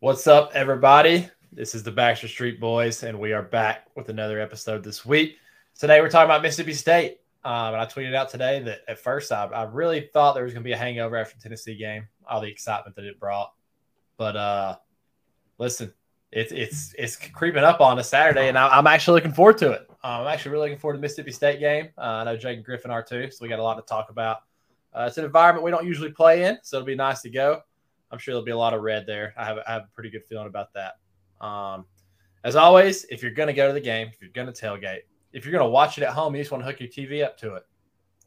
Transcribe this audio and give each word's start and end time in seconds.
What's 0.00 0.26
up, 0.26 0.50
everybody? 0.54 1.30
This 1.52 1.74
is 1.74 1.82
the 1.82 1.90
Baxter 1.90 2.28
Street 2.28 2.60
Boys, 2.60 3.04
and 3.04 3.18
we 3.18 3.32
are 3.32 3.42
back 3.42 3.86
with 3.96 4.10
another 4.10 4.38
episode 4.38 4.82
this 4.84 5.06
week. 5.06 5.36
Today, 5.78 6.00
we're 6.00 6.10
talking 6.10 6.26
about 6.26 6.42
Mississippi 6.42 6.74
State. 6.74 7.20
Um, 7.42 7.72
and 7.72 7.76
I 7.76 7.86
tweeted 7.86 8.14
out 8.14 8.28
today 8.28 8.60
that 8.64 8.80
at 8.86 8.98
first 8.98 9.32
I, 9.32 9.44
I 9.44 9.62
really 9.64 10.10
thought 10.12 10.34
there 10.34 10.44
was 10.44 10.52
going 10.52 10.62
to 10.62 10.68
be 10.68 10.72
a 10.72 10.76
hangover 10.76 11.16
after 11.16 11.36
the 11.36 11.42
Tennessee 11.42 11.76
game, 11.76 12.08
all 12.28 12.40
the 12.40 12.48
excitement 12.48 12.96
that 12.96 13.04
it 13.04 13.18
brought. 13.18 13.54
But 14.18 14.36
uh, 14.36 14.76
listen, 15.58 15.94
it's 16.32 16.52
it's 16.52 16.94
it's 16.98 17.16
creeping 17.16 17.64
up 17.64 17.80
on 17.80 17.98
a 17.98 18.04
Saturday, 18.04 18.48
and 18.48 18.58
I, 18.58 18.78
am 18.78 18.88
actually 18.88 19.14
looking 19.20 19.32
forward 19.32 19.58
to 19.58 19.70
it. 19.70 19.86
Um, 20.02 20.22
I'm 20.22 20.26
actually 20.26 20.50
really 20.52 20.68
looking 20.68 20.80
forward 20.80 20.94
to 20.94 20.98
the 20.98 21.02
Mississippi 21.02 21.32
State 21.32 21.60
game. 21.60 21.90
Uh, 21.96 22.00
I 22.00 22.24
know 22.24 22.36
Jake 22.36 22.56
and 22.56 22.64
Griffin 22.64 22.90
are 22.90 23.02
too, 23.02 23.30
so 23.30 23.38
we 23.40 23.48
got 23.48 23.60
a 23.60 23.62
lot 23.62 23.76
to 23.76 23.82
talk 23.82 24.10
about. 24.10 24.38
Uh, 24.92 25.04
it's 25.08 25.16
an 25.16 25.24
environment 25.24 25.64
we 25.64 25.70
don't 25.70 25.86
usually 25.86 26.10
play 26.10 26.44
in, 26.44 26.58
so 26.62 26.78
it'll 26.78 26.86
be 26.86 26.94
nice 26.94 27.22
to 27.22 27.30
go. 27.30 27.62
I'm 28.14 28.20
sure 28.20 28.32
there'll 28.32 28.44
be 28.44 28.52
a 28.52 28.56
lot 28.56 28.74
of 28.74 28.82
red 28.82 29.06
there. 29.08 29.34
I 29.36 29.44
have, 29.44 29.58
I 29.66 29.72
have 29.72 29.82
a 29.82 29.88
pretty 29.92 30.08
good 30.08 30.24
feeling 30.24 30.46
about 30.46 30.68
that. 30.74 30.98
Um, 31.44 31.84
as 32.44 32.54
always, 32.54 33.04
if 33.06 33.22
you're 33.22 33.32
going 33.32 33.48
to 33.48 33.52
go 33.52 33.66
to 33.66 33.72
the 33.72 33.80
game, 33.80 34.06
if 34.06 34.22
you're 34.22 34.30
going 34.30 34.46
to 34.46 34.52
tailgate, 34.52 35.00
if 35.32 35.44
you're 35.44 35.50
going 35.50 35.64
to 35.64 35.70
watch 35.70 35.98
it 35.98 36.04
at 36.04 36.10
home, 36.10 36.36
you 36.36 36.40
just 36.42 36.52
want 36.52 36.62
to 36.62 36.66
hook 36.70 36.78
your 36.78 36.88
TV 36.88 37.24
up 37.24 37.36
to 37.38 37.54
it. 37.54 37.64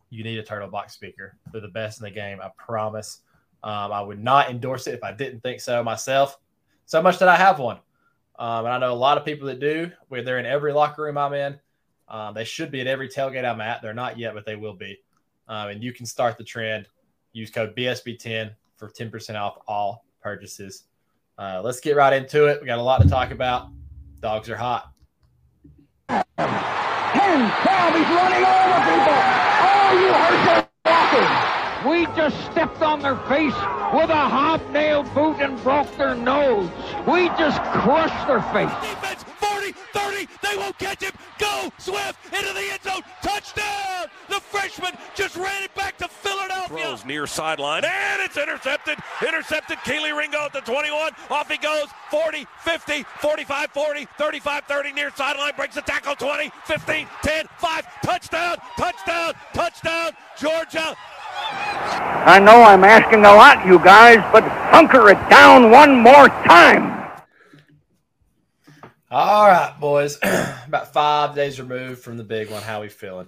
You 0.10 0.26
need 0.26 0.40
a 0.40 0.44
turtle 0.44 0.68
box 0.68 0.94
speaker. 0.94 1.38
They're 1.54 1.62
the 1.62 1.70
best 1.70 2.02
in 2.02 2.04
the 2.04 2.12
game. 2.12 2.40
I 2.42 2.50
promise. 2.58 3.22
Um, 3.64 3.94
I 3.94 4.02
would 4.02 4.22
not 4.22 4.50
endorse 4.50 4.88
it 4.88 4.94
if 4.94 5.04
I 5.04 5.14
didn't 5.14 5.40
think 5.40 5.62
so 5.62 5.82
myself. 5.84 6.38
So 6.86 7.02
much 7.02 7.18
that 7.20 7.30
I 7.30 7.38
have 7.38 7.60
one. 7.60 7.78
Um, 8.38 8.66
and 8.66 8.74
I 8.74 8.78
know 8.78 8.92
a 8.92 8.94
lot 8.94 9.18
of 9.18 9.24
people 9.24 9.48
that 9.48 9.62
do. 9.62 9.90
Where 10.10 10.22
they're 10.22 10.40
in 10.40 10.46
every 10.46 10.74
locker 10.74 11.04
room 11.04 11.18
I'm 11.18 11.34
in. 11.34 11.58
Um, 12.10 12.34
they 12.34 12.44
should 12.44 12.72
be 12.72 12.82
at 12.82 12.88
every 12.88 13.08
tailgate 13.08 13.46
I'm 13.46 13.62
at. 13.62 13.82
They're 13.82 13.94
not 13.94 14.20
yet, 14.20 14.34
but 14.34 14.46
they 14.46 14.58
will 14.58 14.76
be. 14.76 15.00
Um, 15.48 15.70
and 15.70 15.82
you 15.82 15.94
can 15.94 16.06
start 16.06 16.38
the 16.38 16.44
trend. 16.44 16.88
Use 17.32 17.52
code 17.52 17.76
BSB10 17.76 18.52
for 18.78 18.90
10% 18.90 19.36
off 19.36 19.58
all 19.68 20.06
purchases. 20.22 20.84
Uh, 21.38 21.62
let's 21.64 21.80
get 21.80 21.96
right 21.96 22.14
into 22.14 22.46
it. 22.46 22.62
We 22.62 22.68
got 22.68 22.80
a 22.80 22.84
lot 22.84 23.02
to 23.02 23.10
talk 23.10 23.32
about. 23.32 23.70
Dogs 24.22 24.50
are 24.50 24.56
hot. 24.56 24.92
Ten, 26.08 26.26
twelve, 27.62 27.94
he's 27.94 28.10
running 28.10 28.44
over 28.44 28.80
people. 28.88 29.18
Oh, 29.68 29.90
you 30.02 30.14
hurt 30.14 30.46
their 30.46 30.70
walking. 30.86 31.90
We 31.90 32.06
just 32.16 32.52
stepped 32.52 32.82
on 32.82 33.02
their 33.02 33.18
face 33.28 33.54
with 33.94 34.10
a 34.10 34.30
hobnail 34.30 35.04
boot 35.04 35.38
and 35.40 35.62
broke 35.62 35.96
their 35.98 36.16
nose. 36.16 36.70
We 37.08 37.30
just 37.30 37.62
crushed 37.64 38.28
their 38.28 38.42
face. 38.54 38.72
Defense 38.82 39.24
40, 39.40 39.72
30, 39.94 40.28
they 40.42 40.58
won't 40.58 40.78
catch 40.80 41.04
him. 41.04 41.12
Go, 41.40 41.72
Swift, 41.78 42.18
into 42.34 42.54
the 42.54 42.72
end 42.72 42.82
zone. 42.84 43.02
Touchdown! 43.22 44.08
The 44.30 44.40
freshman 44.40 44.94
just 45.16 45.36
ran 45.36 45.64
it 45.64 45.74
back 45.76 45.98
to 45.98 46.08
Philadelphia. 46.08 46.78
Throws 46.78 47.06
near 47.06 47.28
sideline, 47.28 47.84
and 47.86 48.22
it's 48.22 48.38
intercepted. 48.38 48.98
Intercepted. 49.26 49.78
Kelee 49.80 50.18
Ringo 50.18 50.40
at 50.40 50.54
the 50.54 50.62
21. 50.62 51.14
Off 51.30 51.50
he 51.50 51.58
goes. 51.58 51.88
40, 52.10 52.46
50, 52.62 53.04
45, 53.20 53.72
40, 53.72 54.08
35, 54.18 54.64
30, 54.64 54.94
near 54.94 55.12
sideline. 55.16 55.54
Breaks 55.56 55.76
the 55.76 55.82
tackle. 55.82 56.16
20, 56.16 56.52
15, 56.66 57.08
10, 57.24 57.46
5. 57.58 58.02
Touchdown, 58.02 58.58
touchdown, 58.78 59.34
touchdown. 59.54 60.12
Georgia. 60.38 60.96
I 62.26 62.40
know 62.40 62.64
I'm 62.64 62.84
asking 62.84 63.26
a 63.26 63.34
lot, 63.34 63.66
you 63.66 63.80
guys, 63.80 64.18
but 64.32 64.44
hunker 64.44 65.10
it 65.10 65.30
down 65.30 65.72
one 65.72 66.00
more 66.02 66.30
time. 66.46 66.97
All 69.10 69.48
right, 69.48 69.74
boys. 69.80 70.20
About 70.68 70.92
five 70.92 71.34
days 71.34 71.62
removed 71.62 72.02
from 72.02 72.18
the 72.18 72.26
big 72.26 72.52
one. 72.52 72.62
How 72.62 72.80
are 72.80 72.82
we 72.82 72.90
feeling? 72.90 73.28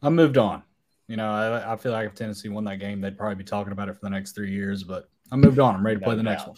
I 0.00 0.08
moved 0.08 0.38
on. 0.38 0.62
You 1.08 1.16
know, 1.16 1.30
I, 1.30 1.72
I, 1.72 1.76
feel 1.76 1.90
like 1.90 2.06
if 2.06 2.14
Tennessee 2.14 2.48
won 2.48 2.64
that 2.64 2.78
game, 2.78 3.00
they'd 3.00 3.18
probably 3.18 3.34
be 3.34 3.44
talking 3.44 3.72
about 3.72 3.88
it 3.88 3.94
for 3.94 4.00
the 4.02 4.10
next 4.10 4.36
three 4.36 4.52
years. 4.52 4.84
But 4.84 5.08
I 5.32 5.36
moved 5.36 5.58
on. 5.58 5.74
I'm 5.74 5.84
ready 5.84 5.96
to 5.96 6.00
no 6.02 6.06
play 6.06 6.16
the 6.16 6.22
next 6.22 6.46
one. 6.46 6.56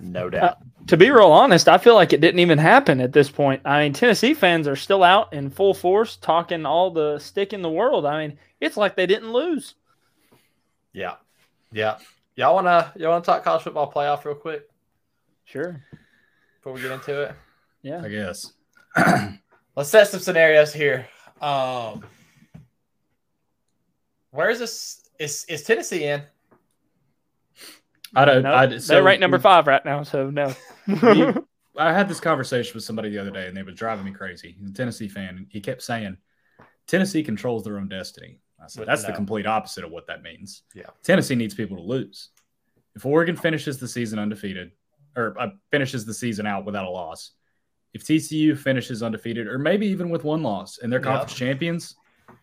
No 0.00 0.28
doubt. 0.28 0.42
Uh, 0.42 0.54
to 0.88 0.96
be 0.96 1.10
real 1.10 1.30
honest, 1.30 1.68
I 1.68 1.78
feel 1.78 1.94
like 1.94 2.12
it 2.12 2.20
didn't 2.20 2.40
even 2.40 2.58
happen 2.58 3.00
at 3.00 3.12
this 3.12 3.30
point. 3.30 3.62
I 3.64 3.84
mean, 3.84 3.92
Tennessee 3.92 4.34
fans 4.34 4.66
are 4.66 4.74
still 4.74 5.04
out 5.04 5.32
in 5.32 5.48
full 5.48 5.74
force, 5.74 6.16
talking 6.16 6.66
all 6.66 6.90
the 6.90 7.20
stick 7.20 7.52
in 7.52 7.62
the 7.62 7.70
world. 7.70 8.04
I 8.04 8.26
mean, 8.26 8.38
it's 8.60 8.76
like 8.76 8.96
they 8.96 9.06
didn't 9.06 9.32
lose. 9.32 9.76
Yeah, 10.92 11.14
yeah. 11.72 11.98
Y'all 12.34 12.54
wanna 12.56 12.92
y'all 12.96 13.12
wanna 13.12 13.24
talk 13.24 13.44
college 13.44 13.62
football 13.62 13.92
playoff 13.92 14.24
real 14.24 14.34
quick? 14.34 14.68
Sure. 15.44 15.80
Before 16.58 16.72
we 16.72 16.82
get 16.82 16.90
into 16.90 17.22
it. 17.22 17.34
Yeah. 17.84 18.02
I 18.02 18.08
guess. 18.08 18.52
Let's 19.76 19.90
set 19.90 20.08
some 20.08 20.20
scenarios 20.20 20.72
here. 20.72 21.06
Um, 21.40 22.04
where 24.30 24.50
is 24.50 24.58
this? 24.58 25.08
Is 25.18 25.44
is 25.44 25.62
Tennessee 25.62 26.04
in? 26.04 26.22
I 28.16 28.24
don't. 28.24 28.42
No, 28.42 28.54
I, 28.54 28.78
so 28.78 28.94
they're 28.94 29.02
ranked 29.02 29.20
number 29.20 29.38
five 29.38 29.66
right 29.66 29.84
now, 29.84 30.02
so 30.02 30.30
no. 30.30 30.54
I 31.76 31.92
had 31.92 32.08
this 32.08 32.20
conversation 32.20 32.72
with 32.74 32.84
somebody 32.84 33.10
the 33.10 33.18
other 33.18 33.30
day, 33.30 33.48
and 33.48 33.56
they 33.56 33.62
were 33.62 33.72
driving 33.72 34.04
me 34.04 34.12
crazy. 34.12 34.56
He's 34.58 34.70
a 34.70 34.72
Tennessee 34.72 35.08
fan, 35.08 35.36
and 35.36 35.46
he 35.50 35.60
kept 35.60 35.82
saying, 35.82 36.16
"Tennessee 36.86 37.22
controls 37.22 37.64
their 37.64 37.76
own 37.76 37.88
destiny." 37.88 38.40
I 38.62 38.68
said, 38.68 38.86
"That's 38.86 39.02
no. 39.02 39.08
the 39.08 39.14
complete 39.14 39.46
opposite 39.46 39.84
of 39.84 39.90
what 39.90 40.06
that 40.06 40.22
means." 40.22 40.62
Yeah, 40.74 40.86
Tennessee 41.02 41.34
needs 41.34 41.54
people 41.54 41.76
to 41.76 41.82
lose. 41.82 42.30
If 42.96 43.04
Oregon 43.04 43.36
finishes 43.36 43.78
the 43.78 43.88
season 43.88 44.18
undefeated, 44.18 44.70
or 45.16 45.38
uh, 45.38 45.50
finishes 45.70 46.06
the 46.06 46.14
season 46.14 46.46
out 46.46 46.64
without 46.64 46.86
a 46.86 46.90
loss, 46.90 47.32
if 47.94 48.04
TCU 48.04 48.58
finishes 48.58 49.02
undefeated, 49.02 49.46
or 49.46 49.58
maybe 49.58 49.86
even 49.86 50.10
with 50.10 50.24
one 50.24 50.42
loss, 50.42 50.78
and 50.78 50.92
they're 50.92 51.00
conference 51.00 51.34
champions, 51.34 51.94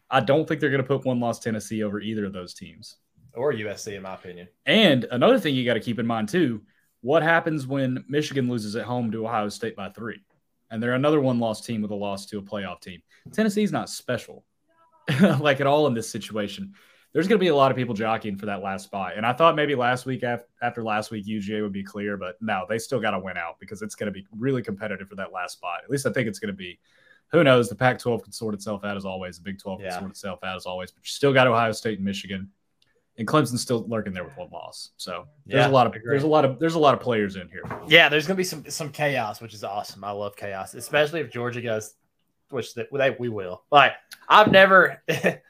I 0.09 0.21
don't 0.21 0.47
think 0.47 0.61
they're 0.61 0.69
going 0.69 0.81
to 0.81 0.87
put 0.87 1.05
one 1.05 1.19
loss 1.19 1.39
Tennessee 1.39 1.83
over 1.83 1.99
either 1.99 2.25
of 2.25 2.33
those 2.33 2.53
teams. 2.53 2.97
Or 3.35 3.53
USC, 3.53 3.95
in 3.95 4.01
my 4.01 4.15
opinion. 4.15 4.47
And 4.65 5.05
another 5.11 5.39
thing 5.39 5.53
you 5.53 5.65
got 5.65 5.75
to 5.75 5.79
keep 5.79 5.99
in 5.99 6.07
mind 6.07 6.29
too: 6.29 6.61
what 7.01 7.21
happens 7.21 7.67
when 7.67 8.03
Michigan 8.07 8.49
loses 8.49 8.75
at 8.75 8.85
home 8.85 9.11
to 9.11 9.25
Ohio 9.25 9.49
State 9.49 9.75
by 9.75 9.89
three, 9.89 10.21
and 10.69 10.81
they're 10.81 10.93
another 10.93 11.21
one-loss 11.21 11.61
team 11.61 11.81
with 11.81 11.91
a 11.91 11.95
loss 11.95 12.25
to 12.27 12.39
a 12.39 12.41
playoff 12.41 12.81
team? 12.81 13.01
Tennessee's 13.31 13.71
not 13.71 13.89
special, 13.89 14.45
like 15.39 15.61
at 15.61 15.67
all 15.67 15.87
in 15.87 15.93
this 15.93 16.09
situation 16.09 16.73
there's 17.13 17.27
going 17.27 17.37
to 17.37 17.43
be 17.43 17.49
a 17.49 17.55
lot 17.55 17.71
of 17.71 17.77
people 17.77 17.93
jockeying 17.93 18.37
for 18.37 18.45
that 18.45 18.63
last 18.63 18.85
spot. 18.85 19.13
And 19.17 19.25
I 19.25 19.33
thought 19.33 19.55
maybe 19.55 19.75
last 19.75 20.05
week 20.05 20.23
after, 20.23 20.47
after 20.61 20.83
last 20.83 21.11
week 21.11 21.25
UGA 21.25 21.61
would 21.61 21.73
be 21.73 21.83
clear, 21.83 22.15
but 22.15 22.41
no, 22.41 22.65
they 22.69 22.77
still 22.77 22.99
got 22.99 23.11
to 23.11 23.19
win 23.19 23.37
out 23.37 23.59
because 23.59 23.81
it's 23.81 23.95
going 23.95 24.11
to 24.11 24.17
be 24.17 24.25
really 24.37 24.61
competitive 24.61 25.09
for 25.09 25.15
that 25.15 25.33
last 25.33 25.53
spot. 25.53 25.81
At 25.83 25.89
least 25.89 26.05
I 26.05 26.11
think 26.11 26.27
it's 26.27 26.39
going 26.39 26.53
to 26.53 26.57
be. 26.57 26.79
Who 27.31 27.45
knows? 27.45 27.69
The 27.69 27.75
Pac-12 27.75 28.23
can 28.23 28.31
sort 28.33 28.53
itself 28.53 28.83
out 28.83 28.97
as 28.97 29.05
always. 29.05 29.37
The 29.37 29.43
Big 29.43 29.57
12 29.57 29.79
yeah. 29.79 29.89
can 29.91 29.99
sort 29.99 30.11
itself 30.11 30.39
out 30.43 30.57
as 30.57 30.65
always. 30.65 30.91
But 30.91 31.03
you 31.03 31.09
still 31.09 31.33
got 31.33 31.47
Ohio 31.47 31.71
State 31.71 31.97
and 31.97 32.05
Michigan, 32.05 32.49
and 33.17 33.25
Clemson's 33.25 33.61
still 33.61 33.85
lurking 33.87 34.11
there 34.11 34.25
with 34.25 34.35
one 34.35 34.49
loss. 34.51 34.91
So 34.97 35.27
there's 35.45 35.61
yeah, 35.61 35.69
a 35.69 35.71
lot 35.71 35.87
of 35.87 35.95
there's 36.03 36.23
a 36.23 36.27
lot 36.27 36.43
of 36.43 36.59
there's 36.59 36.75
a 36.75 36.79
lot 36.79 36.93
of 36.93 36.99
players 36.99 37.37
in 37.37 37.47
here. 37.47 37.63
Yeah, 37.87 38.09
there's 38.09 38.27
going 38.27 38.35
to 38.35 38.37
be 38.37 38.43
some 38.43 38.69
some 38.69 38.89
chaos, 38.89 39.39
which 39.39 39.53
is 39.53 39.63
awesome. 39.63 40.03
I 40.03 40.11
love 40.11 40.35
chaos, 40.35 40.73
especially 40.73 41.21
if 41.21 41.31
Georgia 41.31 41.61
goes, 41.61 41.93
which 42.49 42.73
they, 42.73 43.15
we 43.17 43.29
will. 43.29 43.63
Like 43.71 43.93
I've 44.29 44.51
never. 44.51 45.01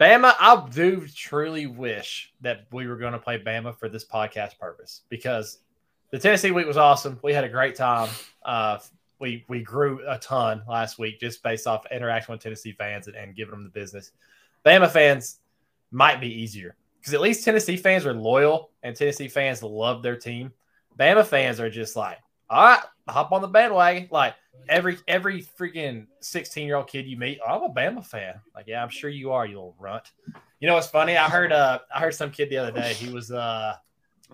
Bama, 0.00 0.34
I 0.40 0.66
do 0.72 1.06
truly 1.06 1.66
wish 1.66 2.32
that 2.40 2.66
we 2.72 2.86
were 2.86 2.96
going 2.96 3.12
to 3.12 3.18
play 3.18 3.38
Bama 3.38 3.78
for 3.78 3.90
this 3.90 4.02
podcast 4.02 4.58
purpose 4.58 5.02
because 5.10 5.58
the 6.10 6.18
Tennessee 6.18 6.52
week 6.52 6.66
was 6.66 6.78
awesome. 6.78 7.18
We 7.22 7.34
had 7.34 7.44
a 7.44 7.50
great 7.50 7.76
time. 7.76 8.08
Uh, 8.42 8.78
we 9.18 9.44
we 9.48 9.60
grew 9.62 10.00
a 10.08 10.18
ton 10.18 10.62
last 10.66 10.98
week 10.98 11.20
just 11.20 11.42
based 11.42 11.66
off 11.66 11.84
interaction 11.90 12.32
with 12.32 12.40
Tennessee 12.40 12.72
fans 12.72 13.08
and, 13.08 13.16
and 13.16 13.36
giving 13.36 13.50
them 13.50 13.62
the 13.62 13.68
business. 13.68 14.12
Bama 14.64 14.90
fans 14.90 15.36
might 15.90 16.18
be 16.18 16.28
easier 16.28 16.76
because 16.98 17.12
at 17.12 17.20
least 17.20 17.44
Tennessee 17.44 17.76
fans 17.76 18.06
are 18.06 18.14
loyal 18.14 18.70
and 18.82 18.96
Tennessee 18.96 19.28
fans 19.28 19.62
love 19.62 20.02
their 20.02 20.16
team. 20.16 20.50
Bama 20.98 21.26
fans 21.26 21.60
are 21.60 21.68
just 21.68 21.94
like, 21.94 22.18
all 22.50 22.64
right, 22.64 22.82
hop 23.08 23.32
on 23.32 23.42
the 23.42 23.48
bandwagon. 23.48 24.08
Like 24.10 24.34
every 24.68 24.98
every 25.06 25.42
freaking 25.42 26.06
16 26.20 26.66
year 26.66 26.76
old 26.76 26.88
kid 26.88 27.06
you 27.06 27.16
meet, 27.16 27.38
oh, 27.46 27.50
I'm 27.50 27.62
a 27.62 27.72
Bama 27.72 28.04
fan. 28.04 28.34
Like, 28.54 28.66
yeah, 28.66 28.82
I'm 28.82 28.88
sure 28.88 29.08
you 29.08 29.32
are, 29.32 29.46
you 29.46 29.54
little 29.54 29.76
runt. 29.78 30.10
You 30.58 30.68
know 30.68 30.74
what's 30.74 30.88
funny? 30.88 31.16
I 31.16 31.28
heard 31.28 31.52
uh 31.52 31.78
I 31.94 32.00
heard 32.00 32.14
some 32.14 32.30
kid 32.30 32.50
the 32.50 32.58
other 32.58 32.72
day, 32.72 32.92
he 32.94 33.12
was 33.12 33.30
uh 33.30 33.74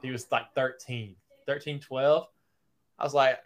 he 0.03 0.10
was 0.10 0.27
like 0.32 0.54
13, 0.54 1.15
13, 1.47 1.80
12. 1.80 2.27
I 2.98 3.04
was 3.04 3.15
like, 3.15 3.39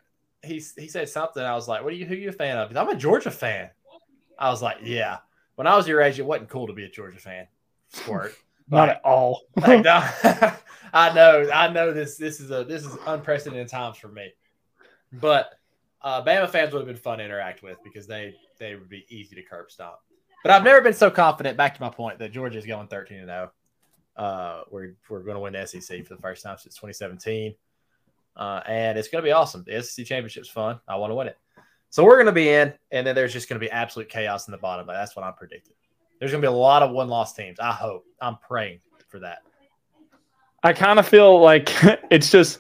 he 0.43 0.63
he 0.77 0.89
said 0.89 1.09
something. 1.09 1.43
I 1.43 1.55
was 1.55 1.69
like, 1.69 1.83
what 1.83 1.93
are 1.93 1.97
you 1.97 2.07
who 2.07 2.15
are 2.15 2.19
you 2.19 2.29
a 2.29 2.33
fan 2.33 2.57
of? 2.57 2.75
I'm 2.77 2.89
a 2.89 2.95
Georgia 2.95 3.31
fan. 3.31 3.71
I 4.39 4.51
was 4.51 4.63
like, 4.63 4.79
yeah. 4.83 5.19
When 5.57 5.67
I 5.67 5.77
was 5.77 5.87
your 5.87 6.01
age, 6.01 6.19
it 6.19 6.25
wasn't 6.25 6.49
cool 6.49 6.69
to 6.69 6.73
be 6.73 6.85
a 6.85 6.89
Georgia 6.89 7.19
fan. 7.19 7.47
Squirt. 7.89 8.35
Not 8.71 8.87
like, 8.87 8.97
at 8.97 9.05
all. 9.05 9.43
like, 9.57 9.85
no, 9.85 10.01
I 10.95 11.13
know, 11.13 11.51
I 11.53 11.69
know 11.73 11.93
this 11.93 12.17
this 12.17 12.39
is 12.39 12.53
a 12.53 12.63
this 12.63 12.87
is 12.87 12.97
unprecedented 13.05 13.69
times 13.69 13.97
for 13.97 14.07
me. 14.07 14.33
But 15.13 15.55
uh, 16.03 16.23
Bama 16.23 16.49
fans 16.49 16.73
would 16.73 16.81
have 16.81 16.87
been 16.87 16.97
fun 16.97 17.19
to 17.19 17.25
interact 17.25 17.63
with 17.63 17.79
because 17.83 18.07
they 18.07 18.35
they 18.59 18.75
would 18.75 18.89
be 18.89 19.05
easy 19.09 19.35
to 19.37 19.43
curb 19.43 19.71
stomp. 19.71 19.97
But 20.43 20.53
I've 20.53 20.65
never 20.65 20.81
been 20.81 20.95
so 20.95 21.11
confident. 21.11 21.57
Back 21.57 21.75
to 21.75 21.83
my 21.83 21.91
point 21.91 22.19
that 22.19 22.33
Georgia 22.33 22.59
is 22.59 22.67
going 22.67 22.89
thirteen 22.89 23.19
and 23.19 23.29
zero. 23.29 23.51
Oh. 23.51 23.57
Uh, 24.17 24.63
we're 24.71 24.95
we're 25.09 25.21
going 25.21 25.35
to 25.35 25.41
win 25.41 25.53
the 25.53 25.67
SEC 25.67 26.05
for 26.05 26.15
the 26.15 26.21
first 26.21 26.43
time 26.43 26.57
since 26.59 26.75
2017, 26.75 27.55
uh, 28.37 28.61
and 28.67 28.99
it's 28.99 29.09
going 29.09 29.23
to 29.23 29.27
be 29.27 29.33
awesome. 29.33 29.65
The 29.67 29.83
SEC 29.83 30.05
championship's 30.05 30.49
fun. 30.49 30.81
I 30.87 30.97
want 30.97 31.11
to 31.11 31.15
win 31.15 31.29
it. 31.29 31.39
So 31.91 32.05
we're 32.05 32.17
going 32.17 32.27
to 32.27 32.33
be 32.33 32.51
in, 32.51 32.73
and 32.91 33.07
then 33.07 33.15
there's 33.15 33.33
just 33.33 33.49
going 33.49 33.59
to 33.59 33.65
be 33.65 33.71
absolute 33.71 34.09
chaos 34.09 34.47
in 34.47 34.53
the 34.53 34.59
bottom. 34.59 34.87
But 34.87 34.95
that's 34.95 35.17
what 35.17 35.25
I'm 35.25 35.35
predicting. 35.35 35.75
There's 36.19 36.33
going 36.33 36.43
to 36.43 36.47
be 36.47 36.53
a 36.53 36.57
lot 36.57 36.83
of 36.83 36.91
one 36.91 37.09
loss 37.09 37.33
teams. 37.33 37.59
I 37.59 37.73
hope. 37.73 38.05
I'm 38.21 38.37
praying 38.37 38.81
for 39.09 39.21
that. 39.21 39.39
I 40.63 40.75
kind 40.75 40.99
of 40.99 41.09
feel 41.09 41.41
like 41.41 41.71
it's 42.11 42.31
just 42.31 42.59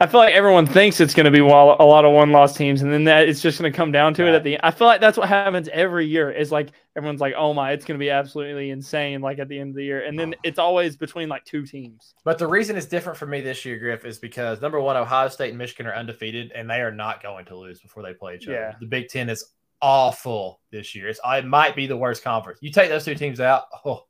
I 0.00 0.06
feel 0.06 0.20
like 0.20 0.32
everyone 0.32 0.64
thinks 0.64 1.00
it's 1.00 1.12
going 1.12 1.24
to 1.24 1.32
be 1.32 1.40
a 1.40 1.44
lot 1.44 2.04
of 2.04 2.12
one 2.12 2.30
loss 2.30 2.56
teams, 2.56 2.82
and 2.82 2.92
then 2.92 3.02
that 3.04 3.28
it's 3.28 3.40
just 3.40 3.58
going 3.60 3.72
to 3.72 3.76
come 3.76 3.90
down 3.90 4.14
to 4.14 4.22
right. 4.22 4.32
it 4.32 4.36
at 4.36 4.44
the. 4.44 4.58
I 4.62 4.70
feel 4.70 4.86
like 4.86 5.00
that's 5.00 5.18
what 5.18 5.28
happens 5.28 5.68
every 5.72 6.06
year. 6.06 6.30
Is 6.30 6.52
like 6.52 6.70
everyone's 6.96 7.20
like, 7.20 7.34
"Oh 7.36 7.52
my, 7.52 7.72
it's 7.72 7.84
going 7.84 7.98
to 7.98 8.02
be 8.02 8.10
absolutely 8.10 8.70
insane!" 8.70 9.20
Like 9.20 9.40
at 9.40 9.48
the 9.48 9.58
end 9.58 9.70
of 9.70 9.76
the 9.76 9.84
year, 9.84 10.04
and 10.04 10.16
then 10.16 10.36
it's 10.44 10.60
always 10.60 10.96
between 10.96 11.28
like 11.28 11.44
two 11.44 11.66
teams. 11.66 12.14
But 12.24 12.38
the 12.38 12.46
reason 12.46 12.76
it's 12.76 12.86
different 12.86 13.18
for 13.18 13.26
me 13.26 13.40
this 13.40 13.64
year, 13.64 13.76
Griff, 13.76 14.04
is 14.04 14.18
because 14.18 14.60
number 14.60 14.80
one, 14.80 14.96
Ohio 14.96 15.28
State 15.28 15.48
and 15.48 15.58
Michigan 15.58 15.86
are 15.86 15.94
undefeated, 15.94 16.52
and 16.54 16.70
they 16.70 16.80
are 16.80 16.92
not 16.92 17.20
going 17.20 17.46
to 17.46 17.56
lose 17.56 17.80
before 17.80 18.04
they 18.04 18.14
play 18.14 18.36
each 18.36 18.46
other. 18.46 18.56
Yeah. 18.56 18.74
The 18.78 18.86
Big 18.86 19.08
Ten 19.08 19.28
is 19.28 19.44
awful 19.82 20.60
this 20.70 20.94
year. 20.94 21.08
It's, 21.08 21.20
it 21.24 21.44
might 21.44 21.74
be 21.74 21.88
the 21.88 21.96
worst 21.96 22.22
conference. 22.22 22.60
You 22.62 22.70
take 22.70 22.88
those 22.88 23.04
two 23.04 23.16
teams 23.16 23.40
out, 23.40 23.64
oh, 23.84 24.04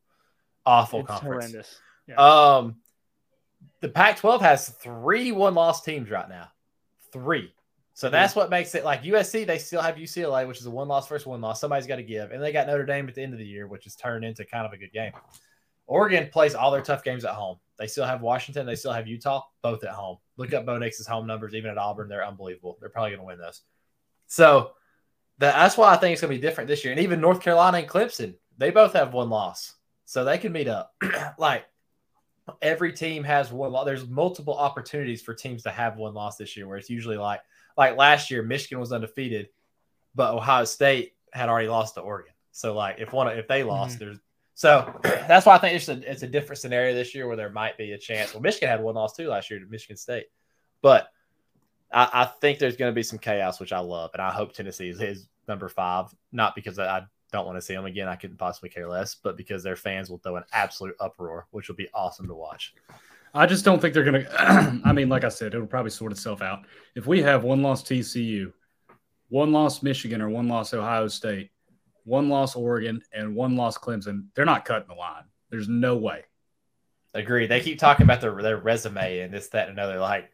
awful 0.67 1.00
it's 1.00 1.08
conference. 1.08 1.44
Horrendous. 1.46 1.81
Yeah. 2.06 2.17
Um, 2.17 2.76
the 3.81 3.89
Pac-12 3.89 4.41
has 4.41 4.69
three 4.69 5.33
one-loss 5.33 5.83
teams 5.83 6.11
right 6.11 6.29
now, 6.29 6.49
three. 7.13 7.53
So 7.95 8.09
that's 8.09 8.37
what 8.37 8.49
makes 8.49 8.75
it 8.77 8.85
like 8.85 9.03
USC. 9.03 9.45
They 9.45 9.59
still 9.59 9.83
have 9.83 9.97
UCLA, 9.97 10.47
which 10.47 10.61
is 10.61 10.67
a 10.67 10.71
one-loss 10.71 11.09
first 11.09 11.27
one-loss. 11.27 11.61
Somebody's 11.61 11.87
got 11.87 11.97
to 11.97 12.05
give, 12.05 12.31
and 12.31 12.43
they 12.43 12.53
got 12.53 12.69
Notre 12.69 12.87
Dame 12.87 13.09
at 13.09 13.15
the 13.15 13.23
end 13.23 13.33
of 13.33 13.41
the 13.41 13.47
year, 13.47 13.67
which 13.67 13.87
is 13.87 13.97
turned 13.97 14.25
into 14.25 14.45
kind 14.45 14.65
of 14.65 14.73
a 14.73 14.77
good 14.77 14.93
game. 14.93 15.13
Oregon 15.89 16.29
plays 16.31 16.55
all 16.55 16.71
their 16.71 16.83
tough 16.83 17.03
games 17.03 17.25
at 17.25 17.35
home. 17.35 17.59
They 17.79 17.87
still 17.87 18.05
have 18.05 18.21
Washington. 18.21 18.67
They 18.67 18.77
still 18.77 18.93
have 18.93 19.09
Utah, 19.09 19.43
both 19.63 19.83
at 19.85 19.91
home. 19.91 20.19
Look 20.37 20.53
up 20.53 20.67
Bo 20.67 20.79
Nix's 20.79 21.07
home 21.07 21.27
numbers, 21.27 21.55
even 21.55 21.71
at 21.71 21.79
Auburn. 21.79 22.09
They're 22.09 22.27
unbelievable. 22.27 22.77
They're 22.79 22.91
probably 22.91 23.11
going 23.11 23.21
to 23.21 23.27
win 23.27 23.39
those. 23.39 23.63
So 24.27 24.73
that, 25.39 25.55
that's 25.55 25.77
why 25.77 25.93
I 25.93 25.97
think 25.97 26.13
it's 26.13 26.21
going 26.21 26.33
to 26.33 26.39
be 26.39 26.47
different 26.47 26.69
this 26.69 26.85
year. 26.85 26.93
And 26.93 27.01
even 27.01 27.21
North 27.21 27.41
Carolina 27.41 27.79
and 27.79 27.89
Clemson, 27.89 28.35
they 28.59 28.71
both 28.71 28.93
have 28.93 29.15
one 29.15 29.31
loss. 29.31 29.75
So 30.05 30.25
they 30.25 30.39
can 30.39 30.53
meet 30.53 30.69
up. 30.69 30.95
like 31.39 31.65
every 32.62 32.93
team 32.93 33.25
has 33.25 33.53
one 33.53 33.73
loss. 33.73 33.85
There's 33.85 34.06
multiple 34.06 34.55
opportunities 34.55 35.23
for 35.23 35.35
teams 35.35 35.62
to 35.65 35.71
have 35.71 35.97
one 35.97 36.15
loss 36.15 36.37
this 36.37 36.56
year, 36.56 36.67
where 36.67 36.77
it's 36.77 36.91
usually 36.91 37.17
like 37.17 37.41
like 37.77 37.97
last 37.97 38.31
year, 38.31 38.43
Michigan 38.43 38.81
was 38.81 38.93
undefeated, 38.93 39.49
but 40.15 40.35
Ohio 40.35 40.65
State 40.65 41.15
had 41.33 41.49
already 41.49 41.69
lost 41.69 41.95
to 41.95 42.00
Oregon. 42.00 42.33
So 42.53 42.75
like 42.75 42.97
if 42.99 43.12
one 43.12 43.29
if 43.29 43.47
they 43.49 43.62
lost, 43.62 43.97
mm-hmm. 43.97 44.05
there's 44.06 44.19
so 44.55 44.99
that's 45.03 45.47
why 45.47 45.55
I 45.55 45.59
think 45.59 45.77
it's 45.77 45.89
a 45.89 46.11
it's 46.11 46.23
a 46.23 46.29
different 46.29 46.59
scenario 46.59 46.95
this 46.95 47.15
year 47.15 47.27
where 47.29 47.37
there 47.37 47.50
might 47.50 47.79
be 47.79 47.93
a 47.93 47.99
chance. 47.99 48.35
Well, 48.35 48.43
Michigan 48.43 48.69
had 48.69 48.83
one 48.83 48.97
loss 48.97 49.15
too 49.15 49.29
last 49.29 49.50
year 49.50 49.61
to 49.61 49.67
Michigan 49.67 49.97
State, 49.97 50.27
but 50.83 51.09
I, 51.93 52.09
I 52.12 52.25
think 52.25 52.59
there's 52.59 52.77
going 52.77 52.91
to 52.91 52.95
be 52.95 53.03
some 53.03 53.19
chaos, 53.19 53.61
which 53.61 53.73
I 53.73 53.79
love, 53.79 54.11
and 54.12 54.23
I 54.23 54.31
hope 54.33 54.53
Tennessee 54.53 54.89
is, 54.89 55.00
is 55.00 55.29
number 55.47 55.69
five. 55.69 56.06
Not 56.33 56.55
because 56.55 56.79
I 56.79 57.03
don't 57.33 57.47
want 57.47 57.57
to 57.57 57.63
see 57.63 57.75
them 57.75 57.87
again. 57.87 58.09
I 58.09 58.17
couldn't 58.17 58.37
possibly 58.37 58.71
care 58.71 58.89
less, 58.89 59.15
but 59.15 59.37
because 59.37 59.63
their 59.63 59.77
fans 59.77 60.11
will 60.11 60.19
throw 60.19 60.37
an 60.37 60.45
absolute 60.53 60.95
uproar, 61.01 61.47
which 61.51 61.69
will 61.69 61.77
be 61.77 61.89
awesome 61.93 62.27
to 62.27 62.35
watch. 62.35 62.75
I 63.35 63.47
just 63.47 63.65
don't 63.65 63.81
think 63.81 63.95
they're 63.95 64.05
going 64.05 64.25
to. 64.25 64.81
I 64.85 64.93
mean, 64.93 65.09
like 65.09 65.25
I 65.25 65.29
said, 65.29 65.55
it'll 65.55 65.67
probably 65.67 65.91
sort 65.91 66.13
itself 66.13 66.43
out. 66.43 66.65
If 66.95 67.07
we 67.07 67.23
have 67.23 67.45
one 67.45 67.63
loss 67.63 67.83
TCU, 67.83 68.53
one 69.29 69.53
loss 69.53 69.83
Michigan, 69.83 70.23
or 70.23 70.31
one 70.31 70.49
loss 70.49 70.73
Ohio 70.73 71.09
State, 71.09 71.51
one 72.05 72.29
loss 72.29 72.57
Oregon, 72.57 73.03
and 73.13 73.35
one 73.35 73.57
loss 73.57 73.77
Clemson, 73.77 74.27
they're 74.35 74.47
not 74.47 74.65
cutting 74.65 74.89
the 74.89 74.95
line. 74.95 75.25
There's 75.51 75.69
no 75.69 75.97
way. 75.97 76.25
Agree. 77.15 77.47
They 77.47 77.61
keep 77.61 77.79
talking 77.79 78.05
about 78.05 78.21
their 78.21 78.35
their 78.43 78.57
resume 78.57 79.21
and 79.21 79.33
this, 79.33 79.49
that, 79.49 79.69
and 79.69 79.79
another. 79.79 79.99
Like, 79.99 80.31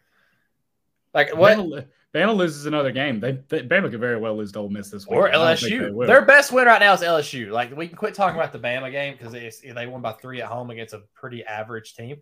like 1.13 1.37
what? 1.37 1.89
Bama 2.15 2.35
loses 2.37 2.67
another 2.67 2.93
game. 2.93 3.19
They, 3.19 3.41
they 3.49 3.63
Bama 3.63 3.91
could 3.91 3.99
very 3.99 4.17
well 4.17 4.37
lose 4.37 4.53
to 4.53 4.61
Ole 4.61 4.69
Miss 4.69 4.89
this 4.89 5.07
week. 5.07 5.17
Or 5.17 5.29
LSU. 5.29 5.99
They 5.99 6.07
Their 6.07 6.25
best 6.25 6.53
win 6.53 6.67
right 6.67 6.81
now 6.81 6.93
is 6.95 7.01
LSU. 7.01 7.51
Like 7.51 7.77
we 7.77 7.89
can 7.89 7.97
quit 7.97 8.15
talking 8.15 8.39
about 8.39 8.53
the 8.53 8.59
Bama 8.61 8.93
game 8.93 9.17
because 9.19 9.33
they, 9.33 9.51
they 9.73 9.87
won 9.89 10.01
by 10.01 10.13
three 10.13 10.41
at 10.41 10.47
home 10.47 10.71
against 10.71 10.95
a 10.95 11.03
pretty 11.15 11.45
average 11.45 11.95
team. 11.95 12.19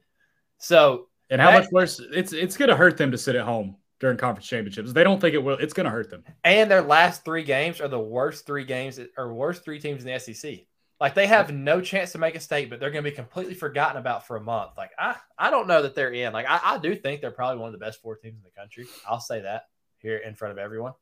So 0.57 1.09
and 1.29 1.41
how 1.41 1.53
much 1.53 1.71
worse 1.71 2.01
it's 2.13 2.33
it's 2.33 2.57
going 2.57 2.71
to 2.71 2.77
hurt 2.77 2.97
them 2.97 3.11
to 3.11 3.19
sit 3.19 3.37
at 3.37 3.45
home 3.45 3.77
during 4.01 4.17
conference 4.17 4.49
championships. 4.49 4.95
They 4.95 5.05
don't 5.05 5.21
think 5.21 5.35
it 5.35 5.45
will. 5.45 5.59
It's 5.59 5.75
going 5.75 5.85
to 5.85 5.91
hurt 5.91 6.11
them. 6.11 6.25
And 6.45 6.71
their 6.71 6.83
last 6.83 7.23
three 7.25 7.45
games 7.45 7.81
are 7.81 7.89
the 7.89 8.01
worst 8.01 8.47
three 8.47 8.65
games 8.65 8.99
or 9.19 9.35
worst 9.35 9.63
three 9.63 9.79
teams 9.79 10.05
in 10.05 10.11
the 10.11 10.19
SEC. 10.19 10.61
Like 11.01 11.15
they 11.15 11.27
have 11.27 11.53
no 11.53 11.83
chance 11.83 12.13
to 12.13 12.19
make 12.19 12.35
a 12.35 12.41
statement. 12.41 12.81
They're 12.81 12.91
going 12.91 13.05
to 13.05 13.11
be 13.11 13.15
completely 13.15 13.55
forgotten 13.55 13.99
about 13.99 14.27
for 14.27 14.37
a 14.37 14.41
month. 14.41 14.71
Like 14.79 14.93
I, 14.99 15.17
I 15.37 15.51
don't 15.51 15.67
know 15.67 15.83
that 15.83 15.95
they're 15.95 16.13
in. 16.13 16.33
Like 16.33 16.47
I, 16.49 16.61
I 16.65 16.79
do 16.79 16.95
think 16.95 17.21
they're 17.21 17.31
probably 17.31 17.61
one 17.61 17.75
of 17.75 17.79
the 17.79 17.85
best 17.85 18.01
four 18.01 18.17
teams 18.17 18.37
in 18.37 18.43
the 18.43 18.59
country. 18.59 18.87
I'll 19.07 19.21
say 19.21 19.41
that 19.41 19.65
here 20.03 20.19
in 20.19 20.35
front 20.35 20.53
of 20.53 20.59
everyone. 20.59 20.93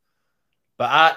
But 0.79 0.91
I, 0.91 1.17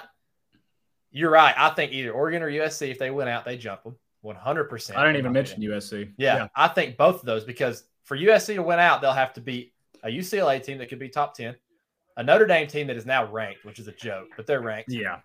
you're 1.10 1.30
right. 1.30 1.54
I 1.56 1.70
think 1.70 1.92
either 1.92 2.10
Oregon 2.10 2.42
or 2.42 2.50
USC, 2.50 2.90
if 2.90 2.98
they 2.98 3.10
went 3.10 3.30
out, 3.30 3.44
they 3.44 3.56
jump 3.56 3.84
them 3.84 3.96
100%. 4.24 4.96
I 4.96 5.04
didn't 5.04 5.18
even 5.18 5.32
mention 5.32 5.62
USC. 5.62 6.12
Yeah, 6.16 6.36
yeah, 6.36 6.48
I 6.56 6.68
think 6.68 6.96
both 6.96 7.20
of 7.20 7.26
those 7.26 7.44
because 7.44 7.84
for 8.02 8.16
USC 8.16 8.56
to 8.56 8.62
win 8.62 8.78
out, 8.78 9.00
they'll 9.00 9.12
have 9.12 9.32
to 9.34 9.40
beat 9.40 9.72
a 10.02 10.08
UCLA 10.08 10.62
team 10.62 10.78
that 10.78 10.88
could 10.88 10.98
be 10.98 11.08
top 11.08 11.34
10, 11.34 11.54
a 12.16 12.22
Notre 12.22 12.46
Dame 12.46 12.66
team 12.66 12.86
that 12.88 12.96
is 12.96 13.06
now 13.06 13.30
ranked, 13.30 13.64
which 13.64 13.78
is 13.78 13.88
a 13.88 13.92
joke, 13.92 14.28
but 14.36 14.46
they're 14.46 14.60
ranked. 14.60 14.90
Yeah. 14.90 15.20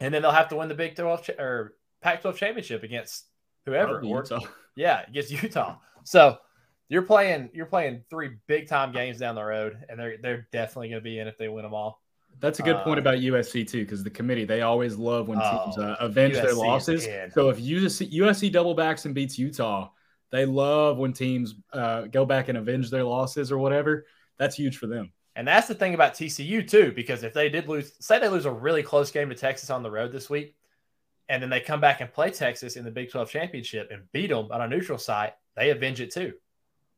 And 0.00 0.12
then 0.12 0.22
they'll 0.22 0.30
have 0.30 0.48
to 0.48 0.56
win 0.56 0.68
the 0.68 0.74
Big 0.74 0.94
12 0.94 1.22
ch- 1.24 1.30
or 1.38 1.74
Pac 2.00 2.22
12 2.22 2.36
championship 2.36 2.82
against 2.82 3.26
whoever. 3.66 4.00
Or, 4.00 4.24
yeah, 4.76 5.04
against 5.08 5.30
Utah. 5.42 5.76
So 6.04 6.38
you're 6.90 7.02
playing 7.02 7.48
you're 7.54 7.66
playing 7.66 8.02
three 8.10 8.36
big 8.46 8.68
time 8.68 8.92
games 8.92 9.18
down 9.18 9.36
the 9.36 9.44
road, 9.44 9.78
and 9.88 9.98
they're 9.98 10.16
they're 10.20 10.48
definitely 10.52 10.90
going 10.90 11.00
to 11.00 11.04
be 11.04 11.18
in 11.18 11.28
if 11.28 11.38
they 11.38 11.48
win 11.48 11.62
them 11.62 11.72
all. 11.72 12.02
That's 12.40 12.58
a 12.58 12.62
good 12.62 12.76
uh, 12.76 12.84
point 12.84 12.98
about 12.98 13.18
USC 13.18 13.66
too, 13.68 13.84
because 13.84 14.02
the 14.02 14.10
committee 14.10 14.44
they 14.44 14.62
always 14.62 14.96
love 14.96 15.28
when 15.28 15.38
teams 15.38 15.78
uh, 15.78 15.96
oh, 16.00 16.06
avenge 16.06 16.34
USC 16.34 16.42
their 16.42 16.54
losses. 16.54 17.04
So 17.32 17.48
if 17.48 17.58
USC, 17.58 18.12
USC 18.12 18.52
double 18.52 18.74
backs 18.74 19.04
and 19.04 19.14
beats 19.14 19.38
Utah, 19.38 19.90
they 20.30 20.44
love 20.44 20.98
when 20.98 21.12
teams 21.12 21.54
uh, 21.72 22.02
go 22.02 22.26
back 22.26 22.48
and 22.48 22.58
avenge 22.58 22.90
their 22.90 23.04
losses 23.04 23.52
or 23.52 23.58
whatever. 23.58 24.06
That's 24.38 24.56
huge 24.56 24.76
for 24.76 24.86
them. 24.86 25.12
And 25.36 25.46
that's 25.46 25.68
the 25.68 25.74
thing 25.74 25.94
about 25.94 26.14
TCU 26.14 26.68
too, 26.68 26.92
because 26.94 27.22
if 27.22 27.32
they 27.32 27.48
did 27.48 27.68
lose, 27.68 27.92
say 28.00 28.18
they 28.18 28.28
lose 28.28 28.46
a 28.46 28.52
really 28.52 28.82
close 28.82 29.12
game 29.12 29.28
to 29.28 29.34
Texas 29.36 29.70
on 29.70 29.84
the 29.84 29.90
road 29.90 30.10
this 30.10 30.28
week, 30.28 30.56
and 31.28 31.40
then 31.40 31.50
they 31.50 31.60
come 31.60 31.80
back 31.80 32.00
and 32.00 32.12
play 32.12 32.30
Texas 32.30 32.74
in 32.74 32.84
the 32.84 32.90
Big 32.90 33.12
12 33.12 33.30
championship 33.30 33.90
and 33.92 34.02
beat 34.12 34.30
them 34.30 34.48
on 34.50 34.60
a 34.60 34.66
neutral 34.66 34.98
site, 34.98 35.34
they 35.56 35.70
avenge 35.70 36.00
it 36.00 36.12
too 36.12 36.32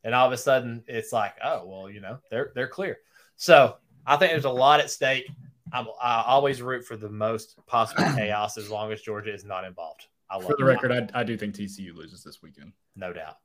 and 0.05 0.15
all 0.15 0.27
of 0.27 0.33
a 0.33 0.37
sudden 0.37 0.83
it's 0.87 1.13
like, 1.13 1.35
oh 1.43 1.67
well, 1.67 1.91
you 1.91 2.01
know, 2.01 2.19
they're 2.31 2.53
they're 2.55 2.69
clear. 2.69 2.99
So 3.37 3.77
I 4.07 4.17
think 4.17 4.33
there's 4.33 4.45
a 4.45 4.51
lot 4.51 4.81
at 4.81 4.91
stake. 4.91 5.29
I'm, 5.73 5.87
I 6.03 6.23
always 6.27 6.61
root 6.61 6.85
for 6.85 6.97
the 6.97 7.09
most 7.09 7.59
possible 7.67 8.05
chaos 8.17 8.59
as 8.59 8.71
long 8.71 8.93
as 8.93 9.01
Georgia 9.01 9.33
is 9.33 9.45
not 9.45 9.65
involved. 9.65 10.07
I 10.31 10.37
love 10.37 10.47
for 10.47 10.57
the 10.59 10.65
record, 10.65 10.93
I, 10.93 11.21
I 11.21 11.25
do 11.25 11.37
think 11.37 11.55
TCU 11.55 11.95
loses 11.95 12.23
this 12.23 12.43
weekend, 12.43 12.73
no 12.97 13.13
doubt. 13.13 13.39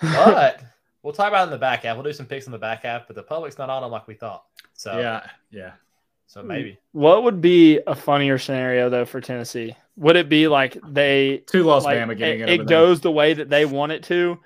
But 0.00 0.62
we'll 1.02 1.14
talk 1.14 1.28
about 1.28 1.42
it 1.42 1.44
in 1.44 1.50
the 1.50 1.58
back 1.58 1.84
half. 1.84 1.96
We'll 1.96 2.04
do 2.04 2.12
some 2.12 2.26
picks 2.26 2.46
in 2.46 2.52
the 2.52 2.58
back 2.58 2.82
half, 2.82 3.06
but 3.06 3.16
the 3.16 3.22
public's 3.22 3.56
not 3.56 3.70
on 3.70 3.82
them 3.82 3.90
like 3.90 4.06
we 4.06 4.14
thought. 4.14 4.44
So 4.74 4.98
yeah, 4.98 5.26
yeah. 5.50 5.72
So 6.26 6.42
maybe. 6.42 6.78
What 6.92 7.22
would 7.22 7.40
be 7.40 7.80
a 7.86 7.94
funnier 7.94 8.36
scenario 8.38 8.90
though 8.90 9.04
for 9.04 9.20
Tennessee? 9.20 9.76
Would 9.96 10.16
it 10.16 10.28
be 10.28 10.48
like 10.48 10.76
they 10.86 11.38
two 11.46 11.62
lost 11.62 11.86
like, 11.86 11.98
Bama 11.98 12.18
getting 12.18 12.40
it, 12.40 12.48
it 12.48 12.66
goes 12.66 13.00
the 13.00 13.10
way 13.10 13.32
that 13.32 13.48
they 13.48 13.64
want 13.64 13.92
it 13.92 14.02
to, 14.04 14.38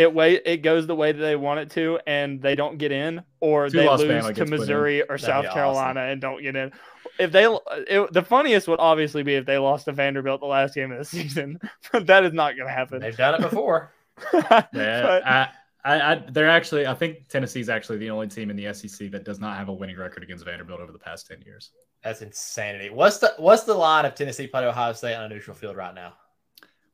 it 0.00 0.14
way 0.14 0.40
it 0.46 0.58
goes 0.58 0.86
the 0.86 0.94
way 0.94 1.12
that 1.12 1.18
they 1.18 1.36
want 1.36 1.60
it 1.60 1.70
to, 1.72 1.98
and 2.06 2.40
they 2.40 2.54
don't 2.54 2.78
get 2.78 2.90
in, 2.90 3.22
or 3.38 3.68
Two 3.68 3.78
they 3.78 3.88
lose 3.88 4.34
to 4.34 4.46
Missouri 4.46 5.02
or 5.02 5.18
South 5.18 5.50
Carolina 5.52 6.00
awesome. 6.00 6.10
and 6.10 6.20
don't 6.22 6.42
get 6.42 6.56
in. 6.56 6.72
If 7.18 7.32
they, 7.32 7.44
it, 7.44 8.10
the 8.14 8.22
funniest 8.22 8.66
would 8.66 8.80
obviously 8.80 9.22
be 9.22 9.34
if 9.34 9.44
they 9.44 9.58
lost 9.58 9.84
to 9.84 9.92
Vanderbilt 9.92 10.40
the 10.40 10.46
last 10.46 10.74
game 10.74 10.90
of 10.90 10.96
the 10.96 11.04
season, 11.18 11.60
but 11.92 12.06
that 12.06 12.24
is 12.24 12.32
not 12.32 12.56
going 12.56 12.66
to 12.66 12.72
happen. 12.72 13.00
They've 13.00 13.14
done 13.14 13.34
it 13.34 13.42
before. 13.42 13.92
yeah, 14.32 14.66
but, 14.72 15.26
I, 15.26 15.48
I, 15.84 16.12
I, 16.12 16.24
they're 16.30 16.48
actually. 16.48 16.86
I 16.86 16.94
think 16.94 17.28
Tennessee's 17.28 17.68
actually 17.68 17.98
the 17.98 18.08
only 18.08 18.28
team 18.28 18.48
in 18.48 18.56
the 18.56 18.72
SEC 18.72 19.10
that 19.10 19.26
does 19.26 19.38
not 19.38 19.58
have 19.58 19.68
a 19.68 19.72
winning 19.74 19.98
record 19.98 20.22
against 20.22 20.46
Vanderbilt 20.46 20.80
over 20.80 20.92
the 20.92 20.98
past 20.98 21.26
ten 21.26 21.42
years. 21.42 21.72
That's 22.02 22.22
insanity. 22.22 22.88
What's 22.88 23.18
the 23.18 23.34
What's 23.36 23.64
the 23.64 23.74
line 23.74 24.06
of 24.06 24.14
Tennessee 24.14 24.46
played 24.46 24.64
Ohio 24.64 24.94
State 24.94 25.14
on 25.14 25.24
a 25.24 25.28
neutral 25.28 25.54
field 25.54 25.76
right 25.76 25.94
now? 25.94 26.14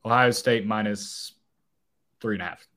Ohio 0.03 0.31
State 0.31 0.65
minus 0.65 1.31
three 2.19 2.35
and 2.35 2.41
a 2.41 2.45
half. 2.45 2.67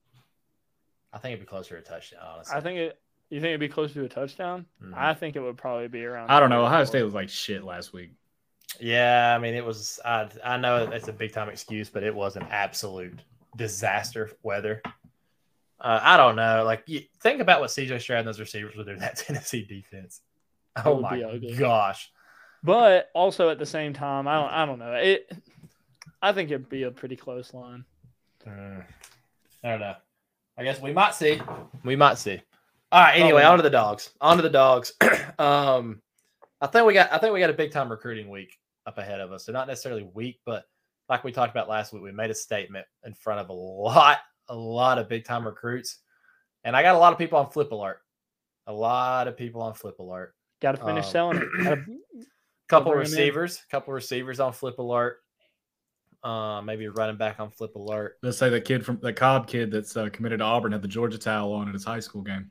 I 1.12 1.19
think 1.19 1.35
it'd 1.35 1.47
be 1.47 1.49
closer 1.49 1.76
to 1.76 1.81
a 1.81 1.85
touchdown. 1.85 2.21
Honestly, 2.25 2.57
I 2.57 2.61
think 2.61 2.79
it. 2.79 3.00
You 3.31 3.40
think 3.40 3.50
it'd 3.50 3.61
be 3.61 3.69
closer 3.69 3.95
to 3.95 4.05
a 4.05 4.09
touchdown? 4.09 4.67
Mm-hmm. 4.83 4.95
I 4.97 5.14
think 5.14 5.37
it 5.37 5.40
would 5.40 5.57
probably 5.57 5.87
be 5.88 6.05
around. 6.05 6.31
I 6.31 6.40
don't 6.40 6.50
know. 6.50 6.64
Ohio 6.64 6.85
State 6.85 7.02
was 7.02 7.14
like 7.14 7.29
shit 7.29 7.62
last 7.62 7.93
week. 7.93 8.12
Yeah, 8.81 9.35
I 9.37 9.40
mean 9.40 9.55
it 9.55 9.64
was. 9.64 10.00
I 10.05 10.29
I 10.45 10.57
know 10.57 10.90
it's 10.93 11.09
a 11.09 11.12
big 11.12 11.33
time 11.33 11.49
excuse, 11.49 11.88
but 11.88 12.02
it 12.02 12.14
was 12.14 12.37
an 12.37 12.47
absolute 12.50 13.21
disaster 13.57 14.31
weather. 14.43 14.83
Uh, 15.81 15.99
I 16.02 16.17
don't 16.19 16.37
know. 16.37 16.64
Like, 16.64 16.83
you, 16.87 17.00
think 17.23 17.40
about 17.40 17.61
what 17.61 17.71
CJ 17.71 18.02
Stroud 18.02 18.21
and 18.21 18.29
those 18.29 18.38
receivers 18.38 18.76
were 18.76 18.85
doing 18.85 18.99
that 18.99 19.17
Tennessee 19.17 19.64
defense. 19.64 20.21
Oh 20.85 21.00
my 21.00 21.38
gosh! 21.59 22.11
But 22.62 23.11
also 23.14 23.49
at 23.49 23.59
the 23.59 23.67
same 23.67 23.93
time, 23.93 24.29
I 24.29 24.35
don't. 24.35 24.50
I 24.50 24.67
don't 24.67 24.79
know. 24.79 24.93
It. 24.93 25.33
I 26.23 26.33
think 26.33 26.50
it'd 26.50 26.69
be 26.69 26.83
a 26.83 26.90
pretty 26.90 27.17
close 27.17 27.55
line. 27.55 27.85
Uh, 28.47 28.83
I 29.64 29.69
don't 29.69 29.81
know. 29.81 29.95
I 30.59 30.64
guess 30.64 30.80
we 30.80 30.92
might 30.92 31.14
see. 31.14 31.40
We 31.85 31.97
might 31.97 32.19
see. 32.19 32.40
All 32.92 33.00
right. 33.00 33.21
Anyway, 33.21 33.42
on 33.42 33.57
to 33.57 33.62
the 33.62 33.71
dogs. 33.71 34.11
On 34.21 34.37
to 34.37 34.42
the 34.42 34.50
dogs. 34.50 34.92
um, 35.38 36.02
I 36.61 36.66
think 36.66 36.87
we 36.87 36.95
got. 36.95 37.12
I 37.12 37.19
think 37.19 37.33
we 37.33 37.40
got 37.40 37.50
a 37.50 37.54
big 37.54 37.73
time 37.73 37.90
recruiting 37.90 38.28
week 38.28 38.59
up 38.87 38.99
ahead 38.99 39.21
of 39.21 39.33
us. 39.33 39.47
So 39.47 39.52
not 39.52 39.69
necessarily 39.69 40.09
week, 40.14 40.40
but 40.45 40.64
like 41.09 41.25
we 41.25 41.33
talked 41.33 41.50
about 41.50 41.69
last 41.69 41.92
week, 41.92 42.02
we 42.02 42.12
made 42.12 42.30
a 42.30 42.35
statement 42.35 42.87
in 43.04 43.14
front 43.14 43.40
of 43.40 43.49
a 43.49 43.52
lot, 43.52 44.19
a 44.49 44.54
lot 44.54 44.99
of 44.99 45.09
big 45.09 45.25
time 45.25 45.45
recruits, 45.45 45.99
and 46.64 46.76
I 46.76 46.83
got 46.83 46.95
a 46.95 46.99
lot 46.99 47.12
of 47.12 47.19
people 47.19 47.38
on 47.38 47.50
flip 47.50 47.73
alert. 47.73 48.00
A 48.66 48.73
lot 48.73 49.26
of 49.26 49.37
people 49.37 49.62
on 49.62 49.75
flip 49.75 49.99
alert. 49.99 50.35
Got 50.61 50.73
to 50.73 50.85
finish 50.85 51.07
um, 51.07 51.11
selling 51.11 51.38
it. 51.38 51.64
Gotta, 51.64 51.85
couple 52.69 52.92
receivers, 52.92 53.64
couple 53.71 53.92
receivers 53.92 54.38
on 54.40 54.52
flip 54.52 54.78
alert. 54.78 55.19
Uh, 56.22 56.60
maybe 56.60 56.86
running 56.88 57.16
back 57.16 57.40
on 57.40 57.50
flip 57.50 57.74
alert. 57.76 58.18
Let's 58.22 58.36
say 58.36 58.50
the 58.50 58.60
kid 58.60 58.84
from 58.84 58.98
the 59.00 59.12
Cobb 59.12 59.46
kid 59.46 59.70
that's 59.70 59.96
uh, 59.96 60.10
committed 60.10 60.40
to 60.40 60.44
Auburn 60.44 60.72
had 60.72 60.82
the 60.82 60.88
Georgia 60.88 61.16
towel 61.16 61.52
on 61.52 61.66
at 61.66 61.72
his 61.72 61.84
high 61.84 62.00
school 62.00 62.20
game. 62.20 62.50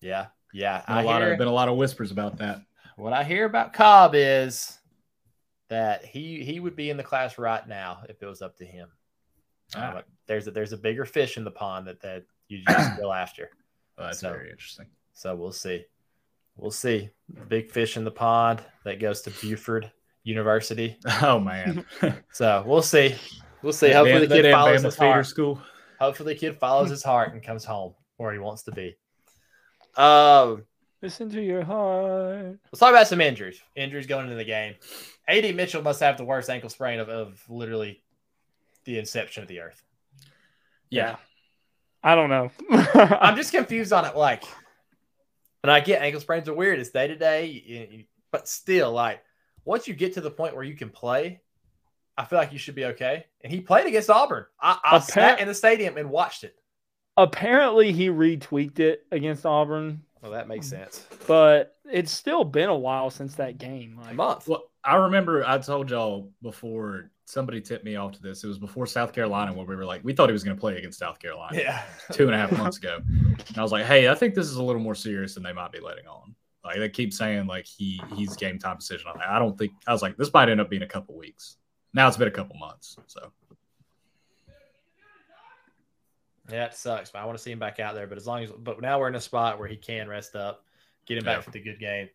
Yeah, 0.00 0.26
yeah. 0.52 0.84
Been 0.86 0.98
a 0.98 1.02
lot 1.02 1.22
hear, 1.22 1.32
of 1.32 1.38
been 1.38 1.48
a 1.48 1.52
lot 1.52 1.68
of 1.68 1.76
whispers 1.76 2.12
about 2.12 2.38
that. 2.38 2.62
What 2.96 3.12
I 3.12 3.24
hear 3.24 3.44
about 3.44 3.72
Cobb 3.72 4.12
is 4.14 4.78
that 5.68 6.04
he 6.04 6.44
he 6.44 6.60
would 6.60 6.76
be 6.76 6.90
in 6.90 6.96
the 6.96 7.02
class 7.02 7.38
right 7.38 7.66
now 7.66 8.04
if 8.08 8.22
it 8.22 8.26
was 8.26 8.40
up 8.40 8.56
to 8.58 8.64
him. 8.64 8.88
Ah. 9.74 9.96
Uh, 9.96 10.02
there's 10.26 10.46
a, 10.46 10.52
there's 10.52 10.72
a 10.72 10.76
bigger 10.76 11.04
fish 11.04 11.36
in 11.36 11.44
the 11.44 11.50
pond 11.50 11.88
that 11.88 12.00
that 12.02 12.24
you 12.48 12.62
just 12.68 12.96
go 13.00 13.12
after. 13.12 13.50
Well, 13.98 14.08
that's 14.08 14.20
so, 14.20 14.30
very 14.30 14.50
interesting. 14.50 14.86
So 15.14 15.34
we'll 15.34 15.50
see. 15.50 15.84
We'll 16.56 16.70
see. 16.70 17.10
Big 17.48 17.70
fish 17.70 17.96
in 17.96 18.04
the 18.04 18.10
pond 18.10 18.62
that 18.84 19.00
goes 19.00 19.22
to 19.22 19.30
Buford 19.30 19.90
University. 20.24 20.96
Oh 21.22 21.38
man. 21.38 21.84
so 22.32 22.64
we'll 22.66 22.82
see. 22.82 23.14
We'll 23.62 23.72
see. 23.72 23.92
Hopefully 23.92 24.26
the 24.26 24.42
kid 24.42 24.52
follows 24.52 24.82
his 24.82 24.96
heart. 24.96 25.26
School. 25.26 25.62
Hopefully 26.00 26.34
the 26.34 26.40
kid 26.40 26.58
follows 26.58 26.90
his 26.90 27.02
heart 27.02 27.32
and 27.32 27.42
comes 27.42 27.64
home 27.64 27.94
where 28.16 28.32
he 28.32 28.38
wants 28.38 28.62
to 28.64 28.72
be. 28.72 28.96
Um 29.96 30.64
Listen 31.02 31.28
to 31.30 31.42
your 31.42 31.64
heart. 31.64 32.58
Let's 32.70 32.78
talk 32.78 32.90
about 32.90 33.08
some 33.08 33.20
injuries. 33.20 33.60
Injuries 33.74 34.06
going 34.06 34.26
into 34.26 34.36
the 34.36 34.44
game. 34.44 34.76
AD 35.26 35.52
Mitchell 35.56 35.82
must 35.82 35.98
have 35.98 36.16
the 36.16 36.24
worst 36.24 36.48
ankle 36.48 36.70
sprain 36.70 37.00
of, 37.00 37.08
of 37.08 37.42
literally 37.48 38.04
the 38.84 38.98
inception 39.00 39.42
of 39.42 39.48
the 39.48 39.60
earth. 39.60 39.82
Yeah. 40.90 41.16
I 42.04 42.14
don't 42.14 42.30
know. 42.30 42.52
I'm 42.94 43.34
just 43.34 43.52
confused 43.52 43.92
on 43.92 44.04
it. 44.04 44.16
Like, 44.16 44.44
and 45.64 45.72
I 45.72 45.80
get 45.80 46.02
ankle 46.02 46.20
sprains 46.20 46.48
are 46.48 46.54
weird. 46.54 46.78
It's 46.78 46.90
day 46.90 47.08
to 47.08 47.16
day, 47.16 48.06
but 48.30 48.48
still, 48.48 48.92
like, 48.92 49.22
once 49.64 49.86
you 49.88 49.94
get 49.94 50.14
to 50.14 50.20
the 50.20 50.30
point 50.30 50.54
where 50.54 50.64
you 50.64 50.74
can 50.74 50.90
play, 50.90 51.40
I 52.16 52.24
feel 52.24 52.38
like 52.38 52.52
you 52.52 52.58
should 52.58 52.74
be 52.74 52.84
okay. 52.86 53.26
And 53.42 53.52
he 53.52 53.60
played 53.60 53.86
against 53.86 54.10
Auburn. 54.10 54.46
I, 54.60 54.78
I 54.84 54.98
Appar- 54.98 55.02
sat 55.02 55.40
in 55.40 55.48
the 55.48 55.54
stadium 55.54 55.96
and 55.96 56.10
watched 56.10 56.44
it. 56.44 56.56
Apparently, 57.16 57.92
he 57.92 58.08
retweaked 58.08 58.80
it 58.80 59.06
against 59.12 59.44
Auburn. 59.44 60.02
Well, 60.22 60.32
that 60.32 60.48
makes 60.48 60.68
sense. 60.68 61.06
But 61.26 61.76
it's 61.90 62.12
still 62.12 62.44
been 62.44 62.68
a 62.68 62.76
while 62.76 63.10
since 63.10 63.34
that 63.34 63.58
game. 63.58 63.98
Like, 64.00 64.12
a 64.12 64.14
month. 64.14 64.48
Well, 64.48 64.64
I 64.84 64.96
remember 64.96 65.44
I 65.46 65.58
told 65.58 65.90
y'all 65.90 66.30
before 66.42 67.10
somebody 67.24 67.60
tipped 67.60 67.84
me 67.84 67.96
off 67.96 68.12
to 68.12 68.22
this. 68.22 68.44
It 68.44 68.48
was 68.48 68.58
before 68.58 68.86
South 68.86 69.12
Carolina 69.12 69.52
where 69.52 69.66
we 69.66 69.76
were 69.76 69.84
like, 69.84 70.04
we 70.04 70.12
thought 70.12 70.28
he 70.28 70.32
was 70.32 70.44
going 70.44 70.56
to 70.56 70.60
play 70.60 70.76
against 70.76 70.98
South 70.98 71.18
Carolina. 71.18 71.58
Yeah. 71.58 71.82
two 72.12 72.26
and 72.26 72.34
a 72.34 72.38
half 72.38 72.56
months 72.56 72.78
ago. 72.78 73.00
And 73.06 73.58
I 73.58 73.62
was 73.62 73.72
like, 73.72 73.84
hey, 73.84 74.08
I 74.08 74.14
think 74.14 74.34
this 74.34 74.46
is 74.46 74.56
a 74.56 74.62
little 74.62 74.82
more 74.82 74.94
serious 74.94 75.34
than 75.34 75.42
they 75.42 75.52
might 75.52 75.72
be 75.72 75.80
letting 75.80 76.06
on. 76.06 76.34
Like 76.64 76.78
they 76.78 76.88
keep 76.88 77.12
saying 77.12 77.46
like 77.46 77.66
he 77.66 78.00
he's 78.14 78.36
game 78.36 78.58
time 78.58 78.76
decision 78.76 79.08
on 79.08 79.18
that. 79.18 79.28
I 79.28 79.38
don't 79.38 79.58
think 79.58 79.72
I 79.86 79.92
was 79.92 80.02
like, 80.02 80.16
this 80.16 80.32
might 80.32 80.48
end 80.48 80.60
up 80.60 80.70
being 80.70 80.82
a 80.82 80.88
couple 80.88 81.16
weeks. 81.16 81.56
Now 81.92 82.08
it's 82.08 82.16
been 82.16 82.28
a 82.28 82.32
couple 82.32 82.56
months. 82.56 82.96
So 83.06 83.32
yeah, 86.50 86.66
it 86.66 86.74
sucks. 86.74 87.10
But 87.10 87.20
I 87.20 87.24
want 87.24 87.36
to 87.36 87.42
see 87.42 87.50
him 87.50 87.58
back 87.58 87.80
out 87.80 87.94
there. 87.94 88.06
But 88.06 88.18
as 88.18 88.26
long 88.26 88.44
as 88.44 88.50
but 88.50 88.80
now 88.80 89.00
we're 89.00 89.08
in 89.08 89.14
a 89.14 89.20
spot 89.20 89.58
where 89.58 89.68
he 89.68 89.76
can 89.76 90.08
rest 90.08 90.36
up, 90.36 90.64
get 91.06 91.18
him 91.18 91.24
back 91.24 91.38
yeah. 91.38 91.42
for 91.42 91.50
the 91.50 91.60
good 91.60 91.80
game, 91.80 92.08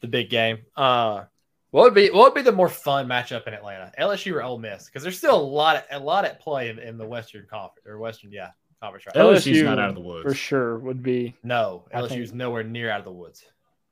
the 0.00 0.08
big 0.08 0.30
game. 0.30 0.58
Uh 0.76 1.24
what 1.70 1.84
would 1.84 1.94
be 1.94 2.10
what 2.10 2.24
would 2.24 2.34
be 2.34 2.42
the 2.42 2.52
more 2.52 2.68
fun 2.68 3.06
matchup 3.06 3.46
in 3.46 3.54
Atlanta? 3.54 3.92
LSU 3.98 4.34
or 4.34 4.42
Ole 4.42 4.58
Miss? 4.58 4.86
Because 4.86 5.02
there's 5.02 5.16
still 5.16 5.36
a 5.36 5.40
lot 5.40 5.76
of, 5.76 5.82
a 5.90 5.98
lot 5.98 6.24
at 6.24 6.38
play 6.38 6.68
in, 6.68 6.78
in 6.78 6.98
the 6.98 7.06
Western 7.06 7.46
Conference 7.48 7.86
or 7.86 7.98
Western, 7.98 8.30
yeah, 8.30 8.48
conference. 8.82 9.06
Right? 9.06 9.14
LSU's 9.14 9.46
LSU 9.46 9.64
not 9.64 9.78
out 9.78 9.88
of 9.88 9.94
the 9.94 10.02
woods 10.02 10.22
for 10.22 10.34
sure. 10.34 10.78
Would 10.78 11.02
be 11.02 11.34
no 11.42 11.84
LSU's 11.94 12.32
nowhere 12.32 12.62
near 12.62 12.90
out 12.90 12.98
of 12.98 13.04
the 13.04 13.12
woods. 13.12 13.44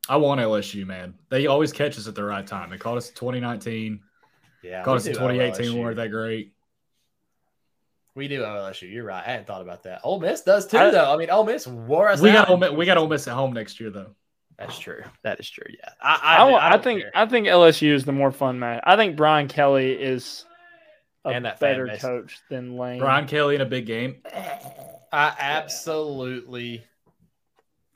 I 0.09 0.17
want 0.17 0.41
LSU, 0.41 0.87
man. 0.87 1.15
They 1.29 1.47
always 1.47 1.73
catch 1.73 1.99
us 1.99 2.09
at 2.09 2.15
the 2.15 2.25
right 2.25 2.47
time. 2.47 2.71
They 2.71 2.79
caught 2.79 2.97
us 2.97 3.09
in 3.11 3.15
2019. 3.15 4.01
Yeah, 4.63 4.83
caught 4.83 4.97
us 4.97 5.07
in 5.07 5.13
2018. 5.13 5.75
We 5.75 5.81
weren't 5.81 5.97
that 5.97 6.09
great. 6.09 6.53
We 8.15 8.29
do 8.29 8.43
LSU. 8.43 8.91
You're 8.93 9.05
right. 9.05 9.23
I 9.25 9.31
hadn't 9.31 9.47
thought 9.47 9.63
about 9.63 9.85
that. 9.85 10.01
Ole 10.03 10.21
Miss 10.21 10.43
does 10.43 10.67
too, 10.67 10.79
I, 10.79 10.91
though. 10.91 11.13
I 11.13 11.17
mean, 11.17 11.31
Ole 11.31 11.45
Miss 11.45 11.67
wore 11.67 12.09
us. 12.09 12.21
We 12.21 12.33
got 12.33 12.51
Ole 12.51 12.57
Miss, 12.57 12.71
we 12.73 12.85
got 12.87 12.97
Ole 12.97 13.09
Miss 13.09 13.29
at 13.29 13.35
home 13.35 13.53
next 13.53 13.79
year, 13.81 13.91
though. 13.91 14.15
That's 14.59 14.79
true. 14.79 15.03
That 15.23 15.41
is 15.41 15.49
true. 15.49 15.65
Yeah, 15.69 15.89
I 16.03 16.21
I, 16.23 16.51
I, 16.51 16.75
I 16.75 16.79
think 16.79 17.01
care. 17.01 17.11
I 17.15 17.25
think 17.27 17.47
LSU 17.47 17.95
is 17.95 18.05
the 18.05 18.13
more 18.13 18.31
fun 18.31 18.59
match. 18.59 18.83
I 18.85 18.97
think 18.97 19.17
Brian 19.17 19.49
Kelly 19.49 19.93
is 19.93 20.45
a 21.25 21.31
and 21.31 21.45
that 21.47 21.61
better 21.61 21.89
coach 21.99 22.39
than 22.51 22.77
Lane. 22.77 22.99
Brian 22.99 23.27
Kelly 23.27 23.55
in 23.55 23.63
a 23.63 23.67
big 23.67 23.87
game. 23.87 24.17
I 25.13 25.35
absolutely 25.39 26.85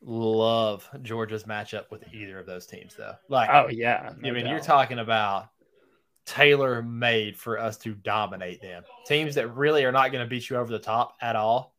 love 0.04 0.88
Georgia's 1.02 1.44
matchup 1.44 1.90
with 1.90 2.04
either 2.12 2.38
of 2.38 2.46
those 2.46 2.66
teams, 2.66 2.94
though. 2.96 3.14
Like, 3.28 3.50
oh 3.50 3.68
yeah, 3.68 4.12
no 4.18 4.28
I 4.28 4.32
mean, 4.32 4.44
doubt. 4.44 4.50
you're 4.50 4.60
talking 4.60 4.98
about 4.98 5.48
tailor 6.26 6.82
made 6.82 7.36
for 7.36 7.58
us 7.58 7.76
to 7.78 7.94
dominate 7.94 8.60
them. 8.62 8.82
Teams 9.06 9.34
that 9.34 9.48
really 9.48 9.84
are 9.84 9.92
not 9.92 10.12
going 10.12 10.24
to 10.24 10.28
beat 10.28 10.48
you 10.48 10.56
over 10.56 10.72
the 10.72 10.78
top 10.78 11.16
at 11.20 11.36
all. 11.36 11.74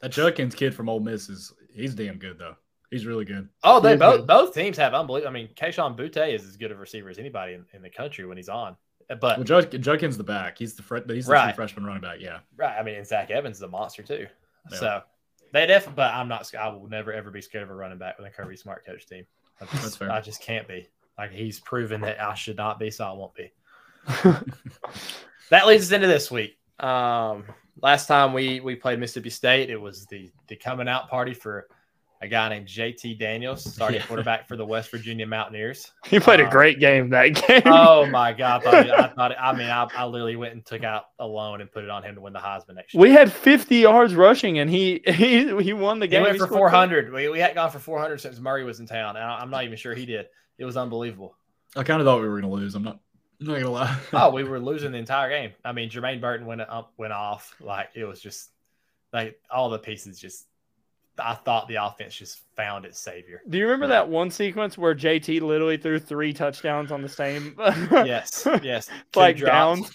That 0.00 0.10
Judkins 0.10 0.54
kid 0.54 0.74
from 0.74 0.88
Ole 0.88 1.00
Miss 1.00 1.28
is 1.28 1.52
he's 1.72 1.94
damn 1.94 2.18
good 2.18 2.38
though. 2.38 2.56
He's 2.90 3.06
really 3.06 3.24
good. 3.24 3.48
Oh, 3.62 3.78
they 3.78 3.96
both 3.96 4.20
good. 4.20 4.26
both 4.26 4.54
teams 4.54 4.76
have 4.78 4.94
unbelievable. 4.94 5.30
I 5.30 5.32
mean, 5.32 5.48
Kayshon 5.54 5.96
Boutte 5.96 6.34
is 6.34 6.44
as 6.44 6.56
good 6.56 6.72
of 6.72 6.78
a 6.78 6.80
receiver 6.80 7.08
as 7.08 7.18
anybody 7.18 7.54
in, 7.54 7.64
in 7.72 7.82
the 7.82 7.90
country 7.90 8.26
when 8.26 8.36
he's 8.36 8.48
on. 8.48 8.76
But 9.08 9.38
well, 9.38 9.44
Jud, 9.44 9.82
Judkins 9.82 10.16
the 10.16 10.24
back. 10.24 10.58
He's 10.58 10.74
the 10.74 10.82
fre- 10.82 10.98
he's 11.06 11.26
the 11.26 11.32
right. 11.32 11.54
freshman 11.54 11.84
running 11.84 12.02
back. 12.02 12.18
Yeah, 12.20 12.40
right. 12.56 12.76
I 12.78 12.82
mean, 12.82 12.96
and 12.96 13.06
Zach 13.06 13.30
Evans 13.30 13.56
is 13.56 13.62
a 13.62 13.68
monster 13.68 14.02
too. 14.02 14.26
Yeah. 14.72 14.78
So 14.78 15.02
they 15.52 15.66
definitely. 15.66 15.96
But 15.96 16.14
I'm 16.14 16.28
not. 16.28 16.52
I 16.54 16.68
will 16.68 16.88
never 16.88 17.12
ever 17.12 17.30
be 17.30 17.40
scared 17.40 17.64
of 17.64 17.70
a 17.70 17.74
running 17.74 17.98
back 17.98 18.18
with 18.18 18.26
a 18.26 18.30
Kirby 18.30 18.56
Smart 18.56 18.84
coach 18.84 19.06
team. 19.06 19.24
I 19.60 19.64
just, 19.66 19.82
That's 19.82 19.96
fair. 19.96 20.10
I 20.10 20.20
just 20.20 20.42
can't 20.42 20.66
be. 20.66 20.88
Like 21.18 21.32
he's 21.32 21.60
proven 21.60 22.00
that 22.02 22.20
I 22.20 22.34
should 22.34 22.56
not 22.56 22.78
be, 22.78 22.90
so 22.90 23.04
I 23.04 23.12
won't 23.12 23.34
be. 23.34 23.52
that 25.50 25.66
leads 25.66 25.84
us 25.84 25.92
into 25.92 26.06
this 26.06 26.30
week. 26.30 26.56
Um, 26.78 27.44
last 27.82 28.06
time 28.06 28.32
we 28.32 28.60
we 28.60 28.74
played 28.74 28.98
Mississippi 28.98 29.30
State, 29.30 29.70
it 29.70 29.76
was 29.76 30.06
the 30.06 30.30
the 30.48 30.56
coming 30.56 30.88
out 30.88 31.08
party 31.08 31.34
for 31.34 31.68
a 32.22 32.28
guy 32.28 32.48
named 32.50 32.66
JT 32.66 33.18
Daniels, 33.18 33.64
starting 33.64 34.00
yeah. 34.00 34.06
quarterback 34.06 34.46
for 34.46 34.56
the 34.56 34.64
West 34.64 34.90
Virginia 34.90 35.26
Mountaineers. 35.26 35.90
He 36.04 36.20
played 36.20 36.40
um, 36.40 36.46
a 36.46 36.50
great 36.50 36.78
game 36.78 37.08
that 37.10 37.28
game. 37.46 37.62
oh 37.66 38.06
my 38.06 38.32
god! 38.32 38.60
I 38.60 38.64
thought, 38.64 38.90
I, 38.90 39.08
thought, 39.14 39.32
I 39.40 39.52
mean, 39.52 39.68
I, 39.68 39.88
I, 39.96 40.04
literally 40.04 40.36
went 40.36 40.52
and 40.52 40.64
took 40.64 40.84
out 40.84 41.06
a 41.18 41.26
loan 41.26 41.60
and 41.60 41.70
put 41.72 41.84
it 41.84 41.90
on 41.90 42.02
him 42.02 42.14
to 42.16 42.20
win 42.20 42.32
the 42.32 42.38
Heisman 42.38 42.74
next 42.74 42.94
year. 42.94 43.00
We 43.00 43.10
had 43.10 43.32
50 43.32 43.76
yards 43.76 44.14
rushing, 44.14 44.58
and 44.58 44.68
he 44.70 45.00
he 45.06 45.62
he 45.62 45.72
won 45.72 45.98
the 45.98 46.06
game. 46.06 46.22
He 46.22 46.28
went 46.28 46.38
for 46.38 46.46
400. 46.46 47.12
We, 47.12 47.28
we 47.28 47.38
hadn't 47.38 47.56
gone 47.56 47.70
for 47.70 47.78
400 47.78 48.20
since 48.20 48.38
Murray 48.38 48.64
was 48.64 48.80
in 48.80 48.86
town, 48.86 49.16
and 49.16 49.24
I, 49.24 49.42
am 49.42 49.50
not 49.50 49.64
even 49.64 49.76
sure 49.76 49.94
he 49.94 50.06
did. 50.06 50.26
It 50.58 50.64
was 50.64 50.76
unbelievable. 50.76 51.36
I 51.74 51.84
kind 51.84 52.00
of 52.00 52.06
thought 52.06 52.20
we 52.20 52.28
were 52.28 52.40
going 52.40 52.50
to 52.50 52.56
lose. 52.56 52.74
I'm 52.74 52.82
not. 52.82 53.00
I'm 53.40 53.46
not 53.46 53.54
gonna 53.54 53.70
lie. 53.70 53.98
oh, 54.12 54.30
we 54.30 54.44
were 54.44 54.60
losing 54.60 54.92
the 54.92 54.98
entire 54.98 55.30
game. 55.30 55.52
I 55.64 55.72
mean, 55.72 55.88
Jermaine 55.88 56.20
Burton 56.20 56.46
went 56.46 56.60
up, 56.60 56.92
went 56.98 57.14
off. 57.14 57.54
Like 57.58 57.88
it 57.94 58.04
was 58.04 58.20
just 58.20 58.50
like 59.14 59.40
all 59.50 59.70
the 59.70 59.78
pieces 59.78 60.20
just 60.20 60.46
I 61.18 61.34
thought 61.34 61.68
the 61.68 61.76
offense 61.76 62.14
just 62.14 62.40
found 62.56 62.84
its 62.84 62.98
savior. 62.98 63.42
Do 63.48 63.58
you 63.58 63.64
remember 63.64 63.88
that 63.88 64.08
one 64.08 64.30
sequence 64.30 64.78
where 64.78 64.94
JT 64.94 65.40
literally 65.42 65.76
threw 65.76 65.98
three 65.98 66.32
touchdowns 66.32 66.92
on 66.92 67.02
the 67.02 67.08
same? 67.08 67.54
yes, 67.90 68.46
yes, 68.62 68.88
like 69.14 69.38
downs. 69.38 69.92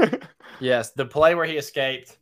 yes, 0.60 0.90
the 0.92 1.04
play 1.06 1.34
where 1.34 1.46
he 1.46 1.56
escaped. 1.56 2.18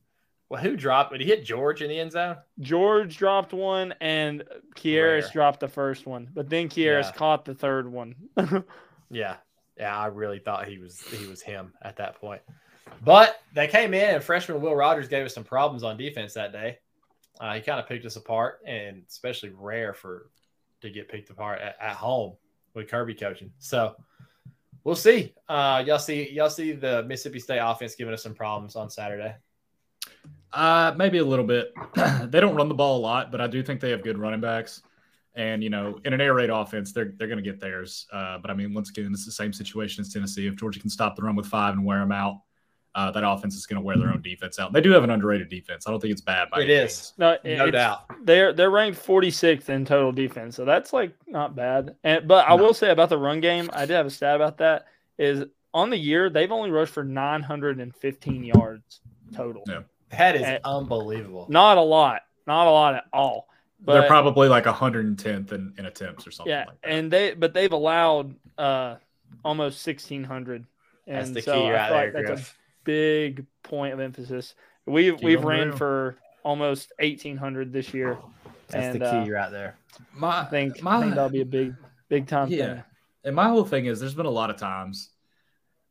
Well, 0.49 0.61
who 0.61 0.77
dropped? 0.77 1.13
Did 1.13 1.23
he 1.23 1.27
hit 1.27 1.45
George 1.45 1.81
in 1.81 1.89
the 1.89 1.99
end 1.99 2.13
zone? 2.13 2.37
George 2.61 3.17
dropped 3.17 3.55
one, 3.55 3.95
and 4.03 4.45
Kearis 4.77 5.33
dropped 5.33 5.61
the 5.61 5.69
first 5.69 6.07
one, 6.07 6.29
but 6.35 6.51
then 6.51 6.69
Kearis 6.69 7.05
yeah. 7.05 7.13
caught 7.13 7.47
the 7.47 7.55
third 7.55 7.91
one. 7.91 8.15
yeah, 9.11 9.37
yeah, 9.79 9.97
I 9.97 10.07
really 10.07 10.41
thought 10.41 10.69
he 10.69 10.79
was 10.79 11.01
he 11.01 11.27
was 11.27 11.41
him 11.41 11.73
at 11.81 11.97
that 11.97 12.17
point. 12.17 12.43
But 13.03 13.41
they 13.55 13.67
came 13.67 13.95
in, 13.95 14.17
and 14.17 14.23
freshman 14.23 14.61
Will 14.61 14.77
Rogers 14.77 15.09
gave 15.09 15.25
us 15.25 15.35
some 15.35 15.45
problems 15.45 15.83
on 15.83 15.97
defense 15.97 16.35
that 16.35 16.53
day. 16.53 16.79
Uh, 17.41 17.55
he 17.55 17.61
kind 17.61 17.81
of 17.81 17.89
picked 17.89 18.05
us 18.07 18.17
apart, 18.17 18.61
and 18.67 19.03
especially 19.09 19.51
rare 19.51 19.95
for 19.95 20.31
to 20.81 20.91
get 20.91 21.09
picked 21.09 21.31
apart 21.31 21.61
at, 21.61 21.77
at 21.81 21.97
home 21.97 22.35
with 22.75 22.89
Kirby 22.89 23.15
coaching. 23.15 23.53
So 23.59 23.97
we'll 24.85 24.95
see. 24.95 25.35
Uh, 25.49 25.83
y'all 25.87 25.99
see 25.99 26.31
y'all 26.31 26.51
see 26.51 26.73
the 26.73 27.03
Mississippi 27.05 27.41
State 27.41 27.59
offense 27.59 27.95
giving 27.95 28.15
us 28.15 28.23
some 28.23 28.35
problems 28.35 28.77
on 28.77 28.91
Saturday. 28.91 29.35
Uh, 30.53 30.93
maybe 30.97 31.19
a 31.19 31.25
little 31.25 31.47
bit. 31.47 31.73
they 32.25 32.41
don't 32.41 32.55
run 32.55 32.69
the 32.69 32.75
ball 32.75 32.99
a 32.99 33.01
lot, 33.01 33.33
but 33.33 33.41
I 33.41 33.47
do 33.47 33.63
think 33.63 33.81
they 33.81 33.91
have 33.91 34.03
good 34.03 34.19
running 34.19 34.41
backs. 34.41 34.83
And 35.35 35.63
you 35.65 35.71
know, 35.71 35.99
in 36.05 36.13
an 36.13 36.21
air 36.21 36.35
raid 36.35 36.51
offense, 36.51 36.93
they're 36.93 37.15
they're 37.17 37.29
going 37.29 37.43
to 37.43 37.51
get 37.51 37.59
theirs. 37.59 38.07
Uh, 38.13 38.39
but 38.39 38.51
I 38.51 38.55
mean, 38.55 38.75
once 38.75 38.91
again, 38.91 39.11
it's 39.13 39.25
the 39.25 39.33
same 39.33 39.53
situation 39.53 40.03
as 40.03 40.13
Tennessee. 40.13 40.47
If 40.47 40.57
Georgia 40.57 40.81
can 40.81 40.91
stop 40.91 41.17
the 41.17 41.23
run 41.23 41.37
with 41.37 41.47
five 41.47 41.75
and 41.75 41.85
wear 41.85 42.01
them 42.01 42.13
out, 42.13 42.43
uh, 42.95 43.11
that 43.11 43.25
offense 43.27 43.57
is 43.57 43.67
going 43.67 43.81
to 43.81 43.83
wear 43.83 43.97
their 43.97 44.11
own 44.11 44.21
defense 44.21 44.59
out. 44.59 44.73
They 44.73 44.81
do 44.81 44.91
have 44.91 45.05
an 45.05 45.11
underrated 45.11 45.49
defense. 45.49 45.87
I 45.87 45.91
don't 45.91 46.01
think 46.01 46.13
it's 46.13 46.21
bad. 46.21 46.51
By 46.51 46.63
it 46.63 46.71
is 46.71 47.15
no, 47.17 47.37
no 47.45 47.71
doubt. 47.71 48.05
They're 48.25 48.53
they're 48.53 48.71
ranked 48.71 49.05
46th 49.05 49.69
in 49.69 49.85
total 49.85 50.13
defense, 50.13 50.57
so 50.57 50.65
that's 50.65 50.93
like 50.93 51.15
not 51.27 51.57
bad. 51.57 51.97
And 52.05 52.29
but 52.29 52.49
I 52.49 52.57
no. 52.57 52.63
will 52.63 52.75
say 52.75 52.91
about 52.91 53.09
the 53.09 53.19
run 53.19 53.41
game, 53.41 53.71
I 53.73 53.87
did 53.87 53.95
have 53.95 54.07
a 54.07 54.11
stat 54.11 54.37
about 54.37 54.59
that. 54.59 54.87
Is 55.19 55.45
on 55.73 55.91
the 55.91 55.97
year 55.97 56.29
they've 56.29 56.53
only 56.53 56.71
rushed 56.71 56.93
for 56.93 57.05
915 57.05 58.45
yards 58.45 59.01
total. 59.35 59.63
Yeah. 59.67 59.81
That 60.11 60.37
is 60.37 60.43
and 60.43 60.61
unbelievable. 60.65 61.47
Not 61.49 61.79
a 61.79 61.83
lot, 61.83 62.23
not 62.47 62.67
a 62.67 62.71
lot 62.71 62.95
at 62.95 63.05
all. 63.13 63.49
But, 63.85 63.95
They're 63.95 64.09
probably 64.09 64.49
like 64.49 64.65
110th 64.65 65.53
in, 65.53 65.75
in 65.77 65.87
attempts 65.87 66.27
or 66.27 66.31
something. 66.31 66.53
Yeah, 66.53 66.67
like 66.69 66.77
and 66.85 67.11
they 67.11 67.35
but 67.35 67.53
they've 67.55 67.73
allowed 67.73 68.37
uh 68.59 68.97
almost 69.45 69.85
1600. 69.87 70.67
And 71.07 71.17
that's 71.17 71.31
the 71.31 71.43
so 71.43 71.55
key 71.55 71.71
right 71.71 71.89
there, 71.89 72.13
like 72.13 72.27
that's 72.27 72.43
a 72.43 72.45
big 72.85 73.47
point 73.63 73.95
of 73.95 74.01
emphasis. 74.01 74.55
We've 74.87 75.17
Keep 75.17 75.25
we've 75.25 75.45
ran 75.45 75.69
real. 75.69 75.77
for 75.77 76.17
almost 76.43 76.93
1800 76.99 77.73
this 77.73 77.95
year. 77.95 78.19
That's 78.69 78.95
and, 78.95 79.01
the 79.01 79.11
key 79.11 79.31
uh, 79.31 79.35
right 79.35 79.51
there. 79.51 79.77
My, 80.15 80.41
I 80.41 80.45
think, 80.47 80.83
my, 80.83 80.97
I 80.97 81.01
think 81.01 81.15
that'll 81.15 81.31
be 81.31 81.43
a 81.43 81.47
big 81.47 81.75
big 82.09 82.27
time 82.27 82.49
yeah. 82.49 82.67
thing. 82.67 82.85
And 83.25 83.37
my 83.37 83.49
whole 83.49 83.65
thing 83.65 83.87
is 83.87 84.01
there's 84.01 84.15
been 84.15 84.27
a 84.27 84.31
lot 84.31 84.51
of 84.51 84.57
times, 84.57 85.11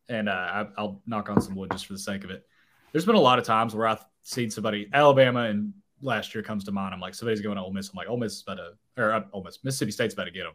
and 0.10 0.28
uh, 0.28 0.32
I, 0.32 0.68
I'll 0.78 1.02
knock 1.06 1.30
on 1.30 1.42
some 1.42 1.56
wood 1.56 1.72
just 1.72 1.86
for 1.86 1.94
the 1.94 2.00
sake 2.00 2.24
of 2.24 2.30
it. 2.30 2.46
There's 2.92 3.06
been 3.06 3.16
a 3.16 3.22
lot 3.22 3.40
of 3.40 3.46
times 3.46 3.74
where 3.74 3.88
I've 3.88 4.04
seen 4.24 4.50
somebody, 4.52 4.90
Alabama 4.94 5.44
and 5.44 5.74
last 6.02 6.36
year 6.36 6.44
comes 6.44 6.66
to 6.66 6.72
mind. 6.72 6.94
I'm 6.94 7.00
like, 7.00 7.16
somebody's 7.16 7.42
going 7.42 7.56
to 7.56 7.62
Ole 7.62 7.72
Miss. 7.72 7.90
I'm 7.90 7.96
like, 7.96 8.10
Ole 8.10 8.18
Miss 8.18 8.34
is 8.34 8.44
about 8.44 8.56
to, 8.56 8.74
or 9.02 9.14
uh, 9.14 9.24
Ole 9.34 9.44
Miss, 9.44 9.64
Mississippi 9.64 9.92
State's 9.92 10.14
about 10.14 10.26
to 10.26 10.32
get 10.32 10.44
them. 10.44 10.54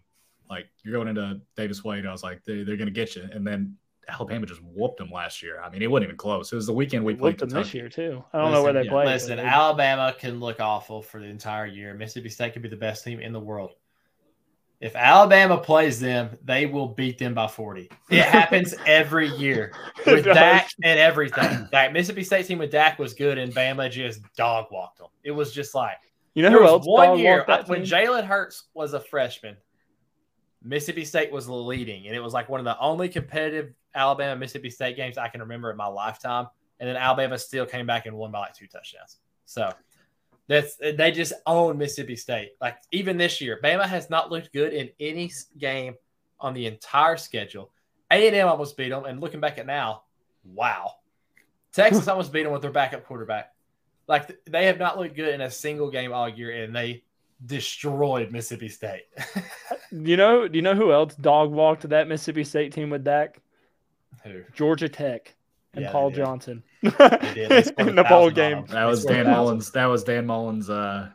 Like, 0.50 0.66
you're 0.82 0.92
going 0.92 1.08
into 1.08 1.40
Davis 1.56 1.82
Wade. 1.82 2.06
I 2.06 2.12
was 2.12 2.22
like, 2.22 2.44
they, 2.44 2.62
they're 2.62 2.76
going 2.76 2.86
to 2.86 2.92
get 2.92 3.16
you. 3.16 3.26
And 3.32 3.46
then 3.46 3.76
Alabama 4.08 4.46
just 4.46 4.62
whooped 4.62 4.98
them 4.98 5.10
last 5.10 5.42
year. 5.42 5.60
I 5.60 5.68
mean, 5.68 5.82
it 5.82 5.90
wasn't 5.90 6.04
even 6.04 6.16
close. 6.16 6.52
It 6.52 6.56
was 6.56 6.66
the 6.66 6.72
weekend 6.72 7.04
we 7.04 7.14
played 7.14 7.38
them 7.38 7.48
this 7.48 7.75
year 7.75 7.88
too. 7.88 8.22
I 8.32 8.38
don't 8.38 8.50
listen, 8.50 8.54
know 8.54 8.62
where 8.62 8.72
they 8.72 8.84
yeah. 8.84 8.90
played. 8.90 9.06
Listen, 9.06 9.38
Alabama 9.38 10.14
can 10.18 10.38
look 10.38 10.60
awful 10.60 11.02
for 11.02 11.20
the 11.20 11.26
entire 11.26 11.66
year. 11.66 11.92
Mississippi 11.94 12.28
State 12.28 12.52
could 12.52 12.62
be 12.62 12.68
the 12.68 12.76
best 12.76 13.04
team 13.04 13.20
in 13.20 13.32
the 13.32 13.40
world. 13.40 13.72
If 14.80 14.94
Alabama 14.94 15.56
plays 15.56 15.98
them, 15.98 16.36
they 16.44 16.66
will 16.66 16.88
beat 16.88 17.18
them 17.18 17.32
by 17.32 17.46
40. 17.48 17.90
It 18.10 18.22
happens 18.25 18.75
every 18.84 19.28
year 19.36 19.72
with 20.04 20.25
Dak 20.25 20.68
and 20.84 21.00
everything. 21.00 21.66
That 21.72 21.92
Mississippi 21.92 22.22
State 22.22 22.46
team 22.46 22.58
with 22.58 22.70
Dak 22.70 22.98
was 22.98 23.14
good, 23.14 23.38
and 23.38 23.54
Bama 23.54 23.90
just 23.90 24.20
dog 24.36 24.66
walked 24.70 24.98
them. 24.98 25.08
It 25.25 25.30
was 25.30 25.52
just 25.52 25.75
like 25.75 25.96
you 26.34 26.42
know 26.42 26.50
who 26.50 26.66
else? 26.66 26.84
One 26.86 27.18
year 27.18 27.44
when 27.66 27.82
Jalen 27.82 28.26
Hurts 28.26 28.64
was 28.75 28.92
a 28.92 29.00
freshman, 29.00 29.56
Mississippi 30.62 31.06
State 31.06 31.32
was 31.32 31.48
leading, 31.48 32.06
and 32.06 32.14
it 32.14 32.20
was 32.20 32.34
like 32.34 32.50
one 32.50 32.60
of 32.60 32.64
the 32.64 32.78
only 32.78 33.08
competitive 33.08 33.72
Alabama 33.96 34.38
Mississippi 34.38 34.70
State 34.70 34.96
games 34.96 35.18
I 35.18 35.28
can 35.28 35.40
remember 35.40 35.70
in 35.70 35.76
my 35.76 35.86
lifetime. 35.86 36.46
And 36.78 36.88
then 36.88 36.96
Alabama 36.96 37.38
still 37.38 37.66
came 37.66 37.86
back 37.86 38.06
and 38.06 38.16
won 38.16 38.30
by 38.30 38.40
like 38.40 38.54
two 38.54 38.66
touchdowns. 38.66 39.16
So 39.46 39.72
that's 40.48 40.76
they 40.76 41.10
just 41.10 41.32
own 41.46 41.78
Mississippi 41.78 42.16
State. 42.16 42.52
Like 42.60 42.76
even 42.92 43.16
this 43.16 43.40
year, 43.40 43.58
Bama 43.62 43.84
has 43.84 44.10
not 44.10 44.30
looked 44.30 44.52
good 44.52 44.72
in 44.72 44.90
any 45.00 45.30
game 45.58 45.94
on 46.38 46.54
the 46.54 46.66
entire 46.66 47.16
schedule. 47.16 47.70
A 48.10 48.26
and 48.26 48.36
M 48.36 48.46
almost 48.46 48.76
beat 48.76 48.90
them, 48.90 49.04
and 49.04 49.20
looking 49.20 49.40
back 49.40 49.58
at 49.58 49.66
now, 49.66 50.02
wow, 50.44 50.92
Texas 51.72 52.06
almost 52.08 52.32
beat 52.32 52.44
them 52.44 52.52
with 52.52 52.62
their 52.62 52.70
backup 52.70 53.04
quarterback. 53.04 53.52
Like 54.06 54.38
they 54.44 54.66
have 54.66 54.78
not 54.78 54.98
looked 54.98 55.16
good 55.16 55.34
in 55.34 55.40
a 55.40 55.50
single 55.50 55.90
game 55.90 56.12
all 56.12 56.28
year, 56.28 56.62
and 56.62 56.74
they 56.74 57.02
destroyed 57.44 58.30
Mississippi 58.30 58.68
State. 58.68 59.06
you 59.90 60.16
know, 60.16 60.46
do 60.46 60.56
you 60.56 60.62
know 60.62 60.74
who 60.74 60.92
else 60.92 61.16
dog 61.16 61.50
walked 61.50 61.88
that 61.88 62.06
Mississippi 62.06 62.44
State 62.44 62.72
team 62.72 62.90
with 62.90 63.02
Dak? 63.02 63.40
Who? 64.25 64.42
Georgia 64.54 64.88
Tech 64.88 65.34
and 65.75 65.84
yeah, 65.84 65.92
Paul 65.92 66.10
Johnson 66.10 66.62
in 66.82 66.90
the 66.90 68.06
bowl 68.08 68.30
game. 68.30 68.64
That 68.68 68.84
was 68.84 69.04
Dan 69.04 69.26
Mullen. 69.26 69.62
That 69.75 69.86
was 69.86 70.04
Dan 70.04 70.26
Mullen. 70.26 70.62
Uh, 70.68 71.10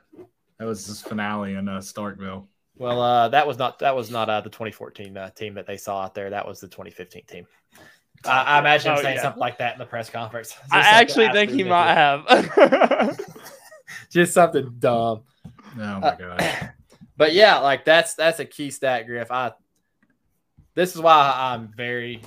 that 0.60 0.66
was 0.66 0.86
his 0.86 1.02
finale 1.02 1.56
in 1.56 1.68
uh, 1.68 1.80
Starkville. 1.80 2.46
Well, 2.78 3.02
uh, 3.02 3.30
that 3.30 3.46
was 3.46 3.58
not 3.58 3.80
that 3.80 3.96
was 3.96 4.10
not 4.10 4.30
uh, 4.30 4.42
the 4.42 4.50
2014 4.50 5.18
uh, 5.18 5.30
team 5.32 5.56
that 5.56 5.68
they 5.68 5.78
saw 5.78 6.04
out 6.04 6.16
there. 6.16 6.30
That 6.30 6.48
was 6.48 6.60
the 6.60 6.68
2015 6.68 7.26
team. 7.26 7.48
I, 8.26 8.44
I 8.44 8.60
imagine 8.60 8.92
oh, 8.92 9.02
saying 9.02 9.16
yeah. 9.16 9.22
something 9.22 9.40
like 9.40 9.58
that 9.58 9.74
in 9.74 9.80
the 9.80 9.86
press 9.86 10.10
conference. 10.10 10.56
I 10.72 10.80
actually 10.80 11.30
think 11.30 11.52
he 11.52 11.64
might 11.64 11.94
have. 11.94 13.20
Just 14.12 14.34
something 14.34 14.76
dumb. 14.80 15.24
Oh 15.80 16.00
my 16.00 16.16
god. 16.18 16.72
but 17.18 17.34
yeah, 17.34 17.58
like 17.60 17.86
that's 17.86 18.14
that's 18.14 18.40
a 18.40 18.46
key 18.46 18.70
stat, 18.70 19.06
Griff. 19.08 19.32
I 19.32 19.54
this 20.76 20.96
is 20.96 21.02
why 21.02 21.34
I'm 21.36 21.72
very 21.76 22.22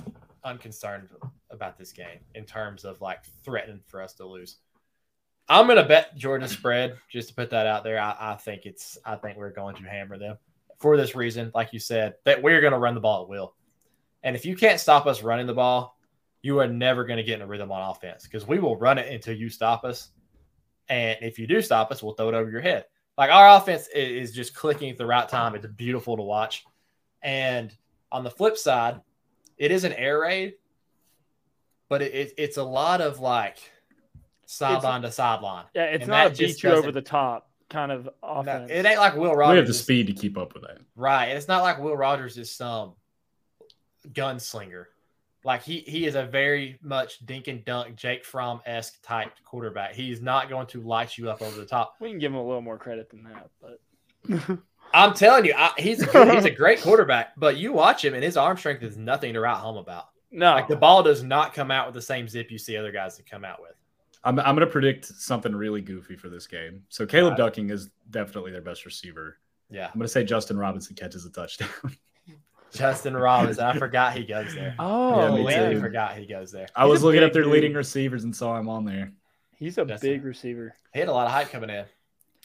unconcerned 0.44 1.08
about 1.50 1.78
this 1.78 1.92
game 1.92 2.20
in 2.34 2.44
terms 2.44 2.84
of 2.84 3.00
like 3.00 3.24
threatening 3.44 3.80
for 3.86 4.02
us 4.02 4.14
to 4.14 4.26
lose. 4.26 4.58
I'm 5.48 5.66
gonna 5.66 5.86
bet 5.86 6.16
Georgia 6.16 6.48
spread 6.48 6.96
just 7.10 7.28
to 7.28 7.34
put 7.34 7.50
that 7.50 7.66
out 7.66 7.84
there. 7.84 8.00
I, 8.00 8.16
I, 8.18 8.34
think 8.36 8.64
it's 8.64 8.98
I 9.04 9.16
think 9.16 9.36
we're 9.36 9.50
going 9.50 9.76
to 9.76 9.82
hammer 9.82 10.18
them 10.18 10.38
for 10.78 10.96
this 10.96 11.14
reason, 11.14 11.50
like 11.54 11.72
you 11.72 11.78
said, 11.78 12.14
that 12.24 12.42
we're 12.42 12.60
gonna 12.60 12.78
run 12.78 12.94
the 12.94 13.00
ball 13.00 13.22
at 13.22 13.28
will. 13.28 13.54
And 14.22 14.34
if 14.34 14.46
you 14.46 14.56
can't 14.56 14.80
stop 14.80 15.06
us 15.06 15.22
running 15.22 15.46
the 15.46 15.54
ball, 15.54 15.98
you 16.42 16.58
are 16.60 16.66
never 16.66 17.04
gonna 17.04 17.22
get 17.22 17.36
in 17.36 17.42
a 17.42 17.46
rhythm 17.46 17.70
on 17.70 17.90
offense 17.90 18.24
because 18.24 18.46
we 18.46 18.58
will 18.58 18.76
run 18.76 18.98
it 18.98 19.12
until 19.12 19.36
you 19.36 19.48
stop 19.48 19.84
us. 19.84 20.10
And 20.88 21.18
if 21.22 21.38
you 21.38 21.46
do 21.46 21.60
stop 21.60 21.90
us, 21.90 22.02
we'll 22.02 22.14
throw 22.14 22.28
it 22.28 22.34
over 22.34 22.50
your 22.50 22.60
head. 22.60 22.86
Like 23.16 23.30
our 23.30 23.56
offense 23.56 23.88
is 23.94 24.32
just 24.32 24.54
clicking 24.54 24.90
at 24.90 24.98
the 24.98 25.06
right 25.06 25.28
time. 25.28 25.54
It's 25.54 25.66
beautiful 25.66 26.16
to 26.16 26.22
watch. 26.22 26.64
And 27.22 27.74
on 28.10 28.24
the 28.24 28.30
flip 28.30 28.56
side, 28.56 29.00
it 29.58 29.70
is 29.70 29.84
an 29.84 29.92
air 29.92 30.20
raid, 30.20 30.54
but 31.88 32.02
it, 32.02 32.14
it, 32.14 32.34
it's 32.38 32.56
a 32.56 32.64
lot 32.64 33.00
of 33.00 33.20
like 33.20 33.58
sideline 34.46 35.02
to 35.02 35.12
sideline. 35.12 35.64
Yeah, 35.74 35.84
it's 35.84 36.02
and 36.02 36.10
not 36.10 36.26
a 36.28 36.30
beat 36.30 36.62
you 36.62 36.70
over 36.70 36.92
the 36.92 37.02
top 37.02 37.50
kind 37.70 37.92
of 37.92 38.08
offense. 38.22 38.68
No, 38.68 38.74
it 38.74 38.86
ain't 38.86 38.98
like 38.98 39.16
Will 39.16 39.34
Rogers. 39.34 39.52
We 39.52 39.58
have 39.58 39.66
the 39.66 39.74
speed 39.74 40.06
to 40.06 40.12
keep 40.12 40.38
up 40.38 40.54
with 40.54 40.62
that. 40.62 40.78
Right. 40.96 41.26
And 41.26 41.36
it's 41.36 41.48
not 41.48 41.62
like 41.62 41.78
Will 41.78 41.96
Rogers 41.96 42.38
is 42.38 42.50
some 42.50 42.92
gunslinger. 44.12 44.86
Like 45.44 45.62
he 45.62 45.80
he 45.80 46.06
is 46.06 46.14
a 46.14 46.24
very 46.24 46.78
much 46.82 47.24
dink 47.26 47.48
and 47.48 47.62
dunk 47.66 47.96
Jake 47.96 48.24
Fromm 48.24 48.60
esque 48.64 49.02
type 49.02 49.32
quarterback. 49.44 49.94
He's 49.94 50.22
not 50.22 50.48
going 50.48 50.66
to 50.68 50.80
light 50.80 51.18
you 51.18 51.28
up 51.28 51.42
over 51.42 51.60
the 51.60 51.66
top. 51.66 51.96
We 52.00 52.08
can 52.08 52.18
give 52.18 52.32
him 52.32 52.38
a 52.38 52.44
little 52.44 52.62
more 52.62 52.78
credit 52.78 53.10
than 53.10 53.24
that, 53.24 53.50
but 53.60 54.58
I'm 54.94 55.12
telling 55.12 55.44
you, 55.44 55.54
I, 55.56 55.72
he's 55.76 56.02
a 56.02 56.06
good, 56.06 56.32
he's 56.34 56.44
a 56.44 56.50
great 56.54 56.80
quarterback. 56.80 57.32
But 57.36 57.56
you 57.56 57.72
watch 57.72 58.04
him, 58.04 58.14
and 58.14 58.22
his 58.22 58.36
arm 58.36 58.56
strength 58.56 58.82
is 58.82 58.96
nothing 58.96 59.34
to 59.34 59.40
write 59.40 59.58
home 59.58 59.76
about. 59.76 60.08
No, 60.30 60.52
like 60.52 60.68
the 60.68 60.76
ball 60.76 61.02
does 61.02 61.22
not 61.22 61.52
come 61.52 61.70
out 61.70 61.86
with 61.86 61.94
the 61.94 62.02
same 62.02 62.28
zip 62.28 62.50
you 62.50 62.58
see 62.58 62.76
other 62.76 62.92
guys 62.92 63.16
that 63.16 63.28
come 63.28 63.44
out 63.44 63.60
with. 63.60 63.72
I'm, 64.24 64.38
I'm 64.38 64.54
going 64.56 64.66
to 64.66 64.72
predict 64.72 65.04
something 65.06 65.54
really 65.54 65.80
goofy 65.80 66.16
for 66.16 66.28
this 66.28 66.46
game. 66.46 66.84
So 66.88 67.06
Caleb 67.06 67.32
right. 67.32 67.38
Ducking 67.38 67.70
is 67.70 67.90
definitely 68.10 68.52
their 68.52 68.62
best 68.62 68.84
receiver. 68.84 69.38
Yeah, 69.70 69.86
I'm 69.86 69.98
going 69.98 70.02
to 70.02 70.08
say 70.08 70.24
Justin 70.24 70.56
Robinson 70.56 70.94
catches 70.94 71.26
a 71.26 71.30
touchdown. 71.30 71.68
Justin 72.72 73.16
Robinson, 73.16 73.64
I 73.64 73.78
forgot 73.78 74.16
he 74.16 74.24
goes 74.24 74.54
there. 74.54 74.74
Oh, 74.80 75.48
yeah, 75.48 75.68
I 75.68 75.76
forgot 75.76 76.16
he 76.16 76.26
goes 76.26 76.50
there. 76.50 76.66
I 76.74 76.86
was 76.86 77.02
looking 77.02 77.22
up 77.22 77.32
their 77.32 77.42
dude. 77.42 77.52
leading 77.52 77.74
receivers 77.74 78.24
and 78.24 78.34
saw 78.34 78.58
him 78.58 78.68
on 78.68 78.84
there. 78.84 79.12
He's 79.56 79.78
a 79.78 79.84
Justin. 79.84 80.10
big 80.10 80.24
receiver. 80.24 80.74
He 80.92 80.98
had 80.98 81.08
a 81.08 81.12
lot 81.12 81.26
of 81.26 81.32
hype 81.32 81.50
coming 81.50 81.70
in. 81.70 81.84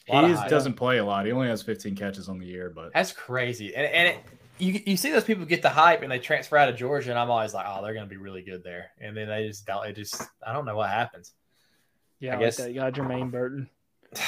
He 0.10 0.50
doesn't 0.50 0.74
play 0.74 0.98
a 0.98 1.06
lot. 1.06 1.26
He 1.26 1.32
only 1.32 1.48
has 1.48 1.62
15 1.62 1.95
catches 1.95 2.30
on 2.30 2.39
the 2.39 2.45
year, 2.45 2.72
but 2.74 2.93
that's 2.93 3.12
crazy. 3.12 3.76
And 3.76 3.86
and 3.86 4.08
it, 4.10 4.17
you 4.58 4.82
you 4.86 4.98
see 4.98 5.12
those 5.12 5.24
people 5.24 5.45
get 5.45 5.62
the 5.62 5.69
hype 5.69 6.02
and 6.02 6.12
they 6.12 6.19
transfer 6.19 6.58
out 6.58 6.69
of 6.69 6.76
Georgia, 6.76 7.10
and 7.10 7.19
I'm 7.19 7.30
always 7.30 7.54
like, 7.54 7.65
oh, 7.67 7.82
they're 7.84 7.93
going 7.93 8.06
to 8.06 8.10
be 8.10 8.17
really 8.17 8.41
good 8.41 8.63
there, 8.63 8.91
and 9.00 9.15
then 9.15 9.28
they 9.28 9.48
just 9.48 9.65
don't. 9.65 9.86
It 9.88 9.95
just 9.95 10.22
I 10.45 10.54
don't 10.54 10.65
know 10.65 10.76
what 10.76 10.89
happens. 10.89 11.32
Yeah, 12.19 12.36
I, 12.36 12.39
guess 12.39 12.60
like 12.60 12.69
you 12.69 12.76
got 12.76 12.93
Jermaine 12.93 13.32
Burton. 13.32 13.69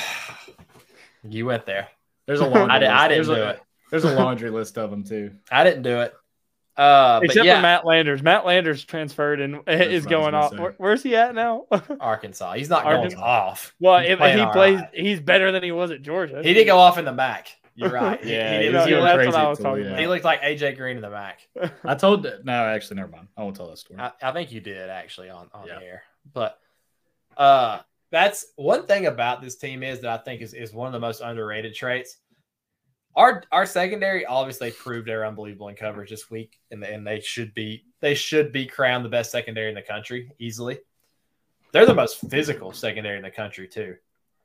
you 1.23 1.45
went 1.45 1.65
there. 1.65 1.89
There's 2.25 2.39
a 2.39 2.47
laundry. 2.47 2.69
I, 2.75 2.79
did, 2.79 2.89
I 2.89 3.07
didn't 3.07 3.25
do 3.25 3.33
a, 3.33 3.49
it. 3.49 3.61
There's 3.89 4.05
a 4.05 4.15
laundry 4.15 4.49
list 4.49 4.77
of 4.77 4.89
them 4.89 5.03
too. 5.03 5.31
I 5.51 5.63
didn't 5.63 5.83
do 5.83 5.99
it. 5.99 6.13
Uh, 6.77 7.19
Except 7.23 7.45
yeah. 7.45 7.57
for 7.57 7.61
Matt 7.61 7.85
Landers. 7.85 8.23
Matt 8.23 8.45
Landers 8.45 8.83
transferred 8.83 9.41
and 9.41 9.61
That's 9.65 9.87
is 9.87 10.05
going 10.05 10.33
off. 10.33 10.57
Where, 10.57 10.73
where's 10.77 11.03
he 11.03 11.15
at 11.15 11.35
now? 11.35 11.65
Arkansas. 11.99 12.53
He's 12.53 12.69
not 12.69 12.85
Arkansas. 12.85 13.17
going 13.17 13.29
off. 13.29 13.75
Well, 13.79 13.97
if 13.97 14.19
he 14.19 14.45
plays, 14.51 14.79
right. 14.79 14.89
he's 14.93 15.19
better 15.19 15.51
than 15.51 15.63
he 15.63 15.71
was 15.71 15.91
at 15.91 16.01
Georgia. 16.01 16.41
He 16.43 16.53
did 16.53 16.65
go 16.65 16.77
off 16.77 16.97
in 16.97 17.05
the 17.05 17.13
MAC. 17.13 17.49
You're 17.75 17.89
right. 17.91 18.23
yeah, 18.23 18.53
he, 18.53 18.57
he, 18.57 18.65
he, 18.65 18.71
that's 18.71 18.89
what 18.91 19.35
I 19.35 19.49
was 19.49 19.59
talking 19.59 19.85
about. 19.85 19.99
He 19.99 20.07
looked 20.07 20.25
like 20.25 20.41
AJ 20.41 20.77
Green 20.77 20.97
in 20.97 21.01
the 21.01 21.09
MAC. 21.09 21.47
I 21.83 21.95
told 21.95 22.27
no, 22.43 22.53
actually, 22.53 22.97
never 22.97 23.11
mind. 23.11 23.27
I 23.37 23.43
won't 23.43 23.55
tell 23.55 23.69
that 23.69 23.77
story. 23.77 23.99
I, 23.99 24.11
I 24.21 24.31
think 24.31 24.51
you 24.51 24.59
did 24.59 24.89
actually 24.89 25.29
on 25.29 25.49
on 25.53 25.67
yeah. 25.67 25.79
the 25.79 25.85
air, 25.85 26.03
but 26.33 26.59
uh, 27.37 27.79
that's 28.11 28.47
one 28.55 28.85
thing 28.85 29.05
about 29.05 29.41
this 29.41 29.55
team 29.55 29.83
is 29.83 30.01
that 30.01 30.19
I 30.19 30.23
think 30.23 30.41
is 30.41 30.53
is 30.53 30.73
one 30.73 30.87
of 30.87 30.93
the 30.93 30.99
most 30.99 31.21
underrated 31.21 31.73
traits. 31.73 32.17
Our 33.15 33.43
our 33.51 33.65
secondary 33.65 34.25
obviously 34.25 34.71
proved 34.71 35.07
they're 35.07 35.25
unbelievable 35.25 35.67
in 35.67 35.75
coverage 35.75 36.09
this 36.09 36.29
week, 36.31 36.59
and 36.71 36.83
and 36.83 37.05
they 37.05 37.19
should 37.19 37.53
be 37.53 37.85
they 37.99 38.15
should 38.15 38.51
be 38.51 38.65
crowned 38.65 39.03
the 39.03 39.09
best 39.09 39.31
secondary 39.31 39.69
in 39.69 39.75
the 39.75 39.81
country 39.81 40.31
easily. 40.39 40.79
They're 41.71 41.85
the 41.85 41.93
most 41.93 42.19
physical 42.29 42.71
secondary 42.71 43.17
in 43.17 43.23
the 43.23 43.31
country 43.31 43.67
too. 43.67 43.95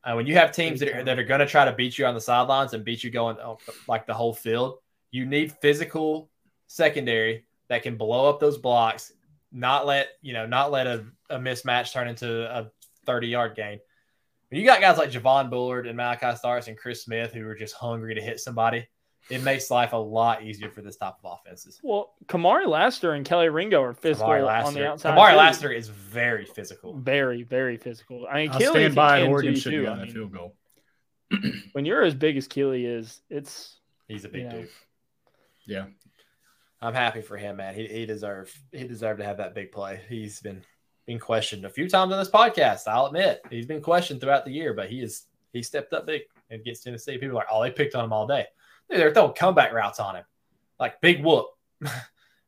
Uh, 0.05 0.15
when 0.15 0.27
you 0.27 0.35
have 0.35 0.53
teams 0.53 0.79
that 0.79 0.95
are, 0.95 1.03
that 1.03 1.19
are 1.19 1.25
going 1.25 1.41
to 1.41 1.47
try 1.47 1.65
to 1.65 1.73
beat 1.73 1.99
you 1.99 2.07
on 2.07 2.15
the 2.15 2.21
sidelines 2.21 2.75
and 2.75 2.85
beat 2.85 3.03
you 3.03 3.11
going 3.11 3.37
oh, 3.43 3.59
like 3.89 4.07
the 4.07 4.15
whole 4.15 4.33
field, 4.33 4.79
you 5.11 5.27
need 5.27 5.51
physical 5.61 6.31
secondary 6.69 7.45
that 7.69 7.83
can 7.83 7.97
blow 7.97 8.29
up 8.29 8.39
those 8.39 8.59
blocks, 8.59 9.13
not 9.51 9.85
let 9.87 10.11
you 10.23 10.33
know, 10.33 10.47
not 10.47 10.71
let 10.71 10.87
a, 10.87 11.05
a 11.31 11.39
mismatch 11.39 11.93
turn 11.93 12.07
into 12.07 12.45
a 12.57 12.71
30 13.05 13.27
yard 13.27 13.57
gain. 13.57 13.81
When 14.49 14.61
you 14.61 14.67
got 14.67 14.81
guys 14.81 14.97
like 14.97 15.11
Javon 15.11 15.51
Bullard 15.51 15.87
and 15.87 15.99
Malaki 15.99 16.37
Starks 16.39 16.69
and 16.69 16.77
Chris 16.77 17.03
Smith 17.03 17.33
who 17.33 17.47
are 17.47 17.55
just 17.55 17.75
hungry 17.75 18.15
to 18.15 18.21
hit 18.21 18.39
somebody, 18.39 18.87
it 19.29 19.43
makes 19.43 19.71
life 19.71 19.93
a 19.93 19.97
lot 19.97 20.45
easier 20.45 20.71
for 20.71 20.83
this 20.83 20.97
type 20.97 21.15
of 21.23 21.39
offenses. 21.39 21.81
Well, 21.83 22.15
Kamari 22.27 22.67
Lassiter 22.67 23.15
and 23.15 23.27
Kelee 23.27 23.53
Ringo 23.53 23.83
are 23.83 23.93
physical 23.93 24.31
on 24.31 24.75
the 24.75 24.87
outside. 24.87 25.17
Kamari 25.17 25.37
Lassiter 25.37 25.73
is 25.73 25.89
very 25.89 26.45
physical. 26.45 26.97
Very, 26.97 27.43
very 27.43 27.77
physical. 27.77 28.27
I 28.31 28.43
mean, 28.43 28.51
I'll 28.53 28.61
stand 28.61 28.95
by 28.95 29.27
Oregon 29.27 29.57
should 29.57 29.73
have 29.73 29.85
gotten 29.85 30.09
a 30.09 30.13
field 30.13 30.33
goal. 30.33 30.55
when 31.73 31.85
you're 31.85 32.03
as 32.03 32.15
big 32.15 32.37
as 32.37 32.47
Kelee 32.47 32.87
is, 32.87 33.21
it's 33.29 33.81
he's 34.07 34.25
a 34.25 34.29
big 34.29 34.43
you 34.43 34.49
know, 34.49 34.61
dude. 34.61 34.69
Yeah. 35.67 35.85
I'm 36.81 36.95
happy 36.95 37.23
for 37.23 37.37
him, 37.37 37.57
man. 37.57 37.75
He 37.75 37.87
he 37.89 38.07
deserved 38.07 38.57
he 38.71 38.87
deserved 38.87 39.19
to 39.19 39.25
have 39.25 39.39
that 39.39 39.55
big 39.55 39.73
play. 39.73 40.03
He's 40.09 40.41
been 40.41 40.63
being 41.07 41.19
questioned 41.19 41.65
a 41.65 41.71
few 41.71 41.89
times 41.89 42.13
on 42.13 42.19
this 42.19 42.31
podcast. 42.31 42.87
I'll 42.87 43.07
admit 43.07 43.43
he's 43.51 43.67
been 43.67 43.81
questioned 43.81 44.21
throughout 44.21 44.45
the 44.45 44.51
year, 44.51 44.75
but 44.75 44.91
he 44.91 45.01
is 45.01 45.25
he 45.53 45.63
stepped 45.63 45.93
up 45.93 46.07
big 46.07 46.23
against 46.51 46.85
Tennessee. 46.85 47.19
People 47.19 47.31
are 47.31 47.41
like, 47.41 47.47
oh, 47.51 47.63
they 47.63 47.71
picked 47.71 47.95
on 47.95 48.05
him 48.05 48.13
all 48.13 48.27
day. 48.27 48.47
Dude, 48.91 49.01
they're 49.01 49.15
throwing 49.15 49.33
comeback 49.33 49.73
routes 49.73 50.01
on 50.01 50.17
him, 50.17 50.25
like 50.79 51.01
big 51.01 51.25
whoop. 51.25 51.47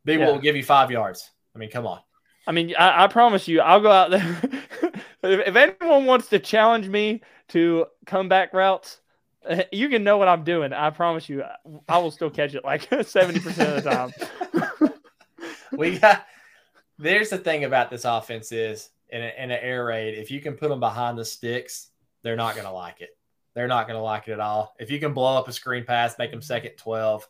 big 0.05 0.19
yeah. 0.19 0.27
whoop 0.27 0.35
will 0.35 0.43
give 0.43 0.57
you 0.57 0.65
five 0.65 0.91
yards. 0.91 1.31
I 1.55 1.59
mean, 1.59 1.71
come 1.71 1.87
on. 1.87 2.01
I 2.47 2.53
mean, 2.53 2.75
I, 2.79 3.05
I 3.05 3.07
promise 3.09 3.47
you, 3.47 3.61
I'll 3.61 3.81
go 3.81 3.91
out 3.91 4.11
there. 4.11 4.41
if, 5.23 5.49
if 5.49 5.57
anyone 5.57 6.07
wants 6.07 6.29
to 6.29 6.39
challenge 6.39 6.89
me 6.89 7.23
to 7.49 7.87
comeback 8.07 8.53
routes, 8.53 9.01
you 9.73 9.89
can 9.89 10.05
know 10.05 10.17
what 10.17 10.29
I'm 10.29 10.45
doing. 10.45 10.73
I 10.73 10.91
promise 10.91 11.29
you, 11.29 11.45
I 11.89 11.99
will 11.99 12.11
still 12.11 12.31
catch 12.31 12.55
it 12.55 12.65
like 12.65 12.89
70% 12.89 13.77
of 13.77 13.85
the 13.85 13.91
time. 13.91 14.93
we 15.73 15.99
got 15.99 16.27
there's 16.99 17.31
the 17.31 17.39
thing 17.39 17.65
about 17.65 17.91
this 17.91 18.05
offense 18.05 18.53
is 18.53 18.91
in, 19.11 19.23
a, 19.23 19.33
in 19.39 19.51
an 19.51 19.59
air 19.61 19.87
raid, 19.87 20.19
if 20.19 20.31
you 20.31 20.41
can 20.41 20.55
put 20.55 20.69
them 20.69 20.81
behind 20.81 21.17
the 21.19 21.25
sticks, 21.25 21.91
they're 22.23 22.37
not 22.37 22.55
going 22.55 22.67
to 22.67 22.73
like 22.73 23.01
it. 23.01 23.11
They're 23.55 23.69
not 23.69 23.87
going 23.87 23.99
to 23.99 24.03
like 24.03 24.29
it 24.29 24.33
at 24.33 24.41
all. 24.41 24.75
If 24.79 24.91
you 24.91 25.01
can 25.01 25.13
blow 25.13 25.37
up 25.37 25.49
a 25.49 25.53
screen 25.53 25.85
pass, 25.85 26.19
make 26.19 26.31
them 26.31 26.43
second 26.43 26.73
12, 26.77 27.27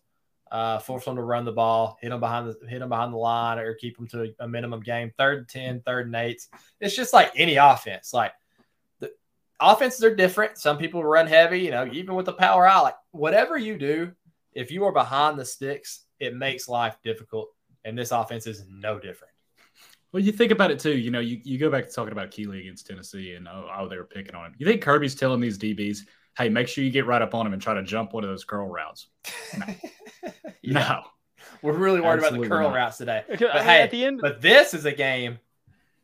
uh, 0.51 0.79
force 0.79 1.05
them 1.05 1.17
to 1.17 1.23
run 1.23 1.45
the 1.45 1.53
ball, 1.53 1.99
hit 2.01 2.11
them 2.11 2.21
behind 2.21 2.49
the 2.49 2.67
hit 2.67 2.81
them 2.81 2.89
behind 2.89 3.13
the 3.13 3.19
line, 3.19 3.59
or 3.59 3.75
keep 3.75 3.97
them 3.97 4.09
to 4.09 4.35
a 4.41 4.49
minimum 4.49 4.81
game, 4.81 5.13
third 5.17 5.39
and 5.39 5.49
10, 5.49 5.83
third 5.83 6.07
and 6.07 6.17
eight. 6.17 6.47
It's 6.81 6.97
just 6.97 7.13
like 7.13 7.33
any 7.37 7.57
offense. 7.57 8.13
Like 8.13 8.33
the 9.01 9.11
offenses 9.61 10.05
are 10.05 10.15
different. 10.15 10.59
Some 10.59 10.79
people 10.79 11.05
run 11.05 11.27
heavy, 11.27 11.61
you 11.61 11.71
know, 11.71 11.89
even 11.93 12.15
with 12.15 12.27
the 12.27 12.33
power 12.33 12.67
out. 12.67 12.85
Like 12.85 12.97
whatever 13.13 13.57
you 13.57 13.79
do, 13.79 14.13
if 14.53 14.71
you 14.71 14.85
are 14.85 14.93
behind 14.93 15.39
the 15.39 15.45
sticks, 15.45 16.05
it 16.19 16.35
makes 16.35 16.69
life 16.69 16.97
difficult. 17.05 17.49
And 17.85 17.97
this 17.97 18.11
offense 18.11 18.47
is 18.47 18.65
no 18.69 18.99
different. 18.99 19.33
Well, 20.13 20.23
you 20.23 20.33
think 20.33 20.53
about 20.53 20.71
it 20.71 20.79
too. 20.79 20.97
You 20.97 21.11
know, 21.11 21.21
you, 21.21 21.41
you 21.45 21.59
go 21.59 21.71
back 21.71 21.87
to 21.87 21.93
talking 21.93 22.13
about 22.13 22.31
Kelee 22.31 22.61
against 22.61 22.87
Tennessee 22.87 23.35
and 23.35 23.47
oh, 23.47 23.69
oh, 23.77 23.89
they 23.89 23.97
were 23.97 24.05
picking 24.05 24.35
on 24.35 24.47
him. 24.47 24.55
You 24.59 24.67
think 24.67 24.83
Kirby's 24.83 25.15
telling 25.15 25.41
these 25.41 25.59
DBs, 25.59 26.01
hey, 26.37 26.49
make 26.49 26.69
sure 26.69 26.83
you 26.83 26.91
get 26.91 27.07
right 27.07 27.21
up 27.21 27.35
on 27.35 27.47
him 27.47 27.53
and 27.53 27.61
try 27.61 27.75
to 27.75 27.83
jump 27.83 28.15
one 28.15 28.25
of 28.25 28.31
those 28.31 28.45
curl 28.45 28.69
routes? 28.69 29.09
No. 29.59 29.67
yeah. 30.63 30.73
no. 30.73 31.03
We're 31.63 31.73
really 31.73 32.01
worried 32.01 32.23
Absolutely 32.23 32.47
about 32.47 32.55
the 32.55 32.63
curl 32.63 32.71
not. 32.71 32.77
routes 32.77 32.99
today. 32.99 33.25
But 33.29 33.43
I 33.43 33.55
mean, 33.55 33.65
hey, 33.65 33.83
at 33.83 33.91
the 33.91 34.05
end, 34.05 34.21
but 34.23 34.41
this 34.41 34.75
is 34.75 34.85
a 34.85 34.93
game 34.93 35.39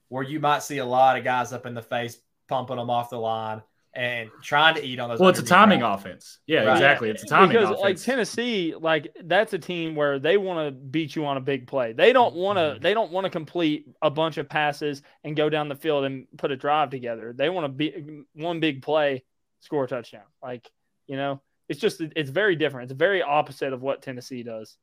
where 0.08 0.22
you 0.22 0.38
might 0.38 0.62
see 0.62 0.78
a 0.78 0.84
lot 0.84 1.16
of 1.16 1.24
guys 1.24 1.52
up 1.52 1.64
in 1.64 1.74
the 1.74 1.82
face 1.82 2.18
pumping 2.48 2.76
them 2.76 2.90
off 2.90 3.10
the 3.10 3.18
line 3.18 3.62
and 3.94 4.28
trying 4.42 4.74
to 4.74 4.84
eat 4.84 4.98
on 4.98 5.08
those. 5.08 5.20
Well, 5.20 5.28
it's 5.28 5.38
a 5.38 5.44
timing 5.44 5.82
offense. 5.82 6.38
Yeah, 6.46 6.64
right. 6.64 6.72
exactly. 6.72 7.10
It's 7.10 7.22
a 7.22 7.26
timing 7.26 7.50
because, 7.50 7.70
offense. 7.70 7.80
Like 7.80 8.00
Tennessee, 8.02 8.74
like 8.78 9.14
that's 9.24 9.52
a 9.52 9.58
team 9.58 9.94
where 9.94 10.18
they 10.18 10.36
want 10.36 10.66
to 10.66 10.72
beat 10.72 11.14
you 11.14 11.24
on 11.26 11.36
a 11.36 11.40
big 11.40 11.66
play. 11.66 11.92
They 11.92 12.12
don't 12.12 12.34
want 12.34 12.58
to. 12.58 12.62
Mm-hmm. 12.62 12.82
They 12.82 12.92
don't 12.92 13.12
want 13.12 13.24
to 13.24 13.30
complete 13.30 13.88
a 14.02 14.10
bunch 14.10 14.36
of 14.38 14.48
passes 14.48 15.02
and 15.22 15.36
go 15.36 15.48
down 15.48 15.68
the 15.68 15.76
field 15.76 16.04
and 16.04 16.26
put 16.36 16.50
a 16.50 16.56
drive 16.56 16.90
together. 16.90 17.32
They 17.36 17.48
want 17.48 17.66
to 17.66 17.68
be 17.68 18.24
one 18.34 18.58
big 18.58 18.82
play, 18.82 19.24
score 19.60 19.84
a 19.84 19.88
touchdown. 19.88 20.24
Like 20.42 20.68
you 21.06 21.16
know, 21.16 21.40
it's 21.68 21.80
just 21.80 22.00
it's 22.00 22.30
very 22.30 22.56
different. 22.56 22.90
It's 22.90 22.98
very 22.98 23.22
opposite 23.22 23.72
of 23.72 23.82
what 23.82 24.02
Tennessee 24.02 24.42
does. 24.42 24.76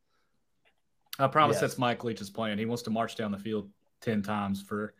I 1.19 1.27
promise 1.27 1.55
yes. 1.55 1.61
that's 1.61 1.77
Mike 1.77 2.03
Leach's 2.05 2.29
plan. 2.29 2.57
He 2.57 2.65
wants 2.65 2.83
to 2.83 2.89
march 2.89 3.15
down 3.15 3.31
the 3.31 3.37
field 3.37 3.69
ten 3.99 4.21
times 4.21 4.61
for 4.61 4.93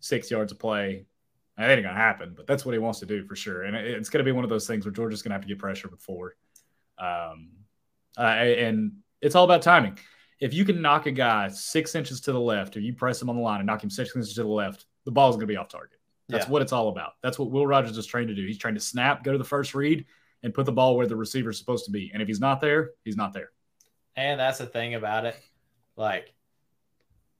six 0.00 0.30
yards 0.30 0.52
of 0.52 0.58
play 0.58 1.06
that 1.56 1.70
ain't 1.70 1.82
gonna 1.82 1.96
happen, 1.96 2.34
but 2.36 2.46
that's 2.46 2.64
what 2.64 2.72
he 2.72 2.78
wants 2.78 3.00
to 3.00 3.06
do 3.06 3.24
for 3.24 3.34
sure. 3.34 3.62
And 3.62 3.76
it's 3.76 4.10
gonna 4.10 4.24
be 4.24 4.32
one 4.32 4.44
of 4.44 4.50
those 4.50 4.66
things 4.66 4.84
where 4.84 4.92
Georgia's 4.92 5.22
gonna 5.22 5.34
have 5.34 5.42
to 5.42 5.48
get 5.48 5.58
pressure 5.58 5.88
before. 5.88 6.36
Um, 6.98 7.50
uh, 8.18 8.22
and 8.22 8.92
it's 9.20 9.34
all 9.34 9.44
about 9.44 9.62
timing. 9.62 9.98
If 10.38 10.52
you 10.52 10.64
can 10.64 10.82
knock 10.82 11.06
a 11.06 11.10
guy 11.10 11.48
six 11.48 11.94
inches 11.94 12.20
to 12.22 12.32
the 12.32 12.40
left, 12.40 12.76
or 12.76 12.80
you 12.80 12.92
press 12.92 13.20
him 13.20 13.30
on 13.30 13.36
the 13.36 13.42
line 13.42 13.60
and 13.60 13.66
knock 13.66 13.82
him 13.82 13.90
six 13.90 14.14
inches 14.14 14.34
to 14.34 14.42
the 14.42 14.48
left, 14.48 14.86
the 15.04 15.10
ball 15.10 15.30
is 15.30 15.36
gonna 15.36 15.46
be 15.46 15.56
off 15.56 15.68
target. 15.68 15.98
That's 16.28 16.46
yeah. 16.46 16.50
what 16.50 16.62
it's 16.62 16.72
all 16.72 16.88
about. 16.88 17.12
That's 17.22 17.38
what 17.38 17.50
Will 17.50 17.66
Rogers 17.66 17.96
is 17.96 18.06
trained 18.06 18.28
to 18.28 18.34
do. 18.34 18.46
He's 18.46 18.58
trying 18.58 18.74
to 18.74 18.80
snap, 18.80 19.22
go 19.22 19.32
to 19.32 19.38
the 19.38 19.44
first 19.44 19.74
read, 19.74 20.04
and 20.42 20.52
put 20.52 20.66
the 20.66 20.72
ball 20.72 20.96
where 20.96 21.06
the 21.06 21.16
receiver 21.16 21.50
is 21.50 21.58
supposed 21.58 21.84
to 21.86 21.90
be. 21.90 22.10
And 22.12 22.20
if 22.20 22.28
he's 22.28 22.40
not 22.40 22.60
there, 22.60 22.90
he's 23.04 23.16
not 23.16 23.32
there. 23.32 23.50
And 24.16 24.40
that's 24.40 24.58
the 24.58 24.66
thing 24.66 24.94
about 24.94 25.24
it. 25.24 25.36
Like 25.96 26.34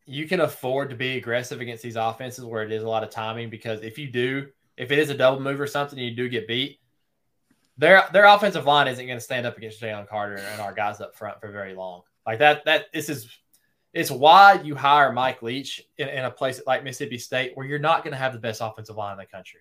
you 0.06 0.28
can 0.28 0.40
afford 0.40 0.90
to 0.90 0.96
be 0.96 1.16
aggressive 1.16 1.60
against 1.60 1.82
these 1.82 1.96
offenses 1.96 2.44
where 2.44 2.62
it 2.62 2.72
is 2.72 2.84
a 2.84 2.88
lot 2.88 3.02
of 3.02 3.10
timing 3.10 3.50
because 3.50 3.82
if 3.82 3.98
you 3.98 4.08
do, 4.10 4.46
if 4.76 4.90
it 4.92 4.98
is 4.98 5.10
a 5.10 5.14
double 5.14 5.40
move 5.40 5.60
or 5.60 5.66
something, 5.66 5.98
you 5.98 6.14
do 6.14 6.28
get 6.28 6.46
beat, 6.46 6.78
their 7.76 8.04
their 8.12 8.24
offensive 8.24 8.64
line 8.64 8.88
isn't 8.88 9.06
going 9.06 9.18
to 9.18 9.24
stand 9.24 9.46
up 9.46 9.56
against 9.56 9.80
Jalen 9.80 10.08
Carter 10.08 10.36
and 10.36 10.60
our 10.60 10.72
guys 10.72 11.00
up 11.00 11.14
front 11.16 11.40
for 11.40 11.50
very 11.50 11.74
long. 11.74 12.02
Like 12.24 12.38
that, 12.38 12.64
that 12.64 12.86
this 12.92 13.08
is 13.08 13.28
it's 13.92 14.10
why 14.10 14.60
you 14.62 14.74
hire 14.74 15.12
Mike 15.12 15.42
Leach 15.42 15.82
in, 15.98 16.08
in 16.08 16.24
a 16.24 16.30
place 16.30 16.60
like 16.66 16.84
Mississippi 16.84 17.18
State 17.18 17.52
where 17.54 17.66
you're 17.66 17.78
not 17.78 18.04
going 18.04 18.12
to 18.12 18.18
have 18.18 18.32
the 18.32 18.38
best 18.38 18.60
offensive 18.62 18.96
line 18.96 19.12
in 19.12 19.18
the 19.18 19.26
country. 19.26 19.60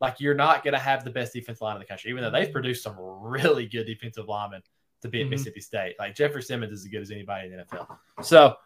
Like 0.00 0.18
you're 0.18 0.34
not 0.34 0.64
going 0.64 0.74
to 0.74 0.80
have 0.80 1.04
the 1.04 1.10
best 1.10 1.32
defensive 1.32 1.62
line 1.62 1.76
in 1.76 1.80
the 1.80 1.86
country, 1.86 2.10
even 2.10 2.22
though 2.22 2.30
they've 2.30 2.52
produced 2.52 2.82
some 2.82 2.96
really 2.98 3.66
good 3.66 3.84
defensive 3.84 4.28
linemen 4.28 4.62
to 5.02 5.08
be 5.08 5.20
at 5.20 5.24
mm-hmm. 5.24 5.30
Mississippi 5.30 5.60
State. 5.60 5.96
Like 5.98 6.14
Jeffrey 6.14 6.42
Simmons 6.42 6.72
is 6.72 6.84
as 6.84 6.88
good 6.88 7.02
as 7.02 7.10
anybody 7.10 7.48
in 7.48 7.56
the 7.56 7.64
NFL. 7.64 7.98
So 8.22 8.56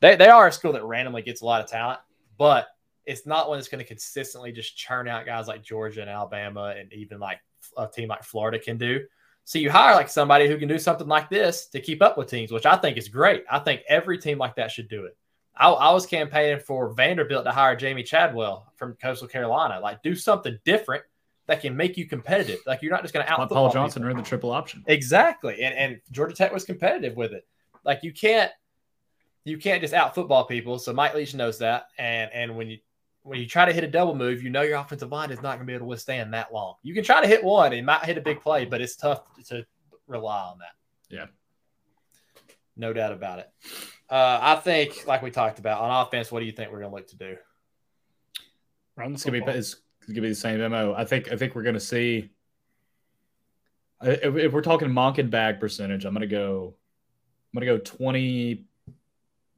they, 0.00 0.16
they 0.16 0.28
are 0.28 0.48
a 0.48 0.52
school 0.52 0.72
that 0.72 0.84
randomly 0.84 1.22
gets 1.22 1.42
a 1.42 1.44
lot 1.44 1.62
of 1.62 1.70
talent, 1.70 2.00
but 2.36 2.68
it's 3.06 3.26
not 3.26 3.48
one 3.48 3.58
that's 3.58 3.68
going 3.68 3.82
to 3.82 3.88
consistently 3.88 4.52
just 4.52 4.76
churn 4.76 5.08
out 5.08 5.26
guys 5.26 5.48
like 5.48 5.62
Georgia 5.62 6.02
and 6.02 6.10
Alabama 6.10 6.74
and 6.78 6.92
even 6.92 7.18
like 7.18 7.40
a 7.76 7.86
team 7.86 8.08
like 8.08 8.22
Florida 8.22 8.58
can 8.58 8.76
do. 8.76 9.04
So 9.44 9.58
you 9.58 9.70
hire 9.70 9.94
like 9.94 10.10
somebody 10.10 10.46
who 10.46 10.58
can 10.58 10.68
do 10.68 10.78
something 10.78 11.08
like 11.08 11.30
this 11.30 11.68
to 11.68 11.80
keep 11.80 12.02
up 12.02 12.18
with 12.18 12.28
teams, 12.28 12.52
which 12.52 12.66
I 12.66 12.76
think 12.76 12.98
is 12.98 13.08
great. 13.08 13.44
I 13.50 13.60
think 13.60 13.80
every 13.88 14.18
team 14.18 14.36
like 14.36 14.56
that 14.56 14.70
should 14.70 14.88
do 14.88 15.06
it. 15.06 15.16
I, 15.56 15.70
I 15.70 15.92
was 15.92 16.06
campaigning 16.06 16.60
for 16.60 16.92
Vanderbilt 16.92 17.44
to 17.44 17.50
hire 17.50 17.74
Jamey 17.74 18.04
Chadwell 18.04 18.70
from 18.76 18.94
Coastal 19.00 19.26
Carolina. 19.26 19.80
Like 19.80 20.02
do 20.02 20.14
something 20.14 20.58
different 20.64 21.02
that 21.46 21.62
can 21.62 21.74
make 21.74 21.96
you 21.96 22.06
competitive. 22.06 22.60
Like 22.66 22.82
you're 22.82 22.92
not 22.92 23.02
just 23.02 23.12
going 23.12 23.26
to 23.26 23.32
out 23.32 23.48
Paul 23.48 23.72
Johnson 23.72 24.04
ran 24.04 24.16
the 24.16 24.22
triple 24.22 24.52
option. 24.52 24.84
Exactly, 24.86 25.62
and 25.62 25.74
and 25.74 26.00
Georgia 26.12 26.34
Tech 26.34 26.52
was 26.52 26.64
competitive 26.64 27.16
with 27.16 27.32
it. 27.32 27.46
Like 27.84 28.00
you 28.02 28.12
can't 28.12 28.52
you 29.48 29.58
can't 29.58 29.80
just 29.80 29.94
out 29.94 30.14
football 30.14 30.44
people. 30.44 30.78
So 30.78 30.92
Mike 30.92 31.14
Leach 31.14 31.34
knows 31.34 31.58
that. 31.58 31.88
And 31.98 32.30
and 32.32 32.56
when 32.56 32.68
you 32.68 32.78
when 33.22 33.40
you 33.40 33.46
try 33.46 33.64
to 33.64 33.72
hit 33.72 33.84
a 33.84 33.88
double 33.88 34.14
move, 34.14 34.42
you 34.42 34.50
know 34.50 34.62
your 34.62 34.78
offensive 34.78 35.10
line 35.10 35.30
is 35.30 35.42
not 35.42 35.56
going 35.56 35.60
to 35.60 35.64
be 35.64 35.74
able 35.74 35.86
to 35.86 35.88
withstand 35.88 36.32
that 36.34 36.52
long. 36.52 36.74
You 36.82 36.94
can 36.94 37.04
try 37.04 37.20
to 37.20 37.26
hit 37.26 37.42
one 37.42 37.72
it 37.72 37.84
might 37.84 38.04
hit 38.04 38.18
a 38.18 38.22
big 38.22 38.40
play, 38.40 38.64
but 38.64 38.80
it's 38.80 38.96
tough 38.96 39.22
to 39.48 39.66
rely 40.06 40.40
on 40.40 40.58
that. 40.58 40.72
Yeah. 41.10 41.26
No 42.76 42.92
doubt 42.92 43.12
about 43.12 43.40
it. 43.40 43.50
Uh, 44.08 44.38
I 44.40 44.54
think, 44.56 45.06
like 45.06 45.20
we 45.20 45.30
talked 45.30 45.58
about, 45.58 45.80
on 45.80 46.06
offense, 46.06 46.32
what 46.32 46.40
do 46.40 46.46
you 46.46 46.52
think 46.52 46.70
we're 46.70 46.78
going 46.78 46.90
to 46.90 46.96
look 46.96 47.08
to 47.08 47.16
do? 47.16 47.36
Run 48.96 49.12
it's 49.12 49.24
going 49.24 49.40
to 49.40 49.46
be 49.46 49.58
it's 49.58 49.74
going 50.06 50.14
to 50.14 50.20
be 50.22 50.28
the 50.28 50.34
same 50.34 50.58
mo. 50.70 50.94
I 50.96 51.04
think 51.04 51.30
I 51.30 51.36
think 51.36 51.54
we're 51.54 51.62
going 51.62 51.74
to 51.74 51.80
see. 51.80 52.30
If, 54.00 54.36
if 54.36 54.52
we're 54.52 54.62
talking 54.62 54.88
Monken 54.88 55.28
bag 55.28 55.60
percentage, 55.60 56.04
I'm 56.04 56.14
going 56.14 56.28
to 56.28 56.34
go. 56.34 56.74
I'm 57.52 57.60
going 57.60 57.78
to 57.78 57.78
go 57.78 57.96
20 57.96 58.64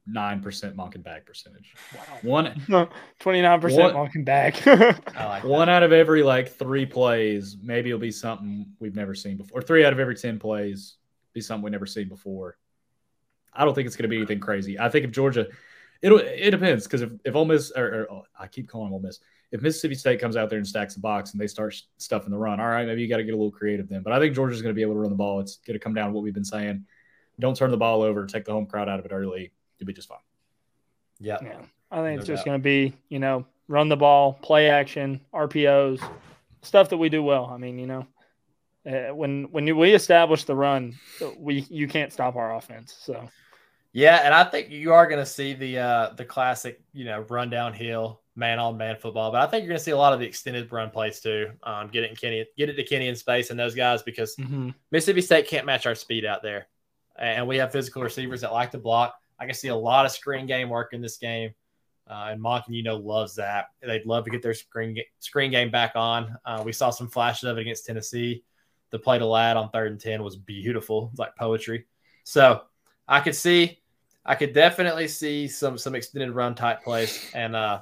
nine 0.05 0.41
percent 0.41 0.75
Monken 0.75 1.03
bag 1.03 1.25
percentage. 1.25 1.73
One 2.21 2.61
twenty 3.19 3.41
nine 3.41 3.61
percent 3.61 3.93
Monken 3.93 4.25
bag. 4.25 4.55
like 5.15 5.43
one 5.43 5.69
out 5.69 5.83
of 5.83 5.91
every 5.91 6.23
like 6.23 6.49
three 6.49 6.85
plays, 6.85 7.57
maybe 7.61 7.89
it'll 7.89 7.99
be 7.99 8.11
something 8.11 8.65
we've 8.79 8.95
never 8.95 9.13
seen 9.13 9.37
before. 9.37 9.59
Or 9.59 9.61
three 9.61 9.85
out 9.85 9.93
of 9.93 9.99
every 9.99 10.15
ten 10.15 10.39
plays 10.39 10.95
be 11.33 11.41
something 11.41 11.63
we've 11.63 11.71
never 11.71 11.85
seen 11.85 12.07
before. 12.07 12.57
I 13.53 13.65
don't 13.65 13.73
think 13.73 13.87
it's 13.87 13.95
going 13.95 14.03
to 14.03 14.09
be 14.09 14.17
anything 14.17 14.39
crazy. 14.39 14.79
I 14.79 14.89
think 14.89 15.05
if 15.05 15.11
Georgia, 15.11 15.47
it'll 16.01 16.19
it 16.19 16.51
depends 16.51 16.85
because 16.85 17.01
if 17.01 17.11
if 17.25 17.35
Ole 17.35 17.45
Miss 17.45 17.71
or, 17.75 17.85
or 17.85 18.11
oh, 18.11 18.25
I 18.37 18.47
keep 18.47 18.67
calling 18.67 18.91
Ole 18.91 18.99
Miss, 18.99 19.19
if 19.51 19.61
Mississippi 19.61 19.95
State 19.95 20.19
comes 20.19 20.35
out 20.35 20.49
there 20.49 20.57
and 20.57 20.67
stacks 20.67 20.95
the 20.95 21.01
box 21.01 21.31
and 21.31 21.41
they 21.41 21.47
start 21.47 21.75
stuffing 21.97 22.31
the 22.31 22.37
run, 22.37 22.59
all 22.59 22.67
right, 22.67 22.87
maybe 22.87 23.01
you 23.01 23.09
got 23.09 23.17
to 23.17 23.23
get 23.23 23.33
a 23.33 23.37
little 23.37 23.51
creative 23.51 23.87
then. 23.89 24.01
But 24.01 24.13
I 24.13 24.19
think 24.19 24.33
Georgia's 24.33 24.61
going 24.61 24.73
to 24.73 24.75
be 24.75 24.81
able 24.81 24.93
to 24.93 24.99
run 24.99 25.09
the 25.09 25.17
ball. 25.17 25.41
It's 25.41 25.57
going 25.57 25.77
to 25.77 25.83
come 25.83 25.93
down 25.93 26.07
to 26.07 26.13
what 26.13 26.23
we've 26.23 26.33
been 26.33 26.45
saying. 26.45 26.85
Don't 27.39 27.55
turn 27.55 27.71
the 27.71 27.77
ball 27.77 28.01
over. 28.01 28.25
Take 28.25 28.45
the 28.45 28.51
home 28.51 28.65
crowd 28.65 28.87
out 28.87 28.99
of 28.99 29.05
it 29.05 29.11
early 29.11 29.51
you'll 29.81 29.87
be 29.87 29.93
just 29.93 30.07
fine. 30.07 30.19
Yeah. 31.19 31.37
Yeah. 31.41 31.61
I 31.89 32.01
think 32.01 32.15
no 32.15 32.19
it's 32.19 32.27
just 32.27 32.45
going 32.45 32.57
to 32.57 32.63
be, 32.63 32.93
you 33.09 33.19
know, 33.19 33.45
run 33.67 33.89
the 33.89 33.97
ball, 33.97 34.33
play 34.33 34.69
action, 34.69 35.19
RPOs, 35.33 36.01
stuff 36.61 36.89
that 36.89 36.97
we 36.97 37.09
do 37.09 37.21
well. 37.21 37.45
I 37.45 37.57
mean, 37.57 37.79
you 37.79 37.87
know, 37.87 38.07
uh, 38.85 39.13
when 39.13 39.43
when 39.51 39.75
we 39.75 39.93
establish 39.93 40.45
the 40.45 40.55
run, 40.55 40.95
we 41.37 41.65
you 41.69 41.87
can't 41.87 42.13
stop 42.13 42.35
our 42.35 42.55
offense. 42.55 42.95
So, 42.99 43.27
yeah, 43.91 44.21
and 44.23 44.33
I 44.33 44.43
think 44.45 44.69
you 44.69 44.93
are 44.93 45.05
going 45.05 45.19
to 45.19 45.25
see 45.25 45.53
the 45.53 45.79
uh, 45.79 46.13
the 46.15 46.25
classic, 46.25 46.81
you 46.93 47.05
know, 47.05 47.25
run 47.29 47.49
downhill, 47.49 48.21
man 48.35 48.57
on 48.57 48.77
man 48.77 48.95
football. 48.95 49.31
But 49.31 49.41
I 49.41 49.47
think 49.47 49.63
you're 49.63 49.69
going 49.69 49.79
to 49.79 49.83
see 49.83 49.91
a 49.91 49.97
lot 49.97 50.13
of 50.13 50.19
the 50.19 50.25
extended 50.25 50.71
run 50.71 50.89
plays 50.91 51.19
too. 51.19 51.51
Um, 51.63 51.89
get 51.89 52.03
it 52.03 52.09
in 52.09 52.15
Kenny, 52.15 52.45
get 52.57 52.69
it 52.69 52.75
to 52.75 52.83
Kenny 52.83 53.07
in 53.07 53.15
space 53.15 53.49
and 53.49 53.59
those 53.59 53.75
guys 53.75 54.01
because 54.01 54.35
mm-hmm. 54.37 54.69
Mississippi 54.91 55.21
State 55.21 55.47
can't 55.47 55.65
match 55.65 55.85
our 55.85 55.95
speed 55.95 56.25
out 56.25 56.41
there 56.41 56.67
and 57.21 57.47
we 57.47 57.57
have 57.57 57.71
physical 57.71 58.01
receivers 58.01 58.41
that 58.41 58.53
like 58.53 58.71
to 58.71 58.77
block. 58.77 59.15
I 59.41 59.45
can 59.45 59.55
see 59.55 59.69
a 59.69 59.75
lot 59.75 60.05
of 60.05 60.11
screen 60.11 60.45
game 60.45 60.69
work 60.69 60.93
in 60.93 61.01
this 61.01 61.17
game. 61.17 61.51
Uh, 62.07 62.35
and 62.35 62.63
you 62.67 62.83
know, 62.83 62.97
loves 62.97 63.35
that. 63.35 63.69
They'd 63.81 64.05
love 64.05 64.25
to 64.25 64.31
get 64.31 64.43
their 64.43 64.53
screen 64.53 64.97
screen 65.19 65.49
game 65.49 65.71
back 65.71 65.93
on. 65.95 66.37
Uh, 66.45 66.61
we 66.63 66.73
saw 66.73 66.89
some 66.89 67.07
flashes 67.07 67.45
of 67.45 67.57
it 67.57 67.61
against 67.61 67.85
Tennessee. 67.85 68.43
the 68.91 68.99
play 68.99 69.17
to 69.17 69.25
Ladd 69.25 69.57
on 69.57 69.69
third 69.69 69.91
and 69.91 69.99
10 69.99 70.21
was 70.21 70.35
beautiful. 70.35 71.09
It's 71.11 71.19
like 71.19 71.35
poetry. 71.35 71.85
So 72.23 72.63
I 73.07 73.21
could 73.21 73.35
see, 73.35 73.79
I 74.25 74.35
could 74.35 74.53
definitely 74.53 75.07
see 75.07 75.47
some 75.47 75.77
some 75.77 75.95
extended 75.95 76.31
run 76.31 76.53
type 76.53 76.83
plays. 76.83 77.31
And 77.33 77.55
uh, 77.55 77.81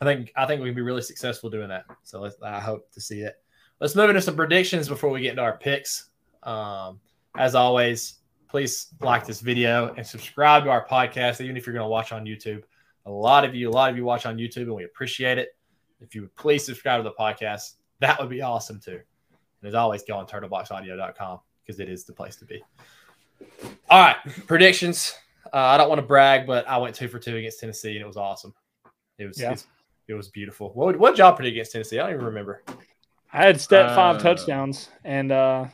I 0.00 0.04
think 0.04 0.32
I 0.36 0.46
think 0.46 0.60
we 0.60 0.68
can 0.68 0.74
be 0.74 0.82
really 0.82 1.02
successful 1.02 1.48
doing 1.48 1.68
that. 1.68 1.84
So 2.02 2.28
I 2.42 2.60
hope 2.60 2.90
to 2.92 3.00
see 3.00 3.20
it. 3.20 3.36
Let's 3.80 3.94
move 3.94 4.10
into 4.10 4.22
some 4.22 4.36
predictions 4.36 4.88
before 4.88 5.10
we 5.10 5.22
get 5.22 5.30
into 5.30 5.42
our 5.42 5.56
picks. 5.56 6.10
Um, 6.42 7.00
as 7.36 7.54
always, 7.54 8.16
please 8.54 8.94
like 9.00 9.26
this 9.26 9.40
video 9.40 9.92
and 9.96 10.06
subscribe 10.06 10.62
to 10.62 10.70
our 10.70 10.86
podcast, 10.86 11.40
even 11.40 11.56
if 11.56 11.66
you're 11.66 11.74
going 11.74 11.84
to 11.84 11.88
watch 11.88 12.12
on 12.12 12.24
YouTube. 12.24 12.62
A 13.04 13.10
lot 13.10 13.44
of 13.44 13.52
you, 13.52 13.68
a 13.68 13.72
lot 13.72 13.90
of 13.90 13.96
you 13.96 14.04
watch 14.04 14.26
on 14.26 14.36
YouTube, 14.36 14.62
and 14.66 14.76
we 14.76 14.84
appreciate 14.84 15.38
it. 15.38 15.56
If 16.00 16.14
you 16.14 16.20
would 16.20 16.36
please 16.36 16.64
subscribe 16.64 17.00
to 17.00 17.02
the 17.02 17.16
podcast, 17.18 17.72
that 17.98 18.20
would 18.20 18.28
be 18.28 18.42
awesome 18.42 18.78
too. 18.78 19.00
And 19.60 19.68
as 19.68 19.74
always, 19.74 20.04
go 20.04 20.16
on 20.16 20.28
turtleboxaudio.com 20.28 21.40
because 21.66 21.80
it 21.80 21.88
is 21.88 22.04
the 22.04 22.12
place 22.12 22.36
to 22.36 22.44
be. 22.44 22.62
All 23.90 24.00
right, 24.00 24.18
predictions. 24.46 25.16
Uh, 25.46 25.56
I 25.56 25.76
don't 25.76 25.88
want 25.88 26.00
to 26.00 26.06
brag, 26.06 26.46
but 26.46 26.64
I 26.68 26.76
went 26.78 26.94
two 26.94 27.08
for 27.08 27.18
two 27.18 27.36
against 27.36 27.58
Tennessee, 27.58 27.96
and 27.96 28.02
it 28.02 28.06
was 28.06 28.16
awesome. 28.16 28.54
It 29.18 29.26
was 29.26 29.40
yeah. 29.40 29.56
it 30.06 30.14
was 30.14 30.28
beautiful. 30.28 30.70
What 30.74 30.96
what 30.96 31.16
job 31.16 31.34
predict 31.34 31.54
against 31.54 31.72
Tennessee? 31.72 31.98
I 31.98 32.04
don't 32.04 32.14
even 32.14 32.26
remember. 32.26 32.62
I 33.32 33.46
had 33.46 33.60
Stet 33.60 33.96
five 33.96 34.14
uh, 34.14 34.20
touchdowns, 34.20 34.90
and 35.02 35.32
uh, 35.32 35.64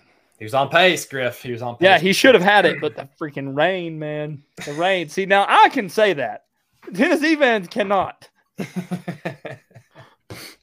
he 0.41 0.45
was 0.47 0.55
on 0.55 0.71
pace, 0.71 1.05
Griff. 1.05 1.43
He 1.43 1.53
was 1.53 1.61
on 1.61 1.77
pace. 1.77 1.85
Yeah, 1.85 1.99
he 1.99 2.15
should 2.15 2.35
have 2.35 2.43
had 2.43 2.65
it, 2.65 2.81
but 2.81 2.97
the 2.97 3.07
freaking 3.21 3.55
rain, 3.55 3.99
man. 3.99 4.43
The 4.65 4.73
rain. 4.73 5.11
See, 5.11 5.27
now 5.27 5.45
I 5.47 5.69
can 5.69 5.91
say 5.91 6.15
that. 6.15 6.47
Tennessee 6.95 7.37
fans 7.37 7.69
cannot. 7.69 8.27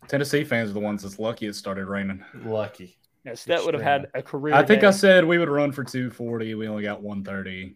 Tennessee 0.07 0.43
fans 0.43 0.71
are 0.71 0.73
the 0.73 0.79
ones 0.79 1.03
that's 1.03 1.19
lucky 1.19 1.45
it 1.45 1.53
started 1.53 1.85
raining. 1.85 2.25
Lucky. 2.43 2.97
Yes, 3.23 3.43
that 3.43 3.63
would 3.63 3.75
have 3.75 3.83
had 3.83 4.07
a 4.15 4.23
career. 4.23 4.55
I 4.55 4.65
think 4.65 4.81
day. 4.81 4.87
I 4.87 4.91
said 4.91 5.23
we 5.23 5.37
would 5.37 5.47
run 5.49 5.71
for 5.71 5.83
240. 5.83 6.55
We 6.55 6.67
only 6.67 6.81
got 6.81 7.03
130, 7.03 7.75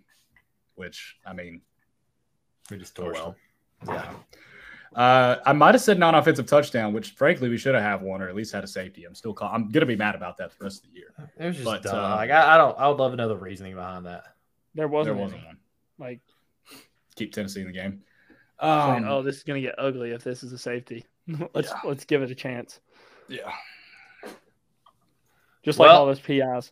which 0.74 1.18
I 1.24 1.34
mean, 1.34 1.62
we 2.72 2.78
just 2.78 2.96
tore 2.96 3.10
oh, 3.10 3.14
well. 3.14 3.36
Yeah. 3.88 4.12
Uh, 4.96 5.38
I 5.46 5.54
might 5.54 5.74
have 5.74 5.82
said 5.82 5.98
non-offensive 5.98 6.48
touchdown, 6.48 6.92
which 6.92 7.12
frankly 7.12 7.48
we 7.48 7.58
should 7.58 7.76
have 7.76 7.84
had 7.84 8.02
one 8.02 8.22
or 8.22 8.28
at 8.28 8.36
least 8.36 8.52
had 8.52 8.64
a 8.64 8.68
safety. 8.68 9.06
I'm 9.06 9.16
still 9.16 9.34
call- 9.34 9.52
I'm 9.54 9.70
gonna 9.70 9.86
be 9.86 9.96
mad 9.96 10.16
about 10.16 10.38
that 10.38 10.52
the 10.58 10.64
rest 10.64 10.84
of 10.84 10.92
the 10.92 10.98
year. 10.98 11.14
It 11.40 11.46
was 11.46 11.56
just 11.56 11.66
but, 11.66 11.84
dumb. 11.84 11.96
Uh, 11.96 12.16
like 12.16 12.30
I, 12.30 12.56
I, 12.56 12.58
don't 12.58 12.78
I 12.78 12.88
would 12.90 12.98
love 12.98 13.12
to 13.12 13.18
know 13.18 13.30
the 13.30 13.38
reasoning 13.38 13.76
behind 13.76 14.06
that. 14.06 14.36
There 14.76 14.90
wasn't, 14.90 15.16
there 15.16 15.24
wasn't 15.24 15.46
one. 15.46 15.58
Like 15.98 16.20
keep 17.16 17.34
Tennessee 17.34 17.62
in 17.62 17.68
the 17.68 17.74
game. 17.74 18.02
Um, 18.60 19.06
oh, 19.08 19.24
this 19.24 19.38
is 19.38 19.44
gonna 19.44 19.62
get 19.62 19.76
ugly 19.78 20.12
if 20.12 20.24
this 20.24 20.44
is 20.44 20.52
a 20.52 20.58
safety. 20.58 21.06
let's 21.54 21.70
yeah. 21.70 21.80
let's 21.86 22.04
give 22.04 22.22
it 22.22 22.30
a 22.30 22.36
chance. 22.36 22.82
Yeah. 23.30 23.52
Just 25.64 25.80
like 25.80 25.90
all 25.90 26.06
those 26.06 26.20
PIs. 26.20 26.72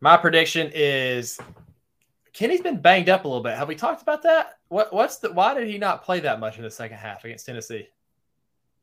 My 0.00 0.16
prediction 0.16 0.70
is 0.74 1.38
Kenny's 2.38 2.60
been 2.60 2.80
banged 2.80 3.08
up 3.08 3.24
a 3.24 3.28
little 3.28 3.42
bit. 3.42 3.56
Have 3.56 3.66
we 3.66 3.74
talked 3.74 4.00
about 4.00 4.22
that? 4.22 4.58
What 4.68 4.92
what's 4.92 5.16
the 5.16 5.32
why 5.32 5.54
did 5.54 5.66
he 5.66 5.76
not 5.76 6.04
play 6.04 6.20
that 6.20 6.38
much 6.38 6.56
in 6.56 6.62
the 6.62 6.70
second 6.70 6.98
half 6.98 7.24
against 7.24 7.46
Tennessee? 7.46 7.88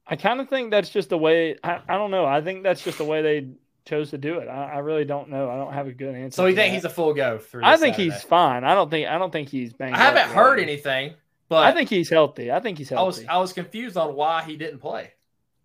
I 0.05 0.17
kind 0.17 0.41
of 0.41 0.49
think 0.49 0.71
that's 0.71 0.89
just 0.89 1.07
the 1.07 1.17
way 1.17 1.55
I, 1.63 1.79
I 1.87 1.95
don't 1.95 2.11
know. 2.11 2.25
I 2.25 2.41
think 2.41 2.63
that's 2.63 2.83
just 2.83 2.97
the 2.97 3.05
way 3.05 3.21
they 3.21 3.47
chose 3.85 4.09
to 4.09 4.17
do 4.17 4.39
it. 4.39 4.49
I, 4.49 4.73
I 4.73 4.77
really 4.79 5.05
don't 5.05 5.29
know. 5.29 5.49
I 5.49 5.55
don't 5.55 5.71
have 5.71 5.87
a 5.87 5.93
good 5.93 6.15
answer. 6.15 6.35
So 6.35 6.47
you 6.47 6.55
think 6.55 6.71
that. 6.71 6.75
he's 6.75 6.83
a 6.83 6.89
full 6.89 7.13
go 7.13 7.37
through? 7.37 7.61
I 7.63 7.77
think 7.77 7.95
Saturday. 7.95 8.13
he's 8.13 8.23
fine. 8.23 8.65
I 8.65 8.75
don't 8.75 8.89
think 8.89 9.07
I 9.07 9.17
don't 9.17 9.31
think 9.31 9.47
he's 9.47 9.71
banged. 9.71 9.93
Up. 9.93 10.01
I 10.01 10.03
haven't 10.03 10.35
heard 10.35 10.59
anything, 10.59 11.13
but 11.47 11.63
I 11.63 11.71
think 11.71 11.89
he's 11.89 12.09
healthy. 12.09 12.51
I 12.51 12.59
think 12.59 12.77
he's 12.77 12.89
healthy. 12.89 13.03
I 13.03 13.05
was 13.05 13.25
I 13.25 13.37
was 13.37 13.53
confused 13.53 13.95
on 13.95 14.15
why 14.15 14.43
he 14.43 14.57
didn't 14.57 14.79
play. 14.79 15.13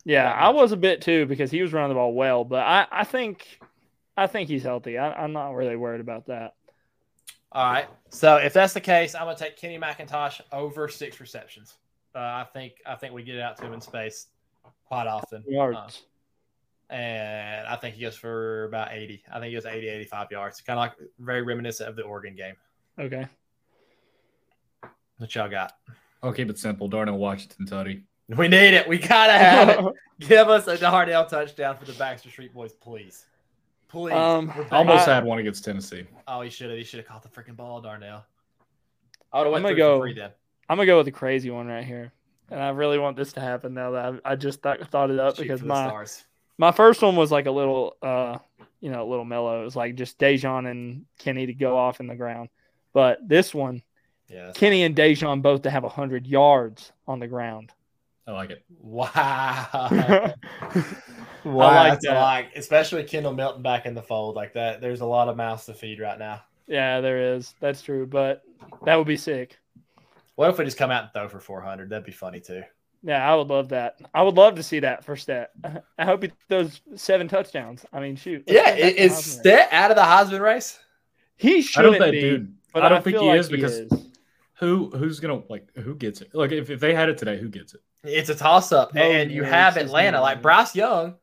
Yeah, 0.04 0.30
I 0.30 0.50
was 0.50 0.70
a 0.70 0.76
bit 0.76 1.02
too 1.02 1.26
because 1.26 1.50
he 1.50 1.60
was 1.60 1.72
running 1.72 1.88
the 1.88 1.96
ball 1.96 2.14
well, 2.14 2.44
but 2.44 2.64
I, 2.64 2.86
I 2.92 3.02
think 3.02 3.58
I 4.16 4.28
think 4.28 4.48
he's 4.48 4.62
healthy. 4.62 4.96
I, 4.96 5.12
I'm 5.12 5.32
not 5.32 5.54
really 5.54 5.76
worried 5.76 6.00
about 6.00 6.26
that. 6.26 6.54
All 7.52 7.70
right. 7.70 7.88
So 8.10 8.36
if 8.36 8.52
that's 8.52 8.74
the 8.74 8.80
case, 8.80 9.14
I'm 9.14 9.24
gonna 9.24 9.36
take 9.36 9.56
Kenny 9.56 9.78
McIntosh 9.78 10.40
over 10.52 10.88
six 10.88 11.20
receptions. 11.20 11.74
Uh, 12.14 12.18
I 12.18 12.46
think 12.52 12.74
I 12.86 12.94
think 12.94 13.14
we 13.14 13.22
get 13.22 13.36
it 13.36 13.40
out 13.40 13.56
to 13.58 13.66
him 13.66 13.72
in 13.72 13.80
space 13.80 14.28
quite 14.86 15.06
often. 15.06 15.44
Yards. 15.46 16.02
Uh, 16.90 16.94
and 16.94 17.68
I 17.68 17.76
think 17.76 17.94
he 17.94 18.02
goes 18.02 18.16
for 18.16 18.64
about 18.64 18.92
80. 18.92 19.22
I 19.30 19.34
think 19.34 19.46
he 19.46 19.54
goes 19.54 19.64
80, 19.64 19.86
85 19.86 20.30
yards. 20.32 20.60
Kind 20.60 20.78
of 20.78 20.82
like 20.82 20.92
very 21.20 21.42
reminiscent 21.42 21.88
of 21.88 21.94
the 21.94 22.02
Oregon 22.02 22.34
game. 22.34 22.54
Okay. 22.98 23.26
What 25.18 25.32
y'all 25.34 25.48
got? 25.48 25.76
I'll 26.22 26.32
keep 26.32 26.50
it 26.50 26.58
simple. 26.58 26.88
Darnell 26.88 27.18
Washington 27.18 27.66
Tutty. 27.66 28.02
We 28.28 28.48
need 28.48 28.74
it. 28.74 28.88
We 28.88 28.98
gotta 28.98 29.32
have 29.32 29.68
it. 29.68 29.84
Give 30.20 30.48
us 30.48 30.66
a 30.66 30.76
Darnell 30.76 31.26
touchdown 31.26 31.76
for 31.76 31.84
the 31.84 31.92
Baxter 31.92 32.30
Street 32.30 32.52
Boys, 32.52 32.72
please. 32.72 33.26
Please. 33.90 34.14
Um, 34.14 34.52
almost 34.70 35.08
I, 35.08 35.14
had 35.16 35.24
one 35.24 35.40
against 35.40 35.64
Tennessee. 35.64 36.06
Oh, 36.28 36.42
he 36.42 36.50
should 36.50 36.70
have. 36.70 36.78
He 36.78 36.84
should 36.84 36.98
have 37.00 37.08
caught 37.08 37.22
the 37.24 37.28
freaking 37.28 37.56
ball, 37.56 37.80
Darnell. 37.80 38.24
I 39.32 39.38
would 39.38 39.52
have 39.52 39.64
went 39.64 39.76
go, 39.76 40.00
free 40.00 40.14
then. 40.14 40.30
I'm 40.68 40.76
gonna 40.76 40.86
go 40.86 40.98
with 40.98 41.06
the 41.06 41.12
crazy 41.12 41.50
one 41.50 41.66
right 41.66 41.84
here, 41.84 42.12
and 42.50 42.60
I 42.60 42.68
really 42.68 42.98
want 42.98 43.16
this 43.16 43.32
to 43.32 43.40
happen 43.40 43.74
now 43.74 43.90
that 43.90 44.20
I, 44.24 44.32
I 44.32 44.36
just 44.36 44.62
th- 44.62 44.82
thought 44.90 45.10
it 45.10 45.18
up 45.18 45.36
Shoot 45.36 45.42
because 45.42 45.62
my 45.62 45.88
stars. 45.88 46.24
my 46.56 46.70
first 46.70 47.02
one 47.02 47.16
was 47.16 47.32
like 47.32 47.46
a 47.46 47.50
little, 47.50 47.96
uh, 48.00 48.38
you 48.80 48.90
know, 48.90 49.02
a 49.02 49.08
little 49.08 49.24
mellow. 49.24 49.62
It 49.62 49.64
was 49.64 49.74
like 49.74 49.96
just 49.96 50.18
Daijun 50.20 50.70
and 50.70 51.06
Kenny 51.18 51.46
to 51.46 51.54
go 51.54 51.76
off 51.76 51.98
in 51.98 52.06
the 52.06 52.14
ground, 52.14 52.48
but 52.92 53.18
this 53.26 53.52
one, 53.52 53.82
yeah, 54.28 54.52
Kenny 54.54 54.84
and 54.84 54.94
Daijun 54.94 55.42
both 55.42 55.62
to 55.62 55.70
have 55.70 55.82
hundred 55.82 56.28
yards 56.28 56.92
on 57.08 57.18
the 57.18 57.26
ground. 57.26 57.72
I 58.28 58.30
like 58.30 58.50
it. 58.50 58.64
Wow. 58.80 60.32
Wow, 61.44 61.68
I 61.68 61.88
like 61.90 62.00
that. 62.00 62.20
Like, 62.20 62.56
especially 62.56 63.04
Kendall 63.04 63.32
Milton 63.32 63.62
back 63.62 63.86
in 63.86 63.94
the 63.94 64.02
fold 64.02 64.36
like 64.36 64.54
that. 64.54 64.80
There's 64.80 65.00
a 65.00 65.06
lot 65.06 65.28
of 65.28 65.36
mouths 65.36 65.66
to 65.66 65.74
feed 65.74 66.00
right 66.00 66.18
now. 66.18 66.42
Yeah, 66.66 67.00
there 67.00 67.34
is. 67.34 67.54
That's 67.60 67.82
true, 67.82 68.06
but 68.06 68.42
that 68.84 68.96
would 68.96 69.06
be 69.06 69.16
sick. 69.16 69.58
What 70.36 70.50
if 70.50 70.58
we 70.58 70.64
just 70.64 70.76
come 70.76 70.90
out 70.90 71.04
and 71.04 71.12
throw 71.12 71.28
for 71.28 71.40
400? 71.40 71.90
That'd 71.90 72.04
be 72.04 72.12
funny 72.12 72.40
too. 72.40 72.62
Yeah, 73.02 73.30
I 73.30 73.34
would 73.34 73.48
love 73.48 73.70
that. 73.70 74.00
I 74.14 74.22
would 74.22 74.36
love 74.36 74.56
to 74.56 74.62
see 74.62 74.80
that 74.80 75.04
for 75.04 75.16
Stet. 75.16 75.50
I 75.98 76.04
hope 76.04 76.22
he 76.22 76.32
throws 76.48 76.80
seven 76.96 77.28
touchdowns. 77.28 77.84
I 77.92 78.00
mean, 78.00 78.16
shoot. 78.16 78.44
Yeah, 78.46 78.74
is 78.74 79.16
Stet 79.16 79.68
out 79.72 79.90
of 79.90 79.96
the 79.96 80.02
Heisman 80.02 80.40
race? 80.40 80.78
He 81.36 81.62
shouldn't 81.62 81.98
think, 81.98 82.12
be. 82.12 82.20
Dude, 82.20 82.54
but 82.74 82.82
I 82.82 82.88
don't 82.90 82.98
I 82.98 83.00
think 83.00 83.16
he 83.16 83.26
like 83.26 83.40
is 83.40 83.48
because 83.48 83.78
is. 83.78 83.90
who 84.54 84.90
who's 84.90 85.18
gonna 85.18 85.42
like 85.48 85.66
who 85.76 85.94
gets 85.94 86.20
it? 86.20 86.34
Like 86.34 86.52
if, 86.52 86.68
if 86.68 86.78
they 86.78 86.94
had 86.94 87.08
it 87.08 87.16
today, 87.16 87.38
who 87.38 87.48
gets 87.48 87.74
it? 87.74 87.80
It's 88.04 88.28
a 88.28 88.34
toss 88.34 88.72
up, 88.72 88.92
oh, 88.94 88.98
and 88.98 89.30
you 89.30 89.42
have 89.42 89.78
Atlanta 89.78 90.20
like 90.20 90.42
Bryce 90.42 90.76
Young 90.76 91.16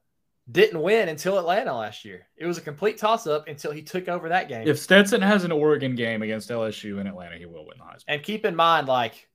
didn't 0.49 0.81
win 0.81 1.09
until 1.09 1.37
Atlanta 1.37 1.75
last 1.75 2.05
year. 2.05 2.27
It 2.37 2.45
was 2.45 2.57
a 2.57 2.61
complete 2.61 2.97
toss 2.97 3.27
up 3.27 3.47
until 3.47 3.71
he 3.71 3.81
took 3.81 4.07
over 4.07 4.29
that 4.29 4.47
game. 4.47 4.67
If 4.67 4.79
Stetson 4.79 5.21
has 5.21 5.43
an 5.43 5.51
Oregon 5.51 5.95
game 5.95 6.21
against 6.21 6.49
LSU 6.49 6.99
in 7.01 7.07
Atlanta, 7.07 7.37
he 7.37 7.45
will 7.45 7.65
win 7.65 7.77
the 7.77 7.83
Heisman. 7.83 8.03
And 8.07 8.23
keep 8.23 8.45
in 8.45 8.55
mind, 8.55 8.87
like 8.87 9.27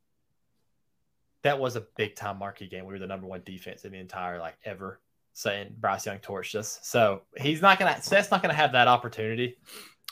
that 1.42 1.58
was 1.58 1.76
a 1.76 1.82
big 1.96 2.16
time 2.16 2.38
marquee 2.38 2.68
game. 2.68 2.86
We 2.86 2.92
were 2.92 2.98
the 2.98 3.06
number 3.06 3.26
one 3.26 3.42
defense 3.44 3.84
in 3.84 3.92
the 3.92 3.98
entire 3.98 4.38
like 4.38 4.56
ever. 4.64 5.00
Saying 5.34 5.76
Bryce 5.80 6.04
Young 6.04 6.18
torched 6.18 6.54
us, 6.56 6.78
so 6.82 7.22
he's 7.38 7.62
not 7.62 7.78
gonna. 7.78 8.02
Seth's 8.02 8.30
not 8.30 8.42
gonna 8.42 8.52
have 8.52 8.72
that 8.72 8.86
opportunity. 8.86 9.56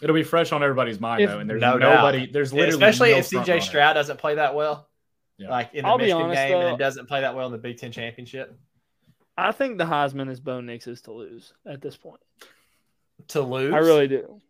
It'll 0.01 0.15
be 0.15 0.23
fresh 0.23 0.51
on 0.51 0.63
everybody's 0.63 0.99
mind 0.99 1.21
if, 1.21 1.29
though, 1.29 1.41
and 1.41 1.51
there's 1.51 1.61
no 1.61 1.77
nobody. 1.77 2.21
Doubt. 2.21 2.33
There's 2.33 2.55
literally 2.55 2.73
especially 2.73 3.11
no 3.11 3.19
if 3.19 3.29
CJ 3.29 3.61
Stroud 3.61 3.93
doesn't 3.93 4.17
play 4.17 4.37
that 4.37 4.55
well, 4.55 4.89
yeah. 5.37 5.51
like 5.51 5.75
in 5.75 5.83
the 5.83 5.89
I'll 5.91 5.99
Michigan 5.99 6.23
honest, 6.23 6.37
game, 6.41 6.53
though, 6.53 6.69
and 6.69 6.79
doesn't 6.79 7.07
play 7.07 7.21
that 7.21 7.35
well 7.37 7.45
in 7.45 7.53
the 7.53 7.59
Big 7.59 7.77
Ten 7.77 7.93
championship. 7.93 8.59
I 9.41 9.53
think 9.53 9.79
the 9.79 9.85
Heisman 9.85 10.31
is 10.31 10.41
Bo 10.41 10.61
Nix's 10.61 11.01
to 11.03 11.13
lose 11.13 11.53
at 11.67 11.81
this 11.81 11.97
point. 11.97 12.21
To 13.29 13.43
lose? 13.43 13.75
I 13.75 13.79
really 13.79 14.09
do. 14.09 14.41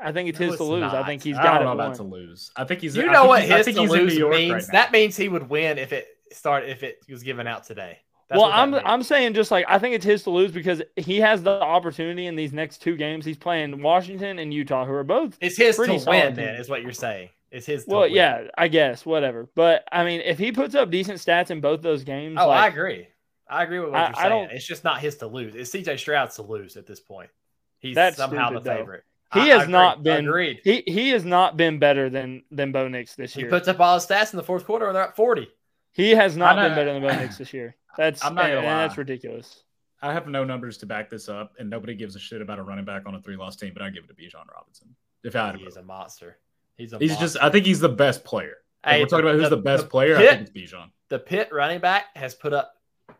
I 0.00 0.12
think 0.12 0.28
it's 0.28 0.38
no, 0.38 0.46
his 0.46 0.54
it's 0.54 0.58
to 0.58 0.64
lose. 0.64 0.80
Not. 0.80 0.94
I 0.94 1.06
think 1.06 1.22
he's 1.22 1.36
got 1.36 1.46
I 1.46 1.54
don't 1.58 1.64
know 1.64 1.72
about 1.72 1.94
to 1.96 2.02
lose. 2.02 2.50
I 2.56 2.64
think 2.64 2.80
he's. 2.80 2.96
You 2.96 3.10
know 3.10 3.26
what 3.26 3.42
his 3.42 3.66
to 3.66 3.82
lose 3.82 4.18
means? 4.18 4.52
Right 4.52 4.66
that 4.72 4.92
means 4.92 5.16
he 5.16 5.28
would 5.28 5.48
win 5.48 5.78
if 5.78 5.92
it 5.92 6.08
start 6.32 6.64
if 6.64 6.82
it 6.82 6.98
was 7.08 7.22
given 7.22 7.46
out 7.46 7.64
today. 7.64 7.98
That's 8.28 8.40
well, 8.40 8.50
I'm 8.52 8.72
means. 8.72 8.82
I'm 8.84 9.02
saying 9.02 9.34
just 9.34 9.50
like 9.50 9.64
I 9.68 9.78
think 9.78 9.94
it's 9.94 10.04
his 10.04 10.24
to 10.24 10.30
lose 10.30 10.50
because 10.50 10.82
he 10.96 11.20
has 11.20 11.42
the 11.42 11.62
opportunity 11.62 12.26
in 12.26 12.36
these 12.36 12.52
next 12.52 12.82
two 12.82 12.96
games. 12.96 13.24
He's 13.24 13.38
playing 13.38 13.80
Washington 13.82 14.38
and 14.38 14.52
Utah, 14.52 14.84
who 14.84 14.92
are 14.92 15.04
both. 15.04 15.38
It's 15.40 15.56
his 15.56 15.76
to 15.76 16.02
win. 16.06 16.34
Then 16.34 16.56
is 16.56 16.68
what 16.68 16.82
you're 16.82 16.92
saying. 16.92 17.30
It's 17.52 17.66
his. 17.66 17.86
well, 17.86 18.02
win. 18.02 18.12
yeah, 18.12 18.48
I 18.58 18.68
guess 18.68 19.06
whatever. 19.06 19.48
But 19.54 19.84
I 19.92 20.04
mean, 20.04 20.20
if 20.22 20.38
he 20.38 20.50
puts 20.50 20.74
up 20.74 20.90
decent 20.90 21.20
stats 21.20 21.50
in 21.50 21.60
both 21.60 21.82
those 21.82 22.02
games, 22.02 22.36
oh, 22.40 22.48
like, 22.48 22.64
I 22.64 22.66
agree. 22.66 23.08
I 23.48 23.62
agree 23.62 23.78
with 23.78 23.90
what 23.90 23.98
I, 23.98 24.06
you're 24.06 24.30
saying. 24.30 24.48
It's 24.52 24.66
just 24.66 24.84
not 24.84 25.00
his 25.00 25.16
to 25.16 25.26
lose. 25.26 25.54
It's 25.54 25.70
CJ 25.70 25.98
Stroud's 25.98 26.36
to 26.36 26.42
lose 26.42 26.76
at 26.76 26.86
this 26.86 27.00
point. 27.00 27.30
He's 27.78 27.94
That's 27.94 28.16
somehow 28.16 28.48
stupid, 28.48 28.64
the 28.64 28.70
favorite. 28.70 29.04
He 29.34 29.40
I, 29.52 29.58
has 29.58 29.62
I 29.62 29.66
not 29.66 30.02
been 30.02 30.26
agreed. 30.26 30.60
He 30.64 30.82
he 30.86 31.10
has 31.10 31.24
not 31.24 31.56
been 31.56 31.78
better 31.78 32.08
than 32.08 32.42
than 32.50 32.72
Bo 32.72 32.88
Nix 32.88 33.14
this 33.14 33.34
he 33.34 33.40
year. 33.40 33.48
He 33.48 33.50
puts 33.50 33.68
up 33.68 33.80
all 33.80 33.94
his 33.94 34.06
stats 34.06 34.32
in 34.32 34.36
the 34.36 34.42
fourth 34.42 34.64
quarter, 34.64 34.86
and 34.86 34.96
they're 34.96 35.04
at 35.04 35.16
forty. 35.16 35.48
He 35.92 36.10
has 36.10 36.36
not 36.36 36.56
been 36.56 36.74
better 36.74 36.92
than 36.92 37.02
Bo 37.02 37.08
Nix 37.08 37.38
this 37.38 37.52
year. 37.52 37.76
That's 37.96 38.24
I'm 38.24 38.34
not 38.34 38.44
and, 38.44 38.58
and 38.58 38.66
that's 38.66 38.98
ridiculous. 38.98 39.62
I 40.02 40.12
have 40.12 40.28
no 40.28 40.44
numbers 40.44 40.76
to 40.78 40.86
back 40.86 41.08
this 41.08 41.30
up, 41.30 41.54
and 41.58 41.70
nobody 41.70 41.94
gives 41.94 42.14
a 42.14 42.18
shit 42.18 42.42
about 42.42 42.58
a 42.58 42.62
running 42.62 42.84
back 42.84 43.04
on 43.06 43.14
a 43.14 43.22
three-loss 43.22 43.56
team. 43.56 43.72
But 43.72 43.80
I 43.80 43.88
give 43.88 44.04
it 44.04 44.08
to 44.08 44.12
Bijan 44.12 44.46
Robinson. 44.54 44.94
If 45.24 45.34
I 45.34 45.46
had, 45.46 45.56
he 45.56 45.64
is 45.64 45.76
a 45.76 45.82
monster. 45.82 46.36
He's 46.76 46.92
a. 46.92 46.98
He's 46.98 47.12
monster. 47.12 47.24
just. 47.24 47.42
I 47.42 47.48
think 47.48 47.64
he's 47.64 47.80
the 47.80 47.88
best 47.88 48.22
player. 48.22 48.58
Hey, 48.84 49.00
we're 49.00 49.06
talking 49.06 49.24
about 49.24 49.36
who's 49.36 49.48
the, 49.48 49.56
the 49.56 49.62
best 49.62 49.84
the 49.84 49.88
player. 49.88 50.18
Pitt, 50.18 50.28
I 50.28 50.36
think 50.36 50.48
it's 50.54 50.72
Bijan. 50.74 50.90
The 51.08 51.18
Pitt 51.18 51.48
running 51.50 51.80
back 51.80 52.14
has 52.14 52.34
put 52.34 52.52
up 52.52 52.75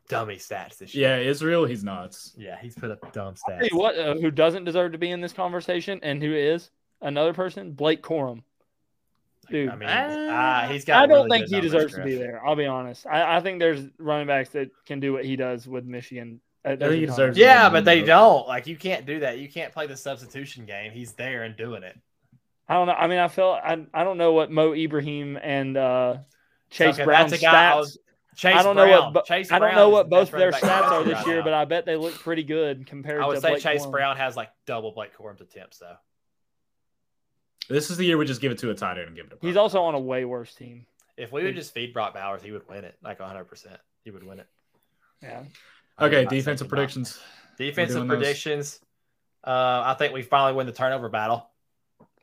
dummy 0.08 0.36
stats 0.36 0.78
this 0.78 0.94
year. 0.94 1.18
Yeah, 1.18 1.30
Israel, 1.30 1.64
he's 1.64 1.84
nuts. 1.84 2.34
Yeah, 2.36 2.56
he's 2.60 2.74
put 2.74 2.90
up 2.90 3.12
dumb 3.12 3.34
stats. 3.34 3.62
Hey, 3.62 3.68
what? 3.72 3.98
Uh, 3.98 4.14
who 4.14 4.30
doesn't 4.30 4.64
deserve 4.64 4.92
to 4.92 4.98
be 4.98 5.10
in 5.10 5.20
this 5.20 5.32
conversation, 5.32 6.00
and 6.02 6.22
who 6.22 6.32
is 6.32 6.70
another 7.00 7.32
person? 7.32 7.72
Blake 7.72 8.02
Corum. 8.02 8.42
Dude, 9.48 9.68
I 9.68 9.76
mean, 9.76 9.88
uh, 9.88 10.68
he's 10.68 10.84
got. 10.84 11.02
I 11.02 11.06
don't 11.06 11.26
really 11.26 11.38
think 11.38 11.50
he 11.50 11.60
deserves 11.60 11.94
to 11.94 12.02
be 12.02 12.16
there. 12.16 12.44
I'll 12.44 12.56
be 12.56 12.66
honest. 12.66 13.06
I, 13.06 13.36
I 13.36 13.40
think 13.40 13.60
there's 13.60 13.84
running 13.98 14.26
backs 14.26 14.50
that 14.50 14.70
can 14.86 14.98
do 14.98 15.12
what 15.12 15.24
he 15.24 15.36
does 15.36 15.68
with 15.68 15.84
Michigan. 15.84 16.40
I 16.64 16.74
think 16.74 16.94
he 16.94 17.06
deserves. 17.06 17.38
Yeah, 17.38 17.68
but 17.70 17.84
they 17.84 18.02
don't. 18.02 18.48
Like 18.48 18.66
you 18.66 18.76
can't 18.76 19.06
do 19.06 19.20
that. 19.20 19.38
You 19.38 19.48
can't 19.48 19.72
play 19.72 19.86
the 19.86 19.96
substitution 19.96 20.66
game. 20.66 20.90
He's 20.90 21.12
there 21.12 21.44
and 21.44 21.56
doing 21.56 21.84
it. 21.84 21.96
I 22.68 22.74
don't 22.74 22.88
know. 22.88 22.94
I 22.94 23.06
mean, 23.06 23.18
I 23.18 23.28
feel 23.28 23.50
I, 23.62 23.86
I 23.94 24.02
don't 24.02 24.18
know 24.18 24.32
what 24.32 24.50
Mo 24.50 24.74
Ibrahim 24.74 25.38
and 25.40 25.76
uh, 25.76 26.16
Chase 26.70 26.94
okay, 26.94 27.04
Brown 27.04 27.30
stats. 27.30 27.76
Was, 27.76 27.98
Chase 28.36 28.54
I 28.54 28.62
don't 28.62 28.76
Brown. 28.76 28.88
know 28.88 29.10
what 29.10 29.24
Chase 29.24 29.50
I 29.50 29.58
don't 29.58 29.74
know 29.74 29.88
what 29.88 30.10
both 30.10 30.30
their 30.30 30.52
stats 30.52 30.90
are 30.90 31.02
this 31.02 31.26
year, 31.26 31.42
but 31.42 31.54
I 31.54 31.64
bet 31.64 31.86
they 31.86 31.96
look 31.96 32.14
pretty 32.14 32.44
good 32.44 32.86
compared. 32.86 33.20
To 33.20 33.24
I 33.24 33.26
would 33.26 33.36
to 33.36 33.40
say 33.40 33.50
Blake 33.50 33.62
Chase 33.62 33.86
Brown 33.86 34.16
has 34.18 34.36
like 34.36 34.50
double 34.66 34.92
Blake 34.92 35.14
Corum's 35.14 35.40
attempts 35.40 35.78
though. 35.78 35.96
This 37.68 37.90
is 37.90 37.96
the 37.96 38.04
year 38.04 38.18
we 38.18 38.26
just 38.26 38.42
give 38.42 38.52
it 38.52 38.58
to 38.58 38.70
a 38.70 38.74
tight 38.74 38.98
end 38.98 39.08
and 39.08 39.16
give 39.16 39.26
it. 39.26 39.38
A. 39.42 39.46
He's 39.46 39.56
also 39.56 39.82
on 39.82 39.94
a 39.94 39.98
way 39.98 40.24
worse 40.24 40.54
team. 40.54 40.86
If 41.16 41.32
we 41.32 41.44
would 41.44 41.54
just 41.54 41.72
feed 41.72 41.94
Brock 41.94 42.12
Bowers, 42.12 42.42
he 42.42 42.52
would 42.52 42.68
win 42.68 42.84
it 42.84 42.96
like 43.02 43.18
100. 43.18 43.44
percent 43.44 43.78
He 44.04 44.10
would 44.10 44.22
win 44.22 44.40
it. 44.40 44.46
Yeah. 45.22 45.42
Okay, 45.98 46.26
defensive 46.26 46.68
predictions. 46.68 47.18
Defensive 47.56 48.06
predictions. 48.06 48.80
Uh, 49.42 49.82
I 49.86 49.94
think 49.98 50.12
we 50.12 50.20
finally 50.22 50.52
win 50.52 50.66
the 50.66 50.72
turnover 50.72 51.08
battle. 51.08 51.48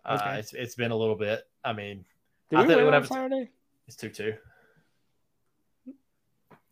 Uh, 0.06 0.20
okay. 0.22 0.40
it's 0.40 0.54
it's 0.54 0.76
been 0.76 0.92
a 0.92 0.96
little 0.96 1.16
bit. 1.16 1.42
I 1.64 1.74
mean, 1.74 2.06
Did 2.52 2.60
I 2.60 2.62
we 2.62 2.68
think 2.68 2.82
win 2.86 2.94
on 2.94 3.06
Saturday? 3.06 3.50
It's 3.88 3.96
two 3.96 4.10
two. 4.10 4.36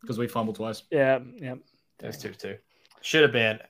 Because 0.02 0.18
we 0.18 0.28
fumbled 0.28 0.56
twice. 0.56 0.82
Yeah, 0.90 1.20
yeah. 1.36 1.54
It's 2.00 2.18
two 2.18 2.32
two. 2.32 2.56
Should 3.00 3.22
have 3.22 3.32
been 3.32 3.60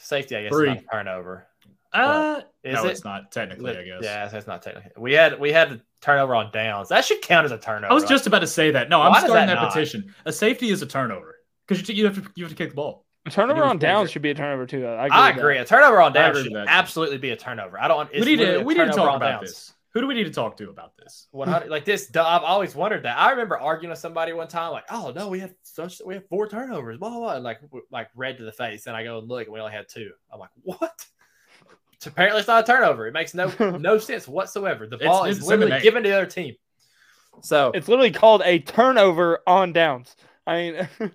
safety. 0.00 0.36
I 0.36 0.42
guess 0.42 0.52
Three. 0.52 0.80
turnover. 0.92 1.46
Uh, 1.92 2.42
is 2.62 2.74
no, 2.74 2.84
it? 2.84 2.90
it's 2.90 3.04
not 3.04 3.32
technically. 3.32 3.76
I 3.76 3.84
guess. 3.84 4.00
Yeah, 4.02 4.28
that's 4.28 4.46
not 4.46 4.62
technically. 4.62 4.90
We 4.98 5.12
had 5.12 5.38
we 5.40 5.52
had 5.52 5.72
a 5.72 5.80
turnover 6.02 6.34
on 6.34 6.50
downs. 6.52 6.88
That 6.88 7.04
should 7.04 7.22
count 7.22 7.46
as 7.46 7.52
a 7.52 7.58
turnover. 7.58 7.90
I 7.90 7.94
was 7.94 8.04
just 8.04 8.26
about 8.26 8.40
to 8.40 8.46
say 8.46 8.70
that. 8.72 8.88
No, 8.88 8.98
Why 8.98 9.08
I'm 9.08 9.14
starting 9.24 9.46
that, 9.46 9.54
that 9.54 9.72
petition. 9.72 10.14
A 10.24 10.32
safety 10.32 10.68
is 10.68 10.82
a 10.82 10.86
turnover 10.86 11.36
because 11.66 11.88
you, 11.88 11.94
you 11.94 12.04
have 12.04 12.16
to 12.16 12.30
you 12.34 12.44
have 12.44 12.52
to 12.52 12.56
kick 12.56 12.70
the 12.70 12.76
ball. 12.76 13.06
A 13.24 13.30
turnover 13.30 13.64
on 13.64 13.78
downs 13.78 14.10
should 14.10 14.22
be 14.22 14.30
a 14.30 14.34
turnover 14.34 14.66
too. 14.66 14.86
I 14.86 15.06
agree. 15.06 15.18
I 15.18 15.30
agree. 15.30 15.58
A 15.58 15.64
turnover 15.64 16.00
on 16.00 16.12
downs 16.12 16.42
should 16.42 16.54
absolutely 16.54 17.18
be 17.18 17.30
a 17.30 17.36
turnover. 17.36 17.80
I 17.80 17.88
don't. 17.88 18.12
We 18.12 18.20
need 18.20 18.36
to 18.36 18.62
we 18.62 18.74
need 18.74 18.86
to 18.86 18.92
talk 18.92 19.16
about 19.16 19.40
downs. 19.40 19.50
this. 19.50 19.72
Who 19.96 20.02
do 20.02 20.08
we 20.08 20.12
need 20.12 20.24
to 20.24 20.30
talk 20.30 20.58
to 20.58 20.68
about 20.68 20.94
this? 20.98 21.26
What 21.30 21.70
like 21.70 21.86
this? 21.86 22.10
I've 22.14 22.42
always 22.42 22.74
wondered 22.74 23.04
that. 23.04 23.16
I 23.16 23.30
remember 23.30 23.58
arguing 23.58 23.88
with 23.88 23.98
somebody 23.98 24.34
one 24.34 24.46
time, 24.46 24.72
like, 24.72 24.84
"Oh 24.90 25.10
no, 25.16 25.28
we 25.28 25.40
had 25.40 25.54
such 25.62 26.02
we 26.04 26.12
had 26.12 26.28
four 26.28 26.46
turnovers, 26.46 26.98
blah 26.98 27.08
blah 27.08 27.18
blah," 27.18 27.34
and 27.36 27.42
like 27.42 27.60
like 27.90 28.10
red 28.14 28.36
to 28.36 28.44
the 28.44 28.52
face. 28.52 28.86
And 28.86 28.94
I 28.94 29.04
go 29.04 29.20
and 29.20 29.26
look, 29.26 29.46
and 29.46 29.54
we 29.54 29.58
only 29.58 29.72
had 29.72 29.88
two. 29.88 30.10
I'm 30.30 30.38
like, 30.38 30.50
"What?" 30.60 31.06
It's 31.94 32.06
apparently 32.06 32.40
it's 32.40 32.46
not 32.46 32.64
a 32.64 32.66
turnover. 32.66 33.06
It 33.06 33.14
makes 33.14 33.32
no 33.32 33.50
no 33.80 33.96
sense 33.96 34.28
whatsoever. 34.28 34.86
The 34.86 34.98
ball 34.98 35.24
it's, 35.24 35.38
is 35.38 35.46
literally 35.46 35.80
given 35.80 36.02
to 36.02 36.10
the 36.10 36.14
other 36.14 36.26
team. 36.26 36.56
So 37.40 37.70
it's 37.74 37.88
literally 37.88 38.10
called 38.10 38.42
a 38.44 38.58
turnover 38.58 39.40
on 39.46 39.72
downs. 39.72 40.14
I 40.46 40.56
mean, 40.56 40.88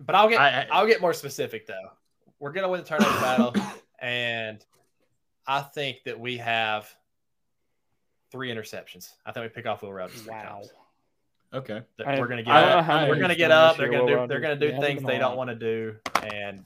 but 0.00 0.16
I'll 0.16 0.28
get 0.28 0.40
I, 0.40 0.80
will 0.80 0.88
get 0.88 1.00
more 1.00 1.14
specific 1.14 1.68
though. 1.68 1.90
We're 2.40 2.50
gonna 2.50 2.68
win 2.68 2.80
the 2.80 2.86
turnover 2.88 3.20
battle, 3.20 3.54
and 4.00 4.60
I 5.46 5.60
think 5.60 5.98
that 6.06 6.18
we 6.18 6.38
have 6.38 6.92
three 8.32 8.50
interceptions. 8.50 9.10
I 9.24 9.30
think 9.32 9.44
we 9.44 9.48
pick 9.50 9.66
off 9.66 9.82
Will 9.82 9.92
Rogers. 9.92 10.26
Wow. 10.26 10.42
Times. 10.42 10.70
Okay. 11.54 11.82
We're 11.98 12.26
gonna 12.26 12.42
get 12.42 12.54
up. 12.54 13.08
We're 13.08 13.20
gonna 13.20 13.36
get 13.36 13.50
up. 13.50 13.76
They're 13.76 13.90
gonna 13.90 14.06
do. 14.06 14.26
They're 14.26 14.40
gonna 14.40 14.56
do 14.56 14.80
things 14.80 15.02
they 15.02 15.18
don't 15.18 15.36
want 15.36 15.50
to 15.50 15.54
do, 15.54 15.96
and 16.32 16.64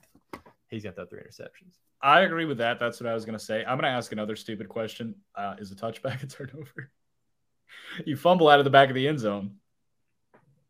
he's 0.69 0.83
gonna 0.83 0.95
throw 0.95 1.05
three 1.05 1.19
interceptions. 1.19 1.75
I 2.01 2.21
agree 2.21 2.45
with 2.45 2.59
that. 2.59 2.79
That's 2.79 2.99
what 2.99 3.09
I 3.09 3.13
was 3.13 3.25
going 3.25 3.37
to 3.37 3.43
say. 3.43 3.61
I'm 3.61 3.77
going 3.77 3.91
to 3.91 3.97
ask 3.97 4.11
another 4.11 4.35
stupid 4.35 4.69
question. 4.69 5.15
Uh, 5.35 5.55
is 5.57 5.71
a 5.71 5.75
touchback 5.75 6.21
a 6.23 6.27
turnover? 6.27 6.91
you 8.05 8.15
fumble 8.15 8.49
out 8.49 8.59
of 8.59 8.65
the 8.65 8.71
back 8.71 8.89
of 8.89 8.95
the 8.95 9.07
end 9.07 9.19
zone. 9.19 9.55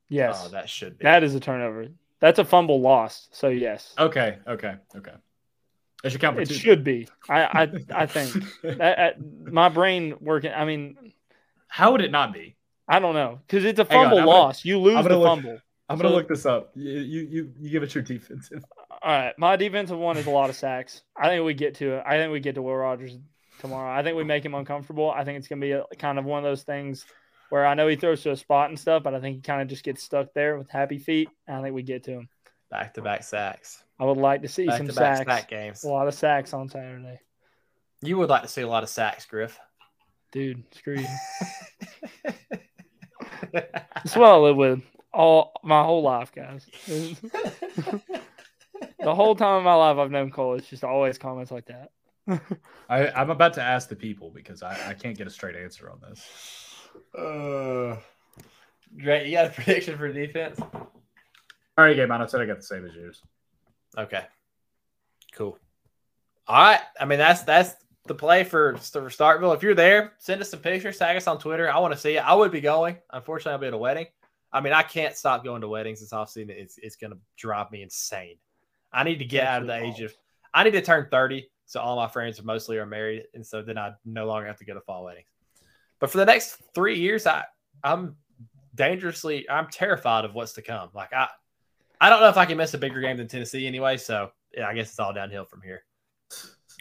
Yes. 0.09 0.43
Oh, 0.45 0.49
that 0.49 0.69
should 0.69 0.97
be. 0.97 1.03
That 1.03 1.23
is 1.23 1.35
a 1.35 1.39
turnover. 1.39 1.87
That's 2.19 2.39
a 2.39 2.45
fumble 2.45 2.79
lost. 2.79 3.35
So 3.35 3.49
yes. 3.49 3.93
Okay. 3.99 4.37
Okay. 4.47 4.75
Okay. 4.95 5.11
It 6.03 6.11
should 6.11 6.21
count. 6.21 6.39
it 6.39 6.47
two. 6.47 6.53
should 6.53 6.83
be. 6.83 7.07
I 7.27 7.43
I, 7.43 8.03
I 8.03 8.05
think 8.05 8.43
my 9.51 9.69
brain 9.69 10.15
working. 10.19 10.51
I 10.51 10.65
mean, 10.65 11.13
how 11.67 11.91
would 11.91 12.01
it 12.01 12.11
not 12.11 12.33
be? 12.33 12.55
I 12.87 12.99
don't 12.99 13.15
know 13.15 13.39
because 13.45 13.65
it's 13.65 13.79
a 13.79 13.85
fumble 13.85 14.23
loss. 14.25 14.63
Gonna, 14.63 14.69
you 14.69 14.79
lose 14.79 15.03
the 15.05 15.17
look, 15.17 15.27
fumble. 15.27 15.59
I'm 15.89 15.97
gonna 15.97 16.09
so, 16.09 16.15
look 16.15 16.27
this 16.27 16.45
up. 16.45 16.71
You, 16.75 16.99
you 16.99 17.51
you 17.59 17.69
give 17.69 17.83
it 17.83 17.93
your 17.95 18.03
defensive. 18.03 18.63
All 19.01 19.11
right, 19.11 19.33
my 19.37 19.55
defensive 19.55 19.97
one 19.97 20.17
is 20.17 20.27
a 20.27 20.31
lot 20.31 20.49
of 20.49 20.55
sacks. 20.55 21.01
I 21.15 21.27
think 21.27 21.45
we 21.45 21.53
get 21.53 21.75
to 21.75 21.95
it. 21.95 22.03
I 22.05 22.17
think 22.17 22.31
we 22.31 22.39
get 22.39 22.55
to 22.55 22.61
Will 22.61 22.75
Rogers 22.75 23.17
tomorrow. 23.59 23.91
I 23.91 24.03
think 24.03 24.17
we 24.17 24.23
make 24.23 24.45
him 24.45 24.55
uncomfortable. 24.55 25.11
I 25.11 25.23
think 25.23 25.39
it's 25.39 25.47
gonna 25.47 25.61
be 25.61 25.71
a, 25.71 25.83
kind 25.97 26.19
of 26.19 26.25
one 26.25 26.39
of 26.39 26.43
those 26.43 26.63
things 26.63 27.05
where 27.49 27.65
I 27.65 27.73
know 27.73 27.87
he 27.87 27.95
throws 27.95 28.21
to 28.23 28.31
a 28.31 28.37
spot 28.37 28.69
and 28.69 28.79
stuff, 28.79 29.03
but 29.03 29.15
I 29.15 29.19
think 29.19 29.37
he 29.37 29.41
kind 29.41 29.61
of 29.61 29.67
just 29.67 29.83
gets 29.83 30.03
stuck 30.03 30.33
there 30.33 30.57
with 30.57 30.69
happy 30.69 30.99
feet. 30.99 31.29
I 31.47 31.61
think 31.61 31.73
we 31.73 31.83
get 31.83 32.03
to 32.03 32.11
him. 32.11 32.29
Back 32.69 32.93
to 32.95 33.01
back 33.01 33.23
sacks. 33.23 33.83
I 33.99 34.05
would 34.05 34.17
like 34.17 34.43
to 34.43 34.47
see 34.47 34.67
back 34.67 34.77
some 34.77 34.87
to 34.87 34.93
sacks. 34.93 35.25
Sack 35.25 35.49
games. 35.49 35.83
A 35.83 35.89
lot 35.89 36.07
of 36.07 36.13
sacks 36.13 36.53
on 36.53 36.69
Saturday. 36.69 37.19
You 38.01 38.17
would 38.17 38.29
like 38.29 38.43
to 38.43 38.47
see 38.47 38.61
a 38.61 38.67
lot 38.67 38.83
of 38.83 38.89
sacks, 38.89 39.25
Griff. 39.25 39.59
Dude, 40.31 40.63
screw 40.75 40.99
you. 40.99 41.07
That's 43.51 44.15
what 44.15 44.29
I 44.29 44.35
live 44.35 44.55
with 44.55 44.81
all 45.13 45.53
my 45.63 45.83
whole 45.83 46.03
life, 46.03 46.31
guys. 46.31 46.67
the 46.85 47.15
whole 49.15 49.35
time 49.35 49.55
of 49.55 49.63
my 49.63 49.73
life 49.73 49.97
I've 49.97 50.11
known 50.11 50.29
Cole, 50.29 50.55
it's 50.55 50.67
just 50.67 50.83
always 50.83 51.17
comments 51.17 51.51
like 51.51 51.65
that. 51.65 51.89
I, 52.89 53.07
I'm 53.09 53.29
about 53.29 53.53
to 53.53 53.63
ask 53.63 53.89
the 53.89 53.95
people 53.95 54.29
because 54.29 54.61
I, 54.61 54.89
I 54.89 54.93
can't 54.93 55.17
get 55.17 55.27
a 55.27 55.31
straight 55.31 55.55
answer 55.55 55.89
on 55.89 56.01
this. 56.01 56.27
Uh, 57.17 57.95
great. 59.01 59.27
You 59.27 59.33
got 59.33 59.47
a 59.47 59.49
prediction 59.49 59.97
for 59.97 60.11
defense? 60.11 60.59
All 60.59 60.91
right, 61.77 61.95
game 61.95 62.11
on. 62.11 62.21
I 62.21 62.25
said 62.25 62.41
I 62.41 62.45
got 62.45 62.57
the 62.57 62.63
same 62.63 62.85
as 62.85 62.93
yours. 62.93 63.23
Okay. 63.97 64.23
Cool. 65.33 65.57
All 66.47 66.63
right. 66.63 66.79
I 66.99 67.05
mean, 67.05 67.19
that's 67.19 67.41
that's 67.43 67.75
the 68.05 68.15
play 68.15 68.43
for, 68.43 68.77
for 68.77 69.09
Starkville. 69.09 69.55
If 69.55 69.63
you're 69.63 69.75
there, 69.75 70.13
send 70.17 70.41
us 70.41 70.49
some 70.49 70.59
pictures, 70.59 70.97
tag 70.97 71.17
us 71.17 71.27
on 71.27 71.39
Twitter. 71.39 71.69
I 71.69 71.79
want 71.79 71.93
to 71.93 71.99
see 71.99 72.17
it. 72.17 72.25
I 72.25 72.33
would 72.33 72.51
be 72.51 72.61
going. 72.61 72.97
Unfortunately, 73.11 73.51
I'll 73.53 73.59
be 73.59 73.67
at 73.67 73.73
a 73.73 73.77
wedding. 73.77 74.07
I 74.51 74.61
mean, 74.61 74.73
I 74.73 74.83
can't 74.83 75.15
stop 75.15 75.43
going 75.43 75.61
to 75.61 75.67
weddings 75.67 75.99
this 75.99 76.11
offseason. 76.11 76.49
It's 76.49 76.77
it's 76.77 76.95
going 76.95 77.11
to 77.11 77.19
drive 77.35 77.71
me 77.71 77.81
insane. 77.81 78.37
I 78.93 79.03
need 79.03 79.19
to 79.19 79.25
get 79.25 79.45
out 79.45 79.61
of 79.61 79.67
the 79.67 79.75
age 79.75 79.99
of. 80.01 80.13
I 80.53 80.63
need 80.63 80.71
to 80.71 80.81
turn 80.81 81.07
thirty, 81.11 81.49
so 81.65 81.81
all 81.81 81.97
my 81.97 82.07
friends 82.07 82.41
mostly 82.41 82.77
are 82.77 82.85
married, 82.85 83.25
and 83.33 83.45
so 83.45 83.61
then 83.61 83.77
I 83.77 83.91
no 84.05 84.25
longer 84.25 84.47
have 84.47 84.57
to 84.59 84.65
go 84.65 84.73
to 84.73 84.81
fall 84.81 85.03
weddings. 85.03 85.27
But 85.99 86.09
for 86.09 86.17
the 86.17 86.25
next 86.25 86.61
three 86.73 86.97
years, 86.97 87.27
I 87.27 87.43
I'm 87.83 88.15
dangerously 88.73 89.49
I'm 89.49 89.67
terrified 89.67 90.23
of 90.23 90.33
what's 90.33 90.53
to 90.53 90.61
come. 90.61 90.89
Like 90.93 91.11
I 91.11 91.27
I 91.99 92.09
don't 92.09 92.21
know 92.21 92.29
if 92.29 92.37
I 92.37 92.45
can 92.45 92.57
miss 92.57 92.73
a 92.73 92.77
bigger 92.77 93.01
game 93.01 93.17
than 93.17 93.27
Tennessee 93.27 93.67
anyway. 93.67 93.97
So 93.97 94.31
yeah, 94.55 94.67
I 94.67 94.73
guess 94.73 94.89
it's 94.89 94.99
all 94.99 95.13
downhill 95.13 95.45
from 95.45 95.61
here. 95.61 95.83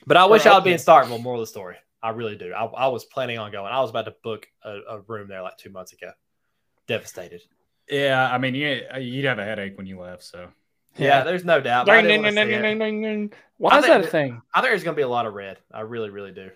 But 0.07 0.17
I 0.17 0.27
wish 0.27 0.47
I 0.47 0.55
would 0.55 0.65
be 0.65 0.73
in 0.73 0.79
Starkville. 0.79 1.23
More 1.23 1.35
of 1.35 1.41
the 1.41 1.47
story. 1.47 1.77
I 2.03 2.11
really 2.11 2.37
do. 2.37 2.53
I, 2.53 2.65
I 2.65 2.89
was 2.89 3.05
planning 3.05 3.39
on 3.39 3.51
going. 3.51 3.73
I 3.73 3.81
was 3.81 3.91
about 3.91 4.05
to 4.05 4.15
book 4.23 4.47
a, 4.63 4.79
a 4.89 5.01
room 5.01 5.29
there 5.29 5.43
like 5.43 5.57
two 5.57 5.71
months 5.71 5.93
ago. 5.93 6.11
Devastated. 6.87 7.43
Yeah, 7.89 8.31
I 8.31 8.39
mean, 8.39 8.55
you 8.55 8.83
you'd 8.99 9.25
have 9.25 9.39
a 9.39 9.45
headache 9.45 9.77
when 9.77 9.87
you 9.87 10.01
left, 10.01 10.25
so. 10.25 10.49
Yeah, 10.99 11.25
there's 11.25 11.45
no 11.45 11.61
doubt. 11.61 11.87
Ding, 11.87 12.07
ding, 12.07 12.23
ding, 12.23 13.33
Why 13.59 13.79
is 13.79 13.87
that 13.87 14.01
a 14.01 14.07
thing? 14.07 14.41
I 14.55 14.61
think 14.61 14.71
there's 14.71 14.83
going 14.83 14.95
to 14.95 14.99
be 14.99 15.03
a 15.03 15.09
lot 15.09 15.27
of 15.27 15.35
red. 15.35 15.59
I 15.71 15.81
really, 15.83 16.09
really 16.09 16.33
do. 16.33 16.51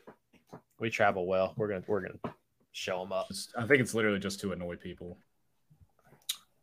We 0.79 0.89
travel 0.89 1.27
well. 1.27 1.53
We're 1.59 1.69
gonna 1.69 1.85
we're 1.87 2.01
gonna 2.01 2.35
show 2.73 3.01
them 3.01 3.13
up. 3.13 3.29
I 3.57 3.67
think 3.67 3.83
it's 3.83 3.93
literally 3.93 4.19
just 4.19 4.41
to 4.41 4.53
annoy 4.53 4.77
people. 4.77 5.19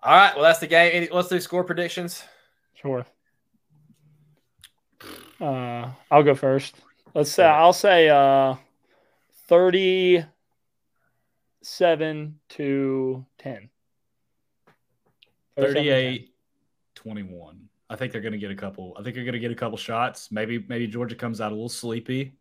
All 0.07 0.15
right, 0.15 0.33
well 0.35 0.43
that's 0.45 0.59
the 0.59 0.67
game. 0.67 1.09
Let's 1.11 1.27
do 1.27 1.37
score 1.41 1.65
predictions. 1.65 2.23
Sure. 2.75 3.05
Uh, 5.41 5.89
I'll 6.09 6.23
go 6.23 6.33
first. 6.33 6.75
Let's 7.13 7.29
say 7.29 7.43
I'll 7.43 7.73
say 7.73 8.07
uh, 8.07 8.55
thirty-seven 9.49 12.39
to 12.49 13.25
ten. 13.37 13.69
38 15.57 16.33
21. 16.95 17.67
I 17.89 17.95
think 17.97 18.13
they're 18.13 18.21
going 18.21 18.31
to 18.31 18.37
get 18.37 18.51
a 18.51 18.55
couple. 18.55 18.95
I 18.97 19.03
think 19.03 19.15
they're 19.15 19.25
going 19.25 19.33
to 19.33 19.39
get 19.39 19.51
a 19.51 19.55
couple 19.55 19.77
shots. 19.77 20.31
Maybe 20.31 20.63
maybe 20.69 20.87
Georgia 20.87 21.15
comes 21.15 21.41
out 21.41 21.51
a 21.51 21.55
little 21.55 21.67
sleepy. 21.67 22.31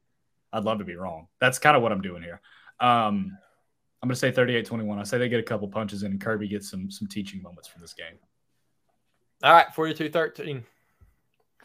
I'd 0.53 0.62
love 0.62 0.78
to 0.78 0.84
be 0.84 0.95
wrong. 0.95 1.26
That's 1.40 1.59
kind 1.59 1.76
of 1.76 1.82
what 1.82 1.90
I'm 1.90 2.01
doing 2.01 2.22
here. 2.22 2.40
Um, 2.78 3.36
I'm 4.07 4.09
going 4.09 4.14
to 4.14 4.20
say 4.20 4.30
38 4.30 4.64
21. 4.66 5.00
I 5.00 5.02
say 5.02 5.18
they 5.18 5.28
get 5.28 5.40
a 5.40 5.42
couple 5.42 5.66
punches 5.66 6.04
in 6.04 6.12
and 6.12 6.20
Kirby 6.20 6.46
gets 6.46 6.70
some 6.70 6.88
some 6.92 7.09
teaching 7.09 7.42
moments 7.42 7.66
from 7.66 7.82
this 7.82 7.92
game. 7.92 8.14
All 9.42 9.52
right, 9.52 9.66
42 9.74 10.11
13. 10.11 10.62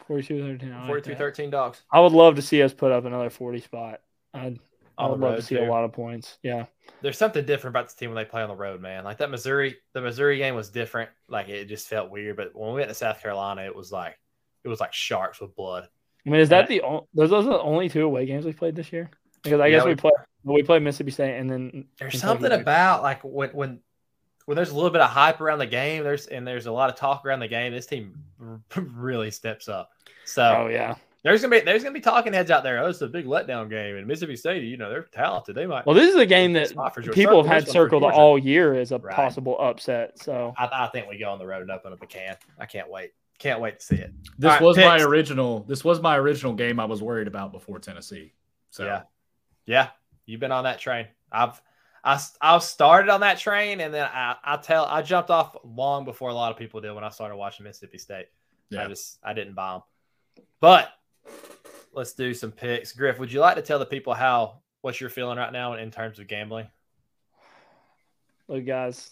42 0.08 0.58
13. 0.58 0.76
42 0.88 1.14
13 1.14 1.50
dogs. 1.50 1.82
I 1.92 2.00
would 2.00 2.10
love 2.10 2.34
to 2.34 2.42
see 2.42 2.60
us 2.60 2.74
put 2.74 2.90
up 2.90 3.04
another 3.04 3.30
40 3.30 3.60
spot. 3.60 4.00
I'd, 4.34 4.58
I 4.98 5.06
would 5.06 5.20
love 5.20 5.36
to 5.36 5.42
see 5.42 5.54
too. 5.54 5.62
a 5.62 5.70
lot 5.70 5.84
of 5.84 5.92
points. 5.92 6.38
Yeah. 6.42 6.64
There's 7.00 7.16
something 7.16 7.46
different 7.46 7.76
about 7.76 7.86
this 7.86 7.94
team 7.94 8.10
when 8.10 8.16
they 8.16 8.28
play 8.28 8.42
on 8.42 8.48
the 8.48 8.56
road, 8.56 8.80
man. 8.80 9.04
Like 9.04 9.18
that 9.18 9.30
Missouri, 9.30 9.76
the 9.92 10.00
Missouri 10.00 10.38
game 10.38 10.56
was 10.56 10.68
different. 10.68 11.10
Like 11.28 11.48
it 11.48 11.66
just 11.66 11.86
felt 11.86 12.10
weird. 12.10 12.36
But 12.36 12.56
when 12.56 12.70
we 12.70 12.80
went 12.80 12.88
to 12.88 12.94
South 12.96 13.22
Carolina, 13.22 13.62
it 13.62 13.76
was 13.76 13.92
like 13.92 14.18
it 14.64 14.68
was 14.68 14.80
like 14.80 14.92
sharks 14.92 15.40
with 15.40 15.54
blood. 15.54 15.86
I 16.26 16.30
mean, 16.30 16.40
is 16.40 16.48
that 16.48 16.66
the 16.66 16.82
those 17.14 17.30
those 17.30 17.46
are 17.46 17.50
the 17.50 17.62
only 17.62 17.88
two 17.88 18.02
away 18.02 18.26
games 18.26 18.44
we 18.44 18.52
played 18.52 18.74
this 18.74 18.92
year? 18.92 19.12
Because 19.44 19.60
I 19.60 19.66
yeah, 19.66 19.76
guess 19.76 19.84
we, 19.84 19.92
we 19.92 19.96
play 19.96 20.10
we 20.44 20.62
played 20.62 20.82
Mississippi 20.82 21.10
State 21.10 21.38
and 21.38 21.50
then 21.50 21.84
there's 21.98 22.20
something 22.20 22.52
about 22.52 23.02
like 23.02 23.20
when 23.22 23.50
when 23.50 23.80
when 24.46 24.56
there's 24.56 24.70
a 24.70 24.74
little 24.74 24.90
bit 24.90 25.00
of 25.00 25.10
hype 25.10 25.40
around 25.40 25.58
the 25.58 25.66
game, 25.66 26.02
there's 26.04 26.26
and 26.26 26.46
there's 26.46 26.66
a 26.66 26.72
lot 26.72 26.90
of 26.90 26.96
talk 26.96 27.24
around 27.24 27.40
the 27.40 27.48
game. 27.48 27.72
This 27.72 27.86
team 27.86 28.14
really 28.76 29.30
steps 29.30 29.68
up. 29.68 29.90
So, 30.24 30.64
oh 30.64 30.68
yeah, 30.68 30.96
there's 31.22 31.42
gonna 31.42 31.58
be 31.58 31.64
there's 31.64 31.82
gonna 31.82 31.94
be 31.94 32.00
talking 32.00 32.32
heads 32.32 32.50
out 32.50 32.64
there. 32.64 32.82
Oh, 32.82 32.88
it's 32.88 33.00
a 33.00 33.06
big 33.06 33.26
letdown 33.26 33.70
game, 33.70 33.96
and 33.96 34.06
Mississippi 34.06 34.36
State, 34.36 34.64
you 34.64 34.76
know, 34.76 34.90
they're 34.90 35.04
talented. 35.12 35.54
They 35.54 35.66
might. 35.66 35.86
Well, 35.86 35.94
this 35.94 36.12
is 36.12 36.16
a 36.16 36.26
game 36.26 36.52
that 36.54 36.70
people 37.12 37.42
have 37.42 37.64
had 37.64 37.68
circled 37.68 38.02
all 38.02 38.38
year 38.38 38.74
as 38.74 38.92
a 38.92 38.98
right. 38.98 39.14
possible 39.14 39.56
upset. 39.60 40.20
So 40.20 40.52
I, 40.58 40.68
I, 40.72 40.88
think 40.88 41.08
we 41.08 41.18
go 41.18 41.30
on 41.30 41.38
the 41.38 41.46
road 41.46 41.62
and 41.62 41.70
open 41.70 41.92
up 41.92 42.02
a 42.02 42.06
can. 42.06 42.36
I 42.58 42.66
can't 42.66 42.90
wait. 42.90 43.12
Can't 43.38 43.60
wait 43.60 43.80
to 43.80 43.84
see 43.84 43.96
it. 43.96 44.12
This 44.38 44.48
right, 44.48 44.62
was 44.62 44.76
picks. 44.76 44.86
my 44.86 45.00
original. 45.00 45.60
This 45.60 45.84
was 45.84 46.00
my 46.00 46.16
original 46.16 46.52
game. 46.54 46.80
I 46.80 46.84
was 46.84 47.02
worried 47.02 47.28
about 47.28 47.52
before 47.52 47.78
Tennessee. 47.78 48.32
So 48.70 48.84
yeah, 48.84 49.02
yeah, 49.66 49.88
you've 50.26 50.40
been 50.40 50.52
on 50.52 50.64
that 50.64 50.78
train. 50.78 51.06
I've 51.30 51.60
I, 52.04 52.20
I 52.40 52.58
started 52.58 53.10
on 53.10 53.20
that 53.20 53.38
train 53.38 53.80
and 53.80 53.94
then 53.94 54.08
I, 54.12 54.36
I 54.44 54.56
tell 54.56 54.84
I 54.86 55.02
jumped 55.02 55.30
off 55.30 55.56
long 55.64 56.04
before 56.04 56.30
a 56.30 56.34
lot 56.34 56.50
of 56.50 56.58
people 56.58 56.80
did 56.80 56.92
when 56.92 57.04
I 57.04 57.10
started 57.10 57.36
watching 57.36 57.64
Mississippi 57.64 57.98
State. 57.98 58.26
Yeah. 58.70 58.84
I 58.84 58.88
just 58.88 59.18
I 59.22 59.32
didn't 59.34 59.54
buy 59.54 59.74
them. 59.74 59.82
But 60.60 60.92
let's 61.92 62.12
do 62.14 62.34
some 62.34 62.50
picks. 62.50 62.92
Griff, 62.92 63.18
would 63.18 63.32
you 63.32 63.40
like 63.40 63.56
to 63.56 63.62
tell 63.62 63.78
the 63.78 63.86
people 63.86 64.14
how 64.14 64.62
what 64.80 65.00
you're 65.00 65.10
feeling 65.10 65.38
right 65.38 65.52
now 65.52 65.74
in 65.74 65.90
terms 65.90 66.18
of 66.18 66.26
gambling? 66.26 66.66
Look, 68.48 68.66
guys, 68.66 69.10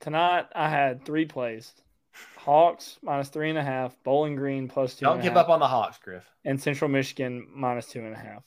tonight 0.00 0.46
I 0.54 0.68
had 0.68 1.04
three 1.04 1.26
plays. 1.26 1.72
Hawks 2.36 2.98
minus 3.02 3.28
three 3.28 3.50
and 3.50 3.58
a 3.58 3.62
half, 3.62 3.96
Bowling 4.02 4.34
Green 4.34 4.66
plus 4.66 4.96
two. 4.96 5.04
Don't 5.04 5.22
give 5.22 5.36
up 5.36 5.48
on 5.48 5.60
the 5.60 5.68
Hawks, 5.68 5.98
Griff. 5.98 6.24
And 6.44 6.60
Central 6.60 6.90
Michigan 6.90 7.46
minus 7.54 7.86
two 7.86 8.00
and 8.00 8.14
a 8.14 8.18
half. 8.18 8.42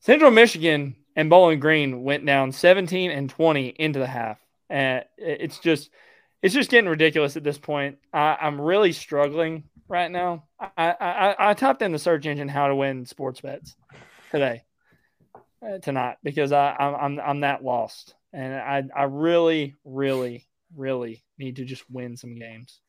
Central 0.00 0.30
Michigan 0.30 0.96
and 1.16 1.30
Bowling 1.30 1.60
Green 1.60 2.02
went 2.02 2.24
down 2.24 2.52
17 2.52 3.10
and 3.10 3.28
20 3.28 3.68
into 3.68 3.98
the 3.98 4.06
half. 4.06 4.38
And 4.70 5.04
it's 5.16 5.58
just 5.58 5.90
it's 6.42 6.54
just 6.54 6.70
getting 6.70 6.88
ridiculous 6.88 7.36
at 7.36 7.42
this 7.42 7.58
point. 7.58 7.98
I, 8.12 8.36
am 8.40 8.60
really 8.60 8.92
struggling 8.92 9.64
right 9.88 10.10
now. 10.10 10.44
I, 10.60 10.94
I, 11.00 11.50
I 11.50 11.54
typed 11.54 11.82
in 11.82 11.92
the 11.92 11.98
search 11.98 12.26
engine 12.26 12.48
how 12.48 12.68
to 12.68 12.76
win 12.76 13.06
sports 13.06 13.40
bets 13.40 13.74
today, 14.30 14.62
uh, 15.66 15.78
tonight, 15.78 16.18
because 16.22 16.52
I, 16.52 16.76
I'm, 16.78 16.94
I'm, 16.94 17.20
I'm 17.20 17.40
that 17.40 17.64
lost. 17.64 18.14
And 18.32 18.54
I, 18.54 18.84
I 18.94 19.04
really, 19.04 19.74
really, 19.84 20.46
really 20.76 21.24
need 21.38 21.56
to 21.56 21.64
just 21.64 21.90
win 21.90 22.16
some 22.16 22.36
games. 22.36 22.80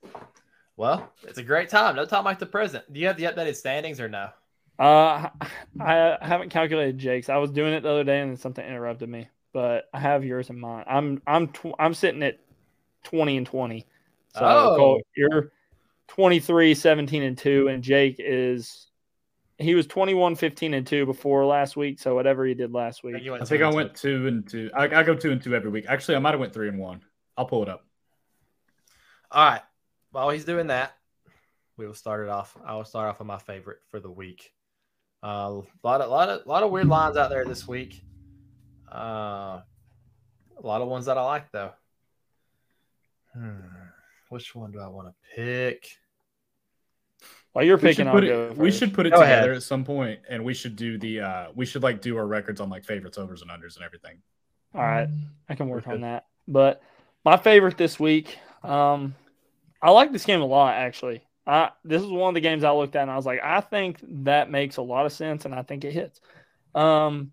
Well, 0.77 1.11
it's 1.23 1.39
a 1.39 1.43
great 1.43 1.69
time. 1.69 1.95
No 1.95 2.05
time 2.05 2.25
like 2.25 2.39
the 2.39 2.45
present. 2.45 2.91
Do 2.91 2.99
you 2.99 3.07
have 3.07 3.17
the 3.17 3.23
updated 3.23 3.55
standings 3.55 3.99
or 3.99 4.09
no? 4.09 4.29
Uh, 4.79 5.29
I 5.79 6.17
haven't 6.21 6.49
calculated 6.49 6.97
Jake's. 6.97 7.29
I 7.29 7.37
was 7.37 7.51
doing 7.51 7.73
it 7.73 7.83
the 7.83 7.89
other 7.89 8.05
day 8.05 8.21
and 8.21 8.31
then 8.31 8.37
something 8.37 8.65
interrupted 8.65 9.09
me, 9.09 9.27
but 9.51 9.89
I 9.93 9.99
have 9.99 10.23
yours 10.23 10.49
in 10.49 10.59
mind. 10.59 10.85
I'm 10.87 11.21
I'm 11.27 11.49
tw- 11.49 11.75
I'm 11.77 11.93
sitting 11.93 12.23
at 12.23 12.39
20 13.03 13.37
and 13.37 13.45
20. 13.45 13.85
So 14.35 14.41
oh. 14.41 14.75
Cole, 14.77 15.01
you're 15.17 15.51
23, 16.07 16.73
17 16.73 17.23
and 17.23 17.37
2 17.37 17.67
and 17.67 17.83
Jake 17.83 18.15
is 18.19 18.87
he 19.57 19.75
was 19.75 19.85
21, 19.87 20.35
15 20.37 20.73
and 20.73 20.87
2 20.87 21.05
before 21.05 21.45
last 21.45 21.75
week, 21.75 21.99
so 21.99 22.15
whatever 22.15 22.45
he 22.45 22.53
did 22.53 22.71
last 22.71 23.03
week. 23.03 23.15
I 23.15 23.43
think 23.43 23.61
I 23.61 23.69
went 23.69 23.93
2 23.95 24.27
and 24.27 24.49
2. 24.49 24.71
I, 24.73 24.83
I 24.85 25.03
go 25.03 25.13
2 25.13 25.31
and 25.31 25.43
2 25.43 25.53
every 25.53 25.69
week. 25.69 25.85
Actually, 25.89 26.15
I 26.15 26.19
might 26.19 26.31
have 26.31 26.39
went 26.39 26.53
3 26.53 26.69
and 26.69 26.79
1. 26.79 27.01
I'll 27.37 27.45
pull 27.45 27.63
it 27.63 27.69
up. 27.69 27.85
All 29.29 29.49
right. 29.49 29.61
While 30.11 30.29
he's 30.29 30.45
doing 30.45 30.67
that, 30.67 30.93
we 31.75 31.85
will 31.85 31.93
start 31.93 32.25
it 32.25 32.29
off. 32.29 32.55
I 32.65 32.75
will 32.75 32.85
start 32.85 33.09
off 33.09 33.19
with 33.19 33.27
my 33.27 33.37
favorite 33.37 33.79
for 33.89 33.99
the 33.99 34.09
week. 34.09 34.53
A 35.21 35.27
uh, 35.27 35.61
lot 35.83 36.01
of 36.01 36.09
lot 36.09 36.29
of 36.29 36.45
lot 36.45 36.63
of 36.63 36.71
weird 36.71 36.87
lines 36.87 37.17
out 37.17 37.29
there 37.29 37.43
this 37.43 37.67
week. 37.67 38.01
Uh, 38.89 39.61
a 40.57 40.63
lot 40.63 40.81
of 40.81 40.87
ones 40.87 41.05
that 41.07 41.17
I 41.17 41.23
like 41.23 41.51
though. 41.51 41.71
Hmm. 43.33 43.59
Which 44.29 44.55
one 44.55 44.71
do 44.71 44.79
I 44.79 44.87
want 44.87 45.07
to 45.09 45.13
pick? 45.35 45.97
While 47.51 47.65
you're 47.65 47.77
picking, 47.77 48.05
we 48.05 48.11
should 48.11 48.13
put 48.13 48.23
it, 48.23 48.57
we 48.57 48.71
should 48.71 48.93
put 48.93 49.05
it 49.07 49.09
together 49.09 49.25
ahead. 49.25 49.49
at 49.49 49.63
some 49.63 49.83
point, 49.83 50.19
and 50.29 50.45
we 50.45 50.53
should 50.53 50.75
do 50.75 50.97
the 50.97 51.21
uh, 51.21 51.47
we 51.55 51.65
should 51.65 51.83
like 51.83 51.99
do 51.99 52.15
our 52.17 52.27
records 52.27 52.61
on 52.61 52.69
like 52.69 52.85
favorites, 52.85 53.17
overs, 53.17 53.41
and 53.41 53.49
unders, 53.49 53.75
and 53.75 53.83
everything. 53.83 54.19
All 54.73 54.81
right, 54.81 55.09
I 55.49 55.55
can 55.55 55.67
work 55.67 55.87
on 55.87 56.01
that. 56.01 56.27
But 56.47 56.81
my 57.25 57.37
favorite 57.37 57.77
this 57.77 57.99
week, 57.99 58.37
um, 58.63 59.15
I 59.81 59.89
like 59.89 60.11
this 60.13 60.25
game 60.25 60.41
a 60.41 60.45
lot 60.45 60.75
actually. 60.75 61.23
I, 61.49 61.71
this 61.83 62.03
is 62.03 62.07
one 62.07 62.29
of 62.29 62.35
the 62.35 62.41
games 62.41 62.63
I 62.63 62.71
looked 62.71 62.95
at 62.95 63.01
and 63.01 63.11
I 63.11 63.15
was 63.15 63.25
like, 63.25 63.39
I 63.43 63.59
think 63.61 63.97
that 64.23 64.51
makes 64.51 64.77
a 64.77 64.83
lot 64.83 65.07
of 65.07 65.11
sense 65.11 65.45
and 65.45 65.55
I 65.55 65.63
think 65.63 65.83
it 65.83 65.91
hits. 65.91 66.21
Um, 66.75 67.31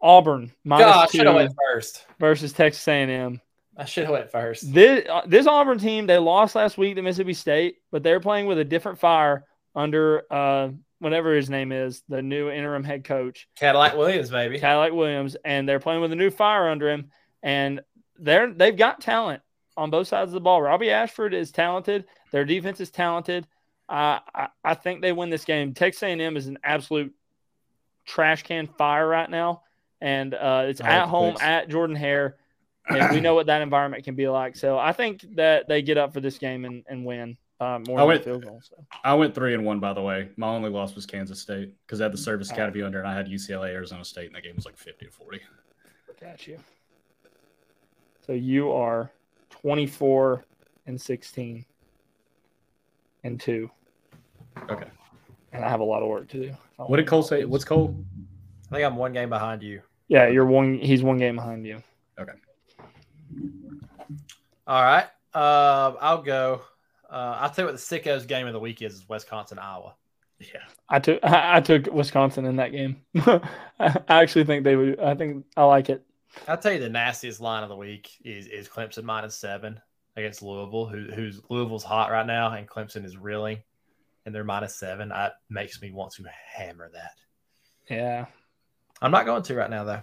Auburn 0.00 0.52
minus 0.64 0.86
God, 0.86 1.08
two 1.10 1.34
went 1.34 1.52
first 1.70 2.06
versus 2.18 2.52
Texas 2.52 2.86
A&M. 2.88 3.40
I 3.76 3.84
should 3.84 4.04
have 4.04 4.12
went 4.12 4.32
first. 4.32 4.72
This 4.72 5.06
uh, 5.08 5.22
this 5.26 5.46
Auburn 5.46 5.78
team 5.78 6.06
they 6.06 6.18
lost 6.18 6.54
last 6.54 6.78
week 6.78 6.96
to 6.96 7.02
Mississippi 7.02 7.34
State, 7.34 7.76
but 7.90 8.02
they're 8.02 8.20
playing 8.20 8.46
with 8.46 8.58
a 8.58 8.64
different 8.64 8.98
fire 8.98 9.44
under 9.74 10.22
uh 10.30 10.70
whatever 11.00 11.34
his 11.34 11.48
name 11.50 11.70
is, 11.70 12.02
the 12.08 12.22
new 12.22 12.50
interim 12.50 12.82
head 12.82 13.04
coach. 13.04 13.48
Cadillac 13.54 13.96
Williams, 13.96 14.30
baby. 14.30 14.58
Cadillac 14.58 14.92
Williams, 14.92 15.36
and 15.44 15.68
they're 15.68 15.78
playing 15.78 16.00
with 16.00 16.10
a 16.10 16.16
new 16.16 16.30
fire 16.30 16.68
under 16.68 16.90
him, 16.90 17.10
and 17.42 17.80
they're 18.18 18.52
they've 18.52 18.76
got 18.76 19.00
talent 19.00 19.42
on 19.76 19.90
both 19.90 20.08
sides 20.08 20.30
of 20.30 20.34
the 20.34 20.40
ball. 20.40 20.62
Robby 20.62 20.90
Ashford 20.90 21.34
is 21.34 21.52
talented. 21.52 22.06
Their 22.32 22.44
defense 22.44 22.80
is 22.80 22.90
talented. 22.90 23.46
I, 23.88 24.48
I 24.62 24.74
think 24.74 25.00
they 25.00 25.12
win 25.12 25.30
this 25.30 25.44
game. 25.44 25.72
Texas 25.72 26.02
A&M 26.02 26.36
is 26.36 26.46
an 26.46 26.58
absolute 26.62 27.14
trash 28.04 28.42
can 28.42 28.66
fire 28.66 29.06
right 29.06 29.30
now, 29.30 29.62
and 30.00 30.34
uh, 30.34 30.64
it's 30.66 30.80
at 30.80 31.06
home 31.06 31.36
at 31.40 31.68
Jordan 31.68 31.96
Hare, 31.96 32.36
and 32.88 33.10
we 33.14 33.20
know 33.20 33.34
what 33.34 33.46
that 33.46 33.62
environment 33.62 34.04
can 34.04 34.14
be 34.14 34.28
like. 34.28 34.56
So 34.56 34.78
I 34.78 34.92
think 34.92 35.24
that 35.36 35.68
they 35.68 35.82
get 35.82 35.96
up 35.96 36.12
for 36.12 36.20
this 36.20 36.38
game 36.38 36.64
and, 36.64 36.84
and 36.88 37.04
win. 37.04 37.36
Uh, 37.60 37.80
more 37.88 37.98
I 37.98 38.04
went, 38.04 38.24
field 38.24 38.44
goal. 38.44 38.60
So. 38.62 38.76
I 39.02 39.14
went 39.14 39.34
three 39.34 39.52
and 39.52 39.64
one, 39.64 39.80
by 39.80 39.92
the 39.92 40.02
way. 40.02 40.28
My 40.36 40.46
only 40.46 40.70
loss 40.70 40.94
was 40.94 41.06
Kansas 41.06 41.40
State 41.40 41.74
because 41.86 42.00
I 42.00 42.04
had 42.04 42.12
the 42.12 42.18
Service 42.18 42.50
Academy 42.50 42.82
under, 42.82 43.00
and 43.00 43.08
I 43.08 43.14
had 43.14 43.26
UCLA, 43.26 43.70
Arizona 43.70 44.04
State, 44.04 44.26
and 44.26 44.34
that 44.36 44.44
game 44.44 44.54
was 44.54 44.64
like 44.64 44.76
fifty 44.76 45.06
to 45.06 45.10
forty. 45.10 45.40
Got 46.20 46.46
you. 46.46 46.58
So 48.24 48.32
you 48.32 48.70
are 48.70 49.10
twenty 49.50 49.86
four 49.86 50.44
and 50.86 51.00
sixteen 51.00 51.64
and 53.24 53.40
two. 53.40 53.70
Okay. 54.70 54.86
And 55.52 55.64
I 55.64 55.68
have 55.68 55.80
a 55.80 55.84
lot 55.84 56.02
of 56.02 56.08
work 56.08 56.28
to 56.28 56.48
do. 56.48 56.54
What 56.76 56.98
did 56.98 57.06
Cole 57.06 57.22
say? 57.22 57.44
What's 57.44 57.64
Cole? 57.64 57.94
I 58.70 58.74
think 58.74 58.84
I'm 58.84 58.96
one 58.96 59.12
game 59.12 59.30
behind 59.30 59.62
you. 59.62 59.82
Yeah, 60.08 60.28
you're 60.28 60.46
one. 60.46 60.78
He's 60.78 61.02
one 61.02 61.18
game 61.18 61.36
behind 61.36 61.66
you. 61.66 61.82
Okay. 62.18 62.32
All 64.66 64.82
right. 64.82 65.06
Uh, 65.34 65.94
I'll 66.00 66.22
go. 66.22 66.62
Uh, 67.10 67.38
I'll 67.40 67.50
tell 67.50 67.64
you 67.64 67.72
what 67.72 67.80
the 67.80 67.98
sickos 68.00 68.26
game 68.26 68.46
of 68.46 68.52
the 68.52 68.60
week 68.60 68.82
is: 68.82 68.94
is 68.94 69.08
Wisconsin 69.08 69.58
Iowa. 69.58 69.94
Yeah, 70.38 70.60
I 70.88 70.98
took 70.98 71.20
I 71.24 71.60
took 71.60 71.92
Wisconsin 71.92 72.44
in 72.44 72.56
that 72.56 72.72
game. 72.72 73.02
I 73.16 74.00
actually 74.08 74.44
think 74.44 74.64
they 74.64 74.76
would. 74.76 75.00
I 75.00 75.14
think 75.14 75.44
I 75.56 75.64
like 75.64 75.88
it. 75.88 76.04
I'll 76.46 76.58
tell 76.58 76.72
you 76.72 76.78
the 76.78 76.88
nastiest 76.88 77.40
line 77.40 77.62
of 77.62 77.68
the 77.68 77.76
week 77.76 78.10
is 78.24 78.46
is 78.46 78.68
Clemson 78.68 79.04
minus 79.04 79.34
seven 79.34 79.80
against 80.16 80.42
Louisville, 80.42 80.86
who, 80.86 81.04
who's 81.14 81.40
Louisville's 81.48 81.84
hot 81.84 82.10
right 82.10 82.26
now, 82.26 82.52
and 82.52 82.68
Clemson 82.68 83.04
is 83.04 83.16
reeling 83.16 83.58
and 84.28 84.34
they're 84.34 84.44
minus 84.44 84.76
seven, 84.76 85.08
that 85.08 85.36
makes 85.48 85.80
me 85.80 85.90
want 85.90 86.12
to 86.12 86.24
hammer 86.54 86.90
that. 86.92 87.14
Yeah. 87.88 88.26
I'm 89.00 89.10
not 89.10 89.24
going 89.24 89.42
to 89.42 89.54
right 89.54 89.70
now 89.70 89.84
though. 89.84 90.02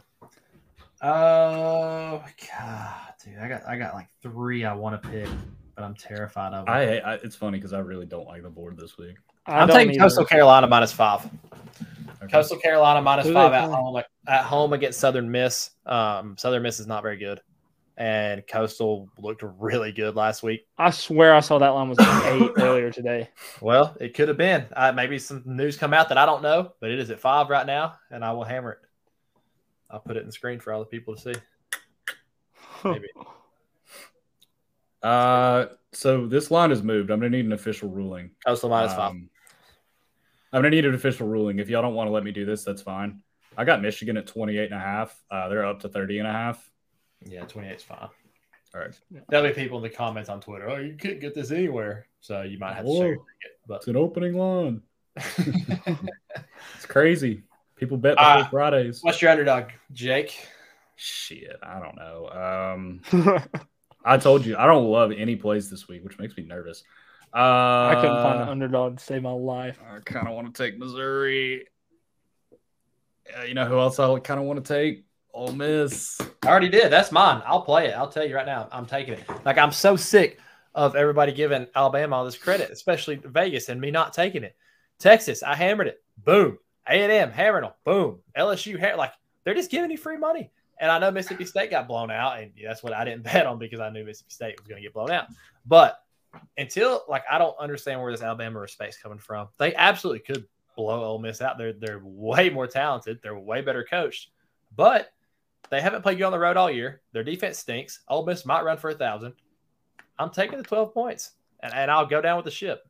Oh 1.04 2.24
god, 2.50 3.14
dude, 3.24 3.38
I 3.38 3.48
got 3.48 3.68
I 3.68 3.78
got 3.78 3.94
like 3.94 4.08
three 4.24 4.66
I 4.66 4.74
want 4.74 5.00
to 5.00 5.10
pick, 5.10 5.30
but 5.76 5.84
I'm 5.84 5.94
terrified 5.94 6.54
of. 6.54 6.68
I, 6.68 6.98
I 6.98 7.14
it's 7.16 7.36
funny 7.36 7.60
because 7.60 7.74
I 7.74 7.80
really 7.80 8.08
don't 8.08 8.26
like 8.26 8.42
the 8.42 8.50
board 8.50 8.78
this 8.78 8.98
week. 8.98 9.16
I 9.46 9.62
am 9.62 9.68
taking 9.68 10.00
Coastal 10.00 10.26
Carolina 10.26 10.66
minus 10.66 10.92
five. 10.92 11.24
Okay. 12.24 12.32
Coastal 12.32 12.58
Carolina 12.58 13.04
minus 13.04 13.30
five 13.30 13.54
at 13.54 13.70
home 13.70 14.02
at 14.28 14.44
home 14.44 14.74
against 14.74 15.00
Southern 15.00 15.30
Miss. 15.30 15.70
Um, 15.86 16.36
Southern 16.40 16.64
Miss 16.64 16.80
is 16.80 16.88
not 16.88 17.04
very 17.04 17.18
good 17.18 17.42
and 17.98 18.46
Coastal 18.48 19.10
looked 19.18 19.44
really 19.60 19.92
good 19.92 20.16
last 20.16 20.44
week. 20.44 20.68
I 20.78 20.90
swear 20.90 21.34
I 21.34 21.40
saw 21.40 21.58
that 21.60 21.70
line 21.70 21.90
was 21.90 21.98
like 21.98 22.26
eight 22.34 22.52
earlier 22.58 22.92
today. 22.92 23.30
Well, 23.62 23.96
it 24.00 24.14
could 24.14 24.28
have 24.28 24.38
been. 24.38 24.66
Uh, 24.76 24.92
maybe 24.92 25.18
some 25.18 25.44
news 25.46 25.78
come 25.78 25.94
out 25.94 26.10
that 26.10 26.18
I 26.18 26.26
don't 26.26 26.42
know, 26.42 26.74
but 26.82 26.92
it 26.92 27.00
is 27.00 27.10
at 27.10 27.20
five 27.20 27.50
right 27.50 27.66
now, 27.66 27.96
and 28.12 28.24
I 28.24 28.34
will 28.34 28.44
hammer 28.44 28.72
it. 28.72 28.80
I'll 29.90 30.00
put 30.00 30.18
it 30.18 30.22
in 30.22 30.26
the 30.26 30.32
screen 30.32 30.60
for 30.60 30.74
all 30.74 30.80
the 30.80 30.86
people 30.86 31.16
to 31.16 31.22
see. 31.22 31.40
Maybe. 32.84 33.08
uh, 35.02 35.68
so 35.94 36.28
this 36.28 36.52
line 36.52 36.72
is 36.72 36.84
moved. 36.84 37.10
I'm 37.12 37.20
gonna 37.20 37.30
need 37.30 37.46
an 37.46 37.54
official 37.54 37.90
ruling. 37.90 38.32
Coastal 38.46 38.70
minus 38.70 38.92
um, 38.92 38.98
five. 38.98 39.14
I'm 39.14 39.30
gonna 40.62 40.70
need 40.70 40.86
an 40.86 40.96
official 40.96 41.28
ruling. 41.28 41.60
If 41.60 41.70
y'all 41.70 41.82
don't 41.82 41.94
want 41.94 42.08
to 42.08 42.12
let 42.12 42.24
me 42.24 42.32
do 42.32 42.46
this, 42.46 42.64
that's 42.64 42.82
fine. 42.82 43.22
I 43.58 43.64
got 43.64 43.82
Michigan 43.82 44.18
at 44.18 44.28
28 44.28 44.66
and 44.66 44.74
a 44.74 44.80
half. 44.80 45.18
Uh, 45.32 45.48
they're 45.48 45.66
up 45.66 45.80
to 45.82 45.90
30 45.90 46.20
and 46.20 46.28
a 46.28 46.32
half. 46.32 46.70
Yeah, 47.26 47.46
28 47.46 47.76
is 47.76 47.84
fine. 47.84 48.10
All 48.76 48.82
right. 48.82 49.00
There'll 49.30 49.48
be 49.48 49.54
people 49.54 49.78
in 49.78 49.84
the 49.84 49.90
comments 49.90 50.30
on 50.30 50.42
Twitter. 50.42 50.70
Oh, 50.70 50.78
you 50.78 50.96
can't 50.96 51.20
get 51.20 51.34
this 51.34 51.52
anywhere. 51.52 52.08
So 52.20 52.42
you 52.42 52.60
might 52.60 52.74
have 52.74 52.86
to 52.86 52.98
share 52.98 53.14
it. 53.14 53.20
But 53.68 53.76
it's 53.76 53.88
an 53.88 53.96
opening 53.96 54.36
line. 54.36 54.82
it's 55.16 56.86
crazy. 56.88 57.44
People 57.78 57.98
bet 57.98 58.18
before 58.18 58.32
uh, 58.32 58.50
Fridays. 58.50 59.00
What's 59.02 59.22
your 59.22 59.32
underdog, 59.32 59.70
Jake? 59.94 60.48
Shit, 60.98 61.58
I 61.64 61.80
don't 61.80 61.96
know. 61.96 62.30
Um, 63.14 63.42
I 64.06 64.18
told 64.18 64.46
you 64.46 64.58
I 64.58 64.66
don't 64.66 64.86
love 64.86 65.12
any 65.12 65.36
plays 65.36 65.70
this 65.70 65.88
week, 65.88 66.04
which 66.04 66.20
makes 66.20 66.36
me 66.38 66.44
nervous. 66.44 66.84
Uh, 67.34 67.38
I 67.92 67.96
couldn't 67.96 68.22
find 68.24 68.42
an 68.44 68.50
underdog 68.50 68.98
to 68.98 69.04
save 69.04 69.22
my 69.24 69.32
life. 69.32 69.80
I 69.86 70.00
kind 70.00 70.28
of 70.28 70.34
want 70.34 70.54
to 70.54 70.64
take 70.64 70.78
Missouri. 70.78 71.66
Uh, 73.38 73.44
you 73.44 73.54
know 73.54 73.66
who 73.66 73.80
else 73.80 74.00
I 74.00 74.20
kind 74.20 74.40
of 74.40 74.46
want 74.46 74.64
to 74.64 74.74
take? 74.74 75.05
Ole 75.36 75.52
Miss. 75.52 76.20
I 76.44 76.48
already 76.48 76.70
did. 76.70 76.92
That's 76.92 77.12
mine. 77.12 77.42
I'll 77.46 77.62
play 77.62 77.88
it. 77.88 77.92
I'll 77.92 78.10
tell 78.10 78.26
you 78.26 78.36
right 78.36 78.46
now. 78.46 78.70
I'm 78.72 78.86
taking 78.86 79.16
it. 79.16 79.24
Like 79.44 79.58
I'm 79.58 79.72
so 79.72 79.96
sick 79.96 80.40
of 80.74 80.96
everybody 80.96 81.34
giving 81.34 81.68
Alabama 81.76 82.16
all 82.16 82.26
this 82.26 82.38
credit, 82.38 82.72
especially 82.72 83.16
Vegas, 83.18 83.70
and 83.70 83.80
me 83.80 83.92
not 83.92 84.14
taking 84.14 84.44
it. 84.44 84.56
Texas, 84.98 85.44
I 85.44 85.54
hammered 85.54 85.88
it. 85.88 86.02
Boom. 86.24 86.58
A&M, 86.88 87.32
hammered 87.32 87.66
them. 87.66 87.72
Boom. 87.84 88.20
LSU, 88.38 88.80
like 88.98 89.12
they're 89.44 89.54
just 89.54 89.72
giving 89.72 89.92
you 89.92 89.98
free 89.98 90.18
money. 90.18 90.52
And 90.80 90.90
I 90.90 91.00
know 91.00 91.12
Mississippi 91.12 91.46
State 91.46 91.72
got 91.72 91.88
blown 91.88 92.12
out, 92.12 92.40
and 92.40 92.52
that's 92.64 92.82
what 92.82 92.94
I 92.94 93.04
didn't 93.04 93.24
bet 93.32 93.46
on 93.46 93.60
because 93.60 93.82
I 93.82 93.90
knew 93.90 94.06
Mississippi 94.06 94.32
State 94.32 94.60
was 94.60 94.68
going 94.68 94.82
to 94.82 94.86
get 94.86 94.94
blown 94.94 95.12
out. 95.12 95.28
But 95.66 96.02
until 96.58 97.04
like 97.10 97.24
I 97.30 97.38
don't 97.38 97.58
understand 97.60 98.02
where 98.02 98.12
this 98.12 98.22
Alabama 98.22 98.60
respect's 98.60 98.98
coming 98.98 99.20
from. 99.20 99.50
They 99.58 99.76
absolutely 99.76 100.20
could 100.20 100.46
blow 100.76 101.04
Ole 101.04 101.20
Miss 101.20 101.42
out. 101.42 101.58
They're 101.58 101.74
they're 101.74 102.02
way 102.04 102.50
more 102.50 102.68
talented. 102.68 103.20
They're 103.22 103.38
way 103.38 103.62
better 103.62 103.86
coached, 103.90 104.30
but 104.76 105.12
they 105.70 105.82
haven't 105.82 106.02
played 106.02 106.20
you 106.20 106.26
on 106.26 106.32
the 106.32 106.40
road 106.40 106.58
all 106.58 106.70
year. 106.70 107.02
Their 107.12 107.24
defense 107.24 107.60
stinks. 107.60 108.02
Ole 108.08 108.26
Miss 108.26 108.46
might 108.46 108.64
run 108.64 108.78
for 108.78 108.90
a 108.90 108.96
thousand. 108.96 109.34
I'm 110.18 110.30
taking 110.30 110.58
the 110.58 110.64
12 110.64 110.94
points, 110.94 111.32
and, 111.62 111.74
and 111.74 111.92
I'll 111.92 112.06
go 112.06 112.22
down 112.22 112.38
with 112.38 112.46
the 112.46 112.52
ship. 112.52 112.88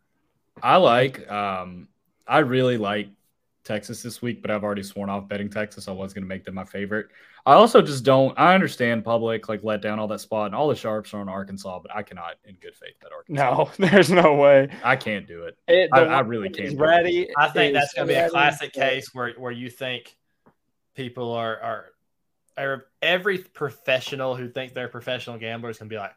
I 0.61 0.77
like. 0.77 1.29
Um, 1.31 1.87
I 2.27 2.39
really 2.39 2.77
like 2.77 3.09
Texas 3.63 4.01
this 4.01 4.21
week, 4.21 4.41
but 4.41 4.51
I've 4.51 4.63
already 4.63 4.83
sworn 4.83 5.09
off 5.09 5.27
betting 5.27 5.49
Texas. 5.49 5.87
I 5.87 5.91
was 5.91 6.13
going 6.13 6.23
to 6.23 6.27
make 6.27 6.45
them 6.45 6.55
my 6.55 6.63
favorite. 6.63 7.07
I 7.47 7.53
also 7.53 7.81
just 7.81 8.03
don't. 8.03 8.37
I 8.39 8.55
understand 8.55 9.03
public 9.03 9.49
like 9.49 9.63
let 9.63 9.81
down 9.81 9.99
all 9.99 10.07
that 10.07 10.19
spot, 10.19 10.47
and 10.47 10.55
all 10.55 10.67
the 10.67 10.75
sharps 10.75 11.13
are 11.13 11.19
on 11.19 11.29
Arkansas, 11.29 11.79
but 11.79 11.95
I 11.95 12.01
cannot, 12.01 12.35
in 12.45 12.55
good 12.55 12.75
faith, 12.75 12.95
bet 13.01 13.11
Arkansas. 13.11 13.53
No, 13.53 13.69
there's 13.89 14.09
no 14.09 14.35
way. 14.35 14.69
I 14.83 14.95
can't 14.95 15.27
do 15.27 15.43
it. 15.43 15.57
it 15.67 15.89
I, 15.93 16.01
I, 16.01 16.19
really 16.21 16.49
can't. 16.49 16.79
Ready. 16.79 17.29
I 17.35 17.49
think 17.49 17.73
that's 17.73 17.93
going 17.93 18.07
to 18.07 18.13
be 18.13 18.19
a 18.19 18.29
classic 18.29 18.73
case 18.73 19.13
where 19.13 19.33
where 19.33 19.51
you 19.51 19.69
think 19.69 20.15
people 20.95 21.31
are 21.33 21.59
are, 21.59 21.61
are 21.61 21.85
every 23.01 23.39
professional 23.39 24.35
who 24.35 24.49
thinks 24.49 24.73
they're 24.73 24.87
professional 24.87 25.37
gamblers 25.37 25.77
can 25.77 25.87
be 25.87 25.97
like, 25.97 26.13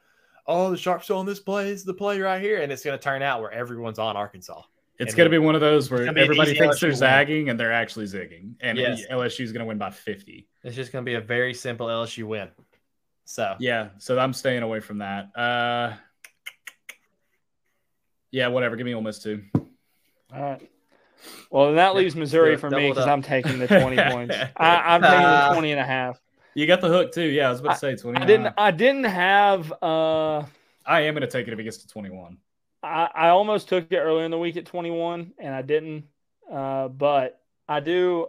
oh, 0.47 0.70
the 0.70 0.76
sharps 0.76 1.11
on 1.11 1.26
this 1.26 1.41
play 1.41 1.70
is 1.70 1.84
the 1.84 1.95
play 1.95 2.20
right 2.20 2.41
here, 2.41 2.61
and 2.61 2.72
it's 2.72 2.82
going 2.82 2.99
to 2.99 3.03
turn 3.03 3.22
out 3.22 3.41
where 3.41 3.53
everyone's 3.53 3.99
on 3.99 4.16
Arkansas. 4.16 4.62
It's 4.99 5.14
going 5.14 5.30
to 5.30 5.30
be 5.30 5.39
one 5.39 5.55
of 5.55 5.61
those 5.61 5.91
where 5.91 6.09
everybody 6.09 6.59
thinks 6.59 6.78
LSU 6.78 6.80
they're 6.80 6.93
zagging 6.93 7.51
and 7.51 7.61
they're 7.61 7.72
actually 7.72 8.07
zigging, 8.07 8.55
and 8.61 8.76
yes. 8.76 9.03
LSU 9.11 9.45
is 9.45 9.53
going 9.53 9.61
to 9.61 9.66
win 9.66 9.78
by 9.78 9.91
50. 9.91 10.49
It's 10.64 10.74
just 10.74 10.91
going 10.91 11.05
to 11.05 11.09
be 11.09 11.14
a 11.14 11.20
very 11.20 11.55
simple 11.55 11.86
LSU 11.86 12.24
win. 12.24 12.49
So 13.24 13.55
yeah, 13.61 13.91
so 13.99 14.18
I'm 14.18 14.32
staying 14.32 14.62
away 14.62 14.80
from 14.80 14.99
that. 14.99 15.36
Uh, 15.36 15.95
yeah, 18.32 18.49
whatever. 18.49 18.74
Give 18.74 18.86
me 18.86 18.95
Ole 18.95 19.03
Miss 19.03 19.22
too. 19.22 19.45
All 19.55 20.43
right. 20.43 20.70
Well, 21.51 21.74
that 21.74 21.95
leaves 21.95 22.16
Missouri 22.16 22.57
for 22.57 22.70
me 22.70 22.89
because 22.89 23.07
I'm 23.07 23.22
taking 23.22 23.59
the 23.59 23.66
20 23.66 23.97
points. 24.11 24.34
I, 24.57 24.95
am 24.95 25.03
taking 25.03 25.20
the 25.20 25.49
20 25.53 25.72
and 25.72 25.80
a 25.80 25.84
half. 25.84 26.20
You 26.59 26.66
got 26.66 26.80
the 26.80 26.88
hook 26.88 27.12
too. 27.12 27.22
Yeah, 27.22 27.46
I 27.46 27.50
was 27.52 27.61
about 27.61 27.74
to 27.74 27.78
say 27.78 27.94
20. 27.94 28.20
I, 28.20 28.24
didn't. 28.24 28.54
I 28.59 28.72
didn't 28.72 29.04
have. 29.04 29.72
uh 29.80 30.42
I 30.84 31.02
am 31.02 31.14
going 31.14 31.20
to 31.20 31.28
take 31.28 31.46
it 31.46 31.52
if 31.52 31.59
it 31.59 31.62
gets 31.62 31.76
to 31.78 31.86
21. 31.88 32.36
I, 32.82 33.09
I 33.14 33.28
almost 33.28 33.68
took 33.68 33.92
it 33.92 33.96
earlier 33.96 34.24
in 34.24 34.32
the 34.32 34.38
week 34.38 34.56
at 34.56 34.66
21 34.66 35.34
and 35.38 35.54
I 35.54 35.62
didn't. 35.62 36.06
Uh, 36.50 36.88
but 36.88 37.40
I 37.68 37.78
do. 37.78 38.26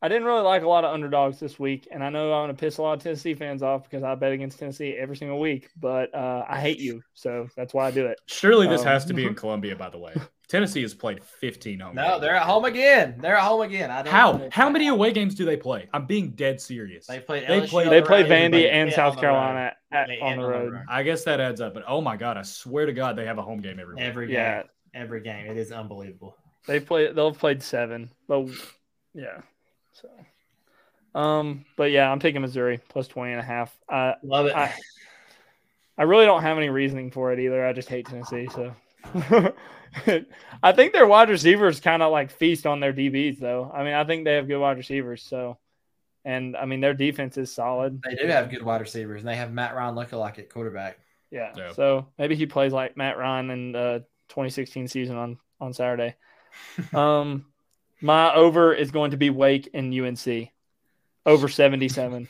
I 0.00 0.08
didn't 0.08 0.24
really 0.24 0.42
like 0.42 0.62
a 0.62 0.68
lot 0.68 0.84
of 0.84 0.94
underdogs 0.94 1.40
this 1.40 1.58
week, 1.58 1.88
and 1.90 2.02
I 2.04 2.10
know 2.10 2.32
I'm 2.32 2.46
going 2.46 2.56
to 2.56 2.60
piss 2.60 2.78
a 2.78 2.82
lot 2.82 2.94
of 2.94 3.02
Tennessee 3.02 3.34
fans 3.34 3.62
off 3.62 3.84
because 3.84 4.04
I 4.04 4.14
bet 4.14 4.30
against 4.30 4.60
Tennessee 4.60 4.96
every 4.96 5.16
single 5.16 5.40
week. 5.40 5.68
But 5.76 6.14
uh, 6.14 6.44
I 6.48 6.60
hate 6.60 6.78
you, 6.78 7.02
so 7.14 7.48
that's 7.56 7.74
why 7.74 7.88
I 7.88 7.90
do 7.90 8.06
it. 8.06 8.20
Surely 8.26 8.68
this 8.68 8.82
um, 8.82 8.86
has 8.86 9.04
to 9.06 9.14
be 9.14 9.26
in 9.26 9.34
Columbia, 9.36 9.74
by 9.74 9.90
the 9.90 9.98
way. 9.98 10.14
Tennessee 10.52 10.82
has 10.82 10.92
played 10.92 11.24
15 11.24 11.80
home. 11.80 11.94
No, 11.94 12.02
games. 12.10 12.20
they're 12.20 12.34
at 12.34 12.42
home 12.42 12.66
again. 12.66 13.16
They're 13.18 13.36
at 13.36 13.42
home 13.42 13.62
again. 13.62 13.90
I 13.90 14.06
How? 14.06 14.50
How 14.52 14.68
many 14.68 14.88
away 14.88 15.10
games 15.10 15.34
do 15.34 15.46
they 15.46 15.56
play? 15.56 15.88
I'm 15.94 16.04
being 16.04 16.32
dead 16.32 16.60
serious. 16.60 17.06
They 17.06 17.20
play. 17.20 17.42
They 17.48 17.66
play. 17.66 17.88
They 17.88 18.02
play 18.02 18.22
Vandy 18.24 18.70
and 18.70 18.92
South 18.92 19.18
Carolina 19.18 19.72
at, 19.90 20.10
on 20.20 20.36
the 20.36 20.44
road. 20.44 20.84
I 20.90 21.04
guess 21.04 21.24
that 21.24 21.40
adds 21.40 21.62
up. 21.62 21.72
But 21.72 21.84
oh 21.88 22.02
my 22.02 22.18
god, 22.18 22.36
I 22.36 22.42
swear 22.42 22.84
to 22.84 22.92
God, 22.92 23.16
they 23.16 23.24
have 23.24 23.38
a 23.38 23.42
home 23.42 23.62
game 23.62 23.80
every. 23.80 23.98
Every 23.98 24.26
game. 24.26 24.34
Yeah. 24.34 24.62
Every 24.92 25.22
game. 25.22 25.46
It 25.46 25.56
is 25.56 25.72
unbelievable. 25.72 26.36
They 26.66 26.80
play. 26.80 27.10
They'll 27.10 27.30
have 27.30 27.40
played 27.40 27.62
seven, 27.62 28.10
but 28.28 28.46
yeah. 29.14 29.40
So. 29.94 30.10
Um, 31.18 31.64
but 31.78 31.92
yeah, 31.92 32.12
I'm 32.12 32.20
taking 32.20 32.42
Missouri 32.42 32.78
plus 32.90 33.08
20 33.08 33.32
and 33.32 33.40
a 33.40 33.44
half. 33.44 33.74
Uh, 33.88 34.12
Love 34.22 34.46
it. 34.46 34.54
I, 34.54 34.74
I 35.96 36.02
really 36.02 36.26
don't 36.26 36.42
have 36.42 36.58
any 36.58 36.68
reasoning 36.68 37.10
for 37.10 37.32
it 37.32 37.38
either. 37.38 37.64
I 37.64 37.72
just 37.72 37.88
hate 37.88 38.06
Tennessee. 38.06 38.48
So 38.54 38.74
I 40.62 40.72
think 40.72 40.92
their 40.92 41.06
wide 41.06 41.28
receivers 41.28 41.80
kind 41.80 42.02
of 42.02 42.12
like 42.12 42.30
feast 42.30 42.66
on 42.66 42.80
their 42.80 42.92
DBs, 42.92 43.38
though. 43.38 43.70
I 43.72 43.84
mean, 43.84 43.94
I 43.94 44.04
think 44.04 44.24
they 44.24 44.34
have 44.34 44.48
good 44.48 44.58
wide 44.58 44.78
receivers. 44.78 45.22
So, 45.22 45.58
and 46.24 46.56
I 46.56 46.64
mean, 46.64 46.80
their 46.80 46.94
defense 46.94 47.36
is 47.36 47.54
solid. 47.54 48.00
They 48.02 48.14
do 48.14 48.26
have 48.28 48.50
good 48.50 48.62
wide 48.62 48.80
receivers, 48.80 49.20
and 49.20 49.28
they 49.28 49.36
have 49.36 49.52
Matt 49.52 49.74
Ryan 49.74 49.94
looking 49.94 50.18
like 50.18 50.38
at 50.38 50.48
quarterback. 50.48 50.98
Yeah. 51.30 51.52
yeah. 51.56 51.72
So 51.72 52.08
maybe 52.18 52.36
he 52.36 52.46
plays 52.46 52.72
like 52.72 52.96
Matt 52.96 53.18
Ryan 53.18 53.50
in 53.50 53.72
the 53.72 54.04
2016 54.28 54.88
season 54.88 55.16
on 55.16 55.38
on 55.60 55.72
Saturday. 55.72 56.14
um, 56.92 57.46
my 58.00 58.34
over 58.34 58.74
is 58.74 58.90
going 58.90 59.12
to 59.12 59.16
be 59.16 59.30
Wake 59.30 59.70
and 59.74 59.92
UNC 59.92 60.50
over 61.24 61.48
77. 61.48 62.28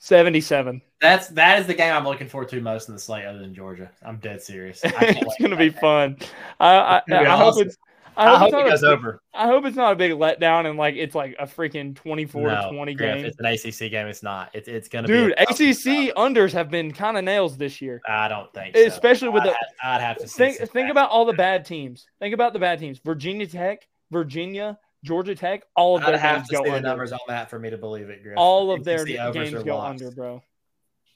77. 0.00 0.80
That's 1.00 1.28
that 1.28 1.60
is 1.60 1.66
the 1.66 1.74
game 1.74 1.94
I'm 1.94 2.04
looking 2.04 2.26
forward 2.26 2.48
to 2.48 2.60
most 2.60 2.88
in 2.88 2.94
the 2.94 3.00
slate, 3.00 3.26
other 3.26 3.38
than 3.38 3.54
Georgia. 3.54 3.90
I'm 4.02 4.16
dead 4.16 4.42
serious. 4.42 4.80
it's 4.84 5.36
gonna 5.40 5.56
be 5.56 5.68
fun. 5.70 6.16
I, 6.58 6.74
I, 6.74 7.02
I, 7.10 7.26
I 7.26 7.36
hope 7.36 7.58
it's. 7.58 7.76
I 8.16 8.36
hope, 8.36 8.36
I 8.36 8.38
hope 8.38 8.66
it 8.66 8.70
goes 8.70 8.82
a, 8.82 8.88
over. 8.88 9.22
I 9.32 9.46
hope 9.46 9.64
it's 9.66 9.76
not 9.76 9.92
a 9.92 9.96
big 9.96 10.12
letdown 10.12 10.68
and 10.68 10.78
like 10.78 10.96
it's 10.96 11.14
like 11.14 11.36
a 11.38 11.46
freaking 11.46 11.94
24 11.94 12.42
no, 12.42 12.70
20 12.72 12.94
game. 12.94 13.24
It's 13.24 13.38
an 13.38 13.46
ACC 13.46 13.90
game. 13.90 14.06
It's 14.08 14.22
not. 14.22 14.50
It's 14.54 14.68
it's 14.68 14.88
gonna 14.88 15.06
be. 15.06 15.14
Dude, 15.14 15.32
ACC 15.32 16.14
unders 16.16 16.52
have 16.52 16.70
been 16.70 16.92
kind 16.92 17.16
of 17.16 17.24
nails 17.24 17.56
this 17.56 17.80
year. 17.80 18.00
I 18.08 18.28
don't 18.28 18.52
think, 18.54 18.76
so. 18.76 18.86
especially 18.86 19.28
with 19.28 19.42
I'd, 19.42 19.50
the. 19.50 19.86
I'd 19.86 20.00
have 20.00 20.18
to 20.18 20.26
think. 20.26 20.56
Think 20.56 20.90
about 20.90 21.10
all 21.10 21.26
the 21.26 21.34
bad 21.34 21.66
teams. 21.66 22.06
Think 22.18 22.32
about 22.34 22.54
the 22.54 22.58
bad 22.58 22.78
teams. 22.78 22.98
Virginia 22.98 23.46
Tech, 23.46 23.86
Virginia, 24.10 24.78
Georgia 25.04 25.34
Tech, 25.34 25.62
all 25.76 25.96
of 25.96 26.04
their 26.04 26.16
I'd 26.16 26.36
games 26.36 26.50
go 26.50 26.58
under. 26.58 26.72
the 26.72 26.80
numbers 26.80 27.12
on 27.12 27.20
that 27.28 27.48
for 27.48 27.58
me 27.58 27.70
to 27.70 27.78
believe 27.78 28.10
it. 28.10 28.22
Griff. 28.22 28.36
All 28.36 28.70
of 28.70 28.84
their 28.84 29.04
games 29.04 29.62
go 29.64 29.76
lost. 29.76 29.90
under, 29.90 30.10
bro. 30.10 30.42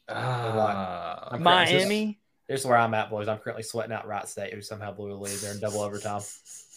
Uh, 0.09 1.37
Miami. 1.41 2.19
Here's 2.49 2.67
where 2.67 2.77
I'm 2.77 2.93
at, 2.93 3.09
boys. 3.09 3.27
I'm 3.29 3.39
currently 3.39 3.63
sweating 3.63 3.93
out 3.93 4.07
Wright 4.07 4.29
State, 4.29 4.53
who 4.53 4.61
somehow 4.61 4.93
blew 4.93 5.13
a 5.13 5.15
lead 5.15 5.37
there 5.39 5.55
in 5.55 5.61
double 5.61 5.81
overtime. 5.81 6.21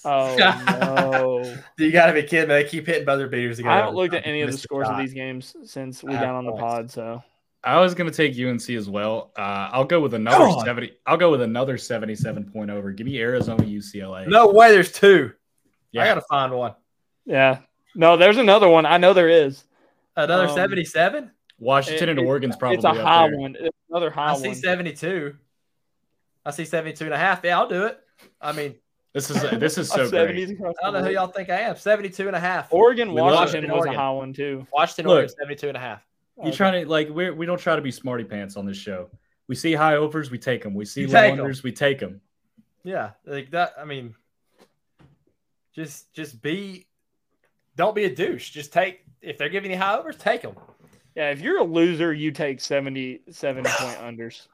Oh 0.06 0.36
no! 0.38 1.56
you 1.78 1.92
got 1.92 2.08
to 2.08 2.14
be 2.14 2.24
kidding 2.24 2.48
me! 2.48 2.56
They 2.56 2.64
keep 2.64 2.86
hitting 2.86 3.06
buzzer 3.06 3.28
beaters. 3.28 3.60
I 3.60 3.76
haven't 3.76 3.96
looked 3.96 4.14
at 4.14 4.26
any 4.26 4.42
of 4.42 4.52
the 4.52 4.58
scores 4.58 4.88
of 4.88 4.98
these 4.98 5.14
games 5.14 5.56
since 5.66 6.04
we 6.04 6.14
got 6.14 6.36
on 6.36 6.46
the 6.46 6.54
pod. 6.54 6.90
So 6.90 7.22
I 7.64 7.80
was 7.82 7.96
going 7.96 8.10
to 8.10 8.16
take 8.16 8.40
UNC 8.40 8.70
as 8.70 8.90
well. 8.90 9.32
Uh, 9.38 9.70
I'll 9.74 9.86
go 9.86 10.00
with 10.00 10.14
another 10.14 10.50
seventy. 10.64 10.94
I'll 11.06 11.18
go 11.18 11.32
with 11.32 11.42
another 11.42 11.78
seventy-seven 11.78 12.52
point 12.52 12.72
over. 12.72 12.92
Give 12.92 13.06
me 13.06 13.20
Arizona 13.20 13.64
UCLA. 13.64 14.28
No 14.28 14.48
way. 14.48 14.72
There's 14.72 14.92
two. 14.92 15.34
Yeah. 15.92 16.04
I 16.04 16.06
got 16.06 16.16
to 16.16 16.22
find 16.22 16.54
one. 16.54 16.76
Yeah. 17.28 17.60
No, 17.94 18.18
there's 18.18 18.38
another 18.38 18.68
one. 18.68 18.86
I 18.86 18.98
know 18.98 19.14
there 19.14 19.30
is. 19.30 19.64
Another 20.16 20.48
um, 20.48 20.56
77? 20.56 21.32
Washington 21.60 22.10
it, 22.10 22.18
and 22.18 22.28
Oregon's 22.28 22.56
probably 22.56 22.78
It's 22.78 22.86
a 22.86 22.94
high 22.94 23.28
there. 23.28 23.38
one. 23.38 23.56
It's 23.60 23.78
another 23.90 24.10
high 24.10 24.32
I 24.32 24.38
see 24.38 24.54
72. 24.54 25.36
I 26.46 26.52
see 26.52 26.66
72 26.66 27.06
and 27.06 27.14
a 27.14 27.18
half. 27.18 27.42
Yeah, 27.44 27.60
I'll 27.60 27.68
do 27.68 27.86
it. 27.86 28.00
I 28.40 28.52
mean, 28.52 28.76
this 29.14 29.30
is 29.30 29.42
this 29.60 29.78
is 29.78 29.90
so 29.92 30.10
great. 30.10 30.50
I 30.60 30.84
don't 30.84 30.94
know 30.94 31.04
who 31.04 31.12
y'all 31.12 31.28
think 31.28 31.50
I 31.50 31.62
am. 31.62 31.76
72 31.76 32.28
and 32.28 32.36
a 32.36 32.40
half. 32.40 32.72
Oregon, 32.72 33.14
Washington, 33.14 33.72
was 33.72 33.80
Oregon. 33.80 33.96
a 33.96 33.98
high 33.98 34.12
one 34.12 34.34
too. 34.34 34.66
Washington, 34.72 35.08
Look, 35.08 35.16
Oregon, 35.16 35.36
72 35.40 35.68
and 35.68 35.78
a 35.78 35.80
half. 35.80 36.06
You 36.38 36.50
okay. 36.50 36.52
trying 36.52 36.84
to 36.84 36.90
like 36.90 37.10
we 37.10 37.32
we 37.32 37.46
don't 37.46 37.60
try 37.60 37.76
to 37.76 37.82
be 37.82 37.92
smarty 37.92 38.24
pants 38.24 38.56
on 38.56 38.66
this 38.66 38.78
show. 38.78 39.10
We 39.48 39.56
see 39.56 39.74
high 39.74 39.96
overs, 39.96 40.30
we 40.30 40.38
take 40.38 40.62
them. 40.62 40.74
We 40.74 40.86
see 40.86 41.08
low 41.08 41.20
unders, 41.20 41.64
we 41.64 41.72
take 41.72 42.00
them. 42.00 42.22
Yeah, 42.84 43.12
like 43.26 43.52
that. 43.52 43.74
I 43.80 43.86
mean, 43.86 44.16
just 45.76 46.14
just 46.14 46.42
be 46.42 46.88
don't 47.78 47.96
be 47.96 48.04
a 48.04 48.14
douche. 48.14 48.50
Just 48.50 48.74
take 48.74 49.06
if 49.22 49.38
they're 49.38 49.50
giving 49.50 49.72
you 49.72 49.78
high 49.78 49.96
overs, 49.96 50.18
take 50.18 50.42
them. 50.42 50.56
Yeah, 51.16 51.32
if 51.32 51.40
you're 51.40 51.60
a 51.60 51.64
loser, 51.64 52.14
you 52.14 52.32
take 52.32 52.60
70, 52.60 53.22
70 53.32 53.70
point 53.70 53.98
unders. 54.00 54.48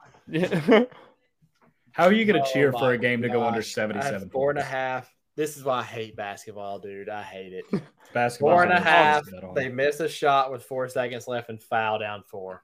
How 1.92 2.06
are 2.06 2.14
you 2.14 2.26
going 2.26 2.42
to 2.42 2.48
oh 2.48 2.54
cheer 2.54 2.72
for 2.72 2.92
a 2.92 2.98
game 2.98 3.22
to 3.24 3.30
go 3.30 3.44
under 3.44 3.62
77? 3.62 4.30
Four 4.30 4.52
and 4.52 4.60
a 4.60 4.64
half 4.64 5.12
This 5.36 5.58
is 5.58 5.64
why 5.64 5.80
I 5.80 5.84
hate 5.84 6.16
basketball, 6.16 6.80
dude. 6.80 7.10
I 7.10 7.24
hate 7.24 7.54
it. 7.54 7.66
basketball. 8.14 8.52
Four 8.52 8.64
and 8.64 8.72
a 8.72 8.80
half. 8.80 9.24
They 9.56 9.70
miss 9.70 10.00
a 10.00 10.08
shot 10.08 10.52
with 10.52 10.64
four 10.64 10.88
seconds 10.88 11.28
left 11.28 11.50
and 11.50 11.62
foul 11.62 12.00
down 12.00 12.24
four. 12.24 12.64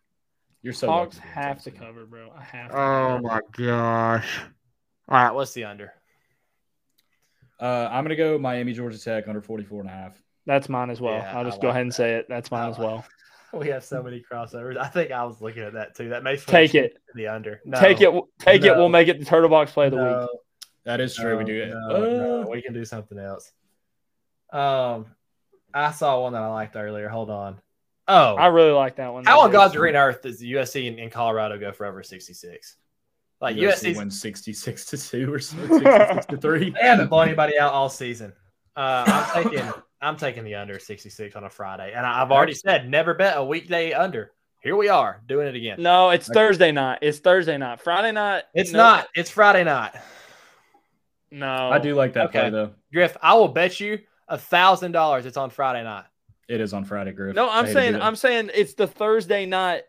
You're 0.62 0.74
so 0.74 0.88
Hawks 0.88 1.18
have 1.18 1.64
to 1.64 1.72
cover, 1.72 2.06
bro. 2.06 2.32
I 2.38 2.44
have. 2.44 2.72
To 2.72 2.78
oh 2.78 3.20
my 3.20 3.40
gosh! 3.54 4.42
All 5.08 5.18
right, 5.18 5.32
what's 5.32 5.54
the 5.54 5.64
under? 5.64 5.94
Uh, 7.62 7.88
I'm 7.90 8.04
gonna 8.04 8.18
go 8.18 8.38
Miami 8.38 8.74
Georgia 8.74 9.00
Tech 9.00 9.30
under 9.30 9.42
44 9.42 9.82
and 9.82 9.90
a 9.90 9.94
half. 9.94 10.22
That's 10.50 10.68
mine 10.68 10.90
as 10.90 11.00
well. 11.00 11.14
Yeah, 11.14 11.38
I'll 11.38 11.44
just 11.44 11.58
like 11.58 11.62
go 11.62 11.68
ahead 11.68 11.84
and 11.84 11.94
say 11.94 12.16
it. 12.16 12.26
That's 12.28 12.50
mine 12.50 12.72
as 12.72 12.80
well. 12.80 13.06
We 13.52 13.70
have 13.70 13.84
so 13.84 14.04
many 14.04 14.24
crossovers. 14.32 14.78
I 14.78 14.90
think 14.90 15.10
I 15.10 15.24
was 15.24 15.42
looking 15.42 15.64
at 15.64 15.74
that 15.74 15.96
too. 15.96 16.10
That 16.10 16.22
makes 16.22 16.46
take 16.46 16.76
it 16.76 17.02
the 17.16 17.30
under. 17.30 17.62
No, 17.66 17.80
take 17.80 18.00
it. 18.00 18.14
Take 18.38 18.62
no. 18.62 18.68
it. 18.68 18.78
We'll 18.78 18.90
make 18.90 19.08
it 19.08 19.18
the 19.18 19.26
turtle 19.26 19.50
box 19.50 19.72
play 19.72 19.88
of 19.88 19.94
the 19.94 19.98
no. 19.98 20.20
week. 20.20 20.40
That 20.86 21.02
is 21.02 21.16
true. 21.16 21.32
No, 21.32 21.38
we 21.40 21.46
do 21.46 21.64
it. 21.64 21.70
No, 21.70 22.44
uh, 22.44 22.48
we 22.48 22.62
can 22.62 22.76
do 22.76 22.86
something 22.86 23.18
else. 23.18 23.52
Um, 24.54 25.08
I 25.74 25.90
saw 25.90 26.22
one 26.22 26.34
that 26.34 26.44
I 26.44 26.48
liked 26.50 26.76
earlier. 26.76 27.10
Hold 27.10 27.32
on. 27.32 27.60
Oh, 28.08 28.36
I 28.36 28.48
really 28.48 28.70
like 28.70 28.98
that 28.98 29.12
one. 29.14 29.26
How 29.26 29.42
on 29.42 29.52
God's 29.52 29.76
green 29.76 29.96
earth 29.96 30.22
does 30.22 30.38
the 30.38 30.54
USC 30.54 30.88
and, 30.88 31.00
and 31.00 31.12
Colorado 31.12 31.58
go 31.58 31.72
forever? 31.72 32.04
sixty 32.04 32.36
six? 32.36 32.78
Like 33.42 33.56
USC 33.56 33.98
wins 33.98 34.22
sixty 34.22 34.54
six 34.54 34.86
to 34.86 34.98
two 35.00 35.34
or 35.34 35.40
sixty 35.40 35.80
six 35.80 36.26
to 36.28 36.38
three. 36.38 36.70
They 36.70 36.88
haven't 36.88 37.08
blown 37.08 37.30
anybody 37.30 37.58
out 37.58 37.74
all 37.74 37.90
season. 37.90 38.32
Uh, 38.76 39.06
I'm 39.08 39.44
taking 39.44 39.74
I'm 40.02 40.16
taking 40.16 40.44
the 40.44 40.56
under 40.56 40.80
66 40.80 41.36
on 41.36 41.44
a 41.44 41.50
Friday, 41.50 41.94
and 41.94 42.06
I've 42.06 42.32
already 42.32 42.54
said 42.54 42.90
never 42.90 43.14
bet 43.14 43.38
a 43.38 43.44
weekday 43.44 43.92
under. 43.92 44.32
Here 44.62 44.76
we 44.76 44.90
are 44.90 45.22
doing 45.28 45.48
it 45.48 45.56
again. 45.56 45.82
No, 45.82 46.10
it's 46.10 46.28
Thursday 46.28 46.72
night. 46.72 47.00
It's 47.02 47.20
Thursday 47.20 47.58
night. 47.58 47.80
Friday 47.82 48.12
night. 48.12 48.44
It's 48.54 48.72
no. 48.72 48.80
not. 48.80 49.08
It's 49.16 49.30
Friday 49.30 49.64
night. 49.64 49.94
No, 51.32 51.70
I 51.70 51.80
do 51.80 51.96
like 51.96 52.14
that 52.14 52.28
okay. 52.28 52.42
play 52.42 52.50
though. 52.50 52.72
Griff, 52.92 53.16
I 53.22 53.36
will 53.36 53.48
bet 53.50 53.80
you 53.80 54.00
a 54.28 54.38
thousand 54.38 54.92
dollars 54.92 55.26
it's 55.26 55.38
on 55.38 55.50
Friday 55.50 55.84
night. 55.84 56.06
It 56.48 56.62
is 56.62 56.74
on 56.74 56.84
Friday, 56.84 57.12
Griff. 57.12 57.36
No, 57.36 57.50
I'm 57.50 57.68
saying 57.68 58.02
I'm 58.02 58.16
saying 58.16 58.52
it's 58.54 58.74
the 58.74 58.88
Thursday 58.88 59.46
night 59.46 59.84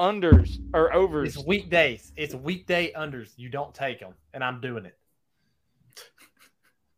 unders 0.00 0.58
or 0.72 0.92
overs. 0.92 1.36
It's 1.36 1.46
weekdays. 1.46 2.12
It's 2.16 2.34
weekday 2.34 2.92
unders. 2.92 3.30
You 3.36 3.50
don't 3.50 3.74
take 3.74 4.00
them, 4.00 4.14
and 4.32 4.42
I'm 4.42 4.60
doing 4.60 4.86
it. 4.86 4.96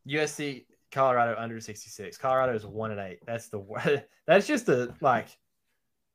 USC 0.09 0.65
Colorado 0.95 1.35
under 1.39 1.61
66. 1.61 2.17
Colorado 2.17 2.55
is 2.55 2.65
one 2.65 2.93
and 2.93 3.01
eight. 3.01 3.19
That's 3.27 3.49
the 3.49 4.05
that's 4.27 4.47
just 4.47 4.69
a 4.69 4.95
like 5.01 5.29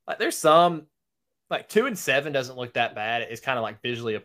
like 0.07 0.17
there's 0.17 0.38
some 0.38 0.88
like 1.49 1.67
two 1.67 1.86
and 1.86 1.97
seven 1.97 2.32
doesn't 2.34 2.57
look 2.57 2.73
that 2.73 2.95
bad. 2.95 3.23
It's 3.23 3.41
kind 3.41 3.59
of 3.59 3.63
like 3.63 3.82
visually 3.82 4.15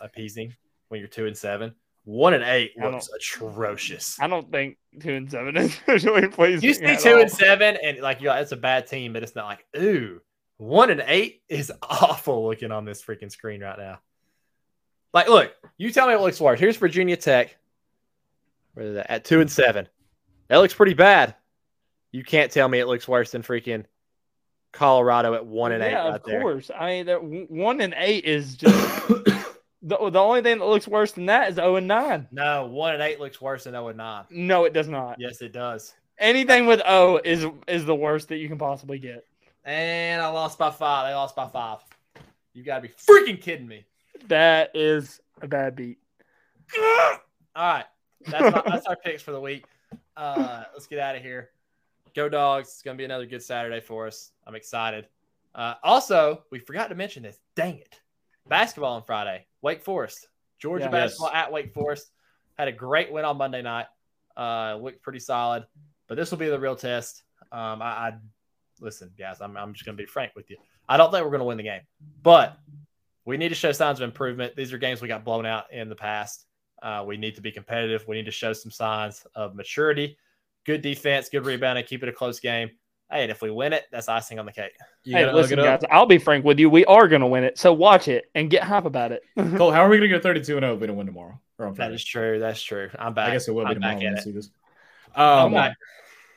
appeasing 0.00 0.54
when 0.88 1.00
you're 1.00 1.08
two 1.08 1.26
and 1.26 1.36
seven. 1.36 1.74
One 2.04 2.32
and 2.32 2.42
eight 2.42 2.72
looks 2.78 3.10
atrocious. 3.14 4.18
I 4.18 4.28
don't 4.28 4.50
think 4.50 4.78
two 4.98 5.12
and 5.12 5.30
seven 5.30 5.56
is 5.58 5.74
visually 5.86 6.26
pleasing. 6.28 6.66
You 6.66 6.74
see 6.74 6.96
two 6.96 7.14
all. 7.14 7.20
and 7.20 7.30
seven, 7.30 7.76
and 7.82 8.00
like 8.00 8.22
you, 8.22 8.30
it's 8.30 8.52
a 8.52 8.56
bad 8.56 8.86
team, 8.86 9.12
but 9.12 9.22
it's 9.22 9.34
not 9.34 9.46
like 9.46 9.66
ooh. 9.76 10.20
One 10.56 10.90
and 10.90 11.04
eight 11.06 11.42
is 11.48 11.70
awful 11.82 12.48
looking 12.48 12.72
on 12.72 12.84
this 12.84 13.02
freaking 13.02 13.30
screen 13.30 13.60
right 13.60 13.78
now. 13.78 14.00
Like, 15.14 15.28
look, 15.28 15.52
you 15.76 15.90
tell 15.92 16.08
me 16.08 16.14
what 16.14 16.22
looks 16.22 16.40
worse. 16.40 16.58
Here's 16.58 16.76
Virginia 16.76 17.16
Tech. 17.16 17.56
Where 18.74 18.86
is 18.86 18.94
that? 18.94 19.10
At 19.10 19.24
two 19.24 19.40
and 19.40 19.50
seven. 19.50 19.88
That 20.48 20.58
looks 20.58 20.74
pretty 20.74 20.94
bad. 20.94 21.34
You 22.12 22.24
can't 22.24 22.50
tell 22.50 22.68
me 22.68 22.78
it 22.78 22.86
looks 22.86 23.06
worse 23.06 23.32
than 23.32 23.42
freaking 23.42 23.84
Colorado 24.72 25.34
at 25.34 25.46
one 25.46 25.72
and 25.72 25.82
yeah, 25.82 25.88
eight. 25.88 25.92
Yeah, 25.92 26.14
of 26.14 26.22
course. 26.22 26.70
I 26.76 26.86
mean, 26.86 27.06
that 27.06 27.22
one 27.22 27.80
and 27.80 27.94
eight 27.96 28.24
is 28.24 28.56
just 28.56 29.08
the, 29.82 30.10
the 30.10 30.18
only 30.18 30.42
thing 30.42 30.58
that 30.58 30.64
looks 30.64 30.88
worse 30.88 31.12
than 31.12 31.26
that 31.26 31.50
is 31.50 31.54
zero 31.56 31.72
oh 31.72 31.76
and 31.76 31.88
nine. 31.88 32.28
No, 32.30 32.66
one 32.66 32.94
and 32.94 33.02
eight 33.02 33.20
looks 33.20 33.40
worse 33.40 33.64
than 33.64 33.72
zero 33.72 33.86
oh 33.86 33.88
and 33.88 33.98
nine. 33.98 34.24
No, 34.30 34.64
it 34.64 34.72
does 34.72 34.88
not. 34.88 35.16
Yes, 35.18 35.40
it 35.42 35.52
does. 35.52 35.94
Anything 36.18 36.66
with 36.66 36.82
O 36.84 37.20
is 37.24 37.46
is 37.66 37.84
the 37.84 37.94
worst 37.94 38.28
that 38.28 38.38
you 38.38 38.48
can 38.48 38.58
possibly 38.58 38.98
get. 38.98 39.24
And 39.64 40.20
I 40.20 40.28
lost 40.28 40.58
by 40.58 40.70
five. 40.70 41.08
They 41.08 41.14
lost 41.14 41.36
by 41.36 41.46
five. 41.46 41.78
You 42.54 42.64
got 42.64 42.82
to 42.82 42.88
be 42.88 42.88
freaking 42.88 43.40
kidding 43.40 43.68
me. 43.68 43.84
That 44.26 44.72
is 44.74 45.20
a 45.40 45.46
bad 45.46 45.76
beat. 45.76 45.98
All 46.76 47.18
right, 47.56 47.84
that's 48.26 48.54
my, 48.54 48.62
that's 48.66 48.86
our 48.86 48.96
picks 48.96 49.22
for 49.22 49.32
the 49.32 49.40
week. 49.40 49.64
Uh, 50.18 50.64
let's 50.72 50.88
get 50.88 50.98
out 50.98 51.14
of 51.14 51.22
here. 51.22 51.50
Go 52.14 52.28
dogs. 52.28 52.68
It's 52.68 52.82
going 52.82 52.96
to 52.96 53.00
be 53.00 53.04
another 53.04 53.24
good 53.24 53.42
Saturday 53.42 53.80
for 53.80 54.08
us. 54.08 54.32
I'm 54.46 54.56
excited. 54.56 55.06
Uh, 55.54 55.74
also, 55.84 56.42
we 56.50 56.58
forgot 56.58 56.88
to 56.88 56.96
mention 56.96 57.22
this. 57.22 57.38
Dang 57.54 57.78
it. 57.78 58.00
Basketball 58.48 58.94
on 58.94 59.04
Friday. 59.04 59.46
Wake 59.62 59.82
Forest. 59.82 60.26
Georgia 60.58 60.86
yeah, 60.86 60.90
basketball 60.90 61.30
yes. 61.32 61.44
at 61.46 61.52
Wake 61.52 61.72
Forest. 61.72 62.10
Had 62.58 62.66
a 62.66 62.72
great 62.72 63.12
win 63.12 63.24
on 63.24 63.36
Monday 63.36 63.62
night. 63.62 63.86
Uh, 64.36 64.76
looked 64.82 65.02
pretty 65.02 65.20
solid. 65.20 65.64
But 66.08 66.16
this 66.16 66.32
will 66.32 66.38
be 66.38 66.48
the 66.48 66.58
real 66.58 66.74
test. 66.74 67.22
Um, 67.52 67.80
I, 67.80 67.86
I 67.86 68.12
listen, 68.80 69.12
guys. 69.16 69.40
I'm, 69.40 69.56
I'm 69.56 69.72
just 69.72 69.84
going 69.84 69.96
to 69.96 70.02
be 70.02 70.06
frank 70.06 70.32
with 70.34 70.50
you. 70.50 70.56
I 70.88 70.96
don't 70.96 71.12
think 71.12 71.22
we're 71.22 71.30
going 71.30 71.40
to 71.40 71.44
win 71.44 71.58
the 71.58 71.62
game, 71.62 71.82
but 72.22 72.58
we 73.24 73.36
need 73.36 73.50
to 73.50 73.54
show 73.54 73.70
signs 73.72 74.00
of 74.00 74.04
improvement. 74.04 74.56
These 74.56 74.72
are 74.72 74.78
games 74.78 75.00
we 75.00 75.06
got 75.06 75.24
blown 75.24 75.46
out 75.46 75.70
in 75.70 75.88
the 75.88 75.94
past. 75.94 76.46
Uh, 76.82 77.04
we 77.06 77.16
need 77.16 77.34
to 77.34 77.40
be 77.40 77.50
competitive. 77.50 78.06
We 78.06 78.16
need 78.16 78.26
to 78.26 78.30
show 78.30 78.52
some 78.52 78.70
signs 78.70 79.26
of 79.34 79.54
maturity. 79.54 80.16
Good 80.64 80.82
defense, 80.82 81.28
good 81.28 81.46
rebounding, 81.46 81.84
keep 81.84 82.02
it 82.02 82.08
a 82.08 82.12
close 82.12 82.40
game. 82.40 82.70
Hey, 83.10 83.22
and 83.22 83.30
if 83.30 83.40
we 83.40 83.50
win 83.50 83.72
it, 83.72 83.84
that's 83.90 84.08
icing 84.08 84.38
on 84.38 84.44
the 84.44 84.52
cake. 84.52 84.72
You 85.04 85.16
hey, 85.16 85.32
listen, 85.32 85.56
guys, 85.56 85.80
I'll 85.90 86.04
be 86.04 86.18
frank 86.18 86.44
with 86.44 86.58
you. 86.58 86.68
We 86.68 86.84
are 86.84 87.08
going 87.08 87.22
to 87.22 87.26
win 87.26 87.42
it. 87.42 87.58
So 87.58 87.72
watch 87.72 88.06
it 88.06 88.30
and 88.34 88.50
get 88.50 88.64
hype 88.64 88.84
about 88.84 89.12
it. 89.12 89.22
Cole, 89.56 89.70
how 89.70 89.80
are 89.80 89.88
we 89.88 89.96
going 89.96 90.10
to 90.10 90.16
get 90.16 90.22
32 90.22 90.58
and 90.58 90.64
0 90.64 90.74
if 90.74 90.80
we 90.80 90.86
don't 90.86 90.96
win 90.96 91.06
tomorrow? 91.06 91.40
That 91.58 91.92
is 91.92 92.04
true. 92.04 92.38
That's 92.38 92.62
true. 92.62 92.90
I'm 92.98 93.14
back. 93.14 93.30
I 93.30 93.32
guess 93.32 93.48
it 93.48 93.52
will 93.52 93.64
be 93.64 93.70
I'm 93.70 93.74
tomorrow 93.76 93.98
when 93.98 94.14
we 94.14 94.20
see 94.20 94.30
this. 94.30 94.50
Um, 95.16 95.56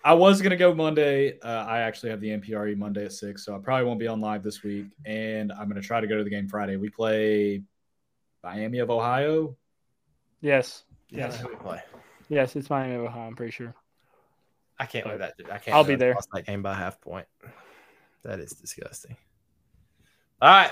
I 0.04 0.14
was 0.14 0.42
gonna 0.42 0.58
go 0.58 0.74
Monday. 0.74 1.40
Uh, 1.40 1.48
I 1.48 1.82
actually 1.82 2.10
have 2.10 2.22
the 2.22 2.30
NPRE 2.30 2.76
Monday 2.76 3.06
at 3.06 3.14
six, 3.14 3.46
so 3.46 3.56
I 3.56 3.60
probably 3.60 3.86
won't 3.86 4.00
be 4.00 4.08
on 4.08 4.20
live 4.20 4.42
this 4.42 4.64
week. 4.64 4.88
And 5.06 5.52
I'm 5.52 5.68
gonna 5.68 5.82
try 5.82 6.02
to 6.02 6.08
go 6.08 6.18
to 6.18 6.24
the 6.24 6.30
game 6.30 6.48
Friday. 6.48 6.76
We 6.76 6.90
play 6.90 7.62
Miami 8.44 8.80
of 8.80 8.90
Ohio 8.90 9.56
Yes. 10.42 10.84
Yes. 11.10 11.44
Yes, 12.30 12.56
it's 12.56 12.70
Miami 12.70 12.96
of 12.96 13.02
Ohio. 13.02 13.28
I'm 13.28 13.36
pretty 13.36 13.52
sure. 13.52 13.76
I 14.80 14.86
can't 14.86 15.04
believe 15.04 15.20
that. 15.20 15.36
I 15.52 15.58
can't. 15.58 15.76
I'll 15.76 15.84
be 15.84 15.96
there. 15.96 16.14
Lost 16.16 16.30
that 16.34 16.46
game 16.46 16.62
by 16.62 16.74
half 16.74 17.00
point. 17.02 17.28
That 18.24 18.40
is 18.40 18.52
disgusting. 18.54 19.16
All 20.42 20.50
right, 20.50 20.72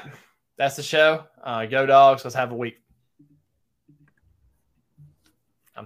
that's 0.58 0.76
the 0.78 0.84
show. 0.84 1.26
Uh, 1.44 1.66
go 1.66 1.86
dogs. 1.86 2.24
Let's 2.24 2.36
have 2.36 2.52
a 2.52 2.56
week. 2.56 2.82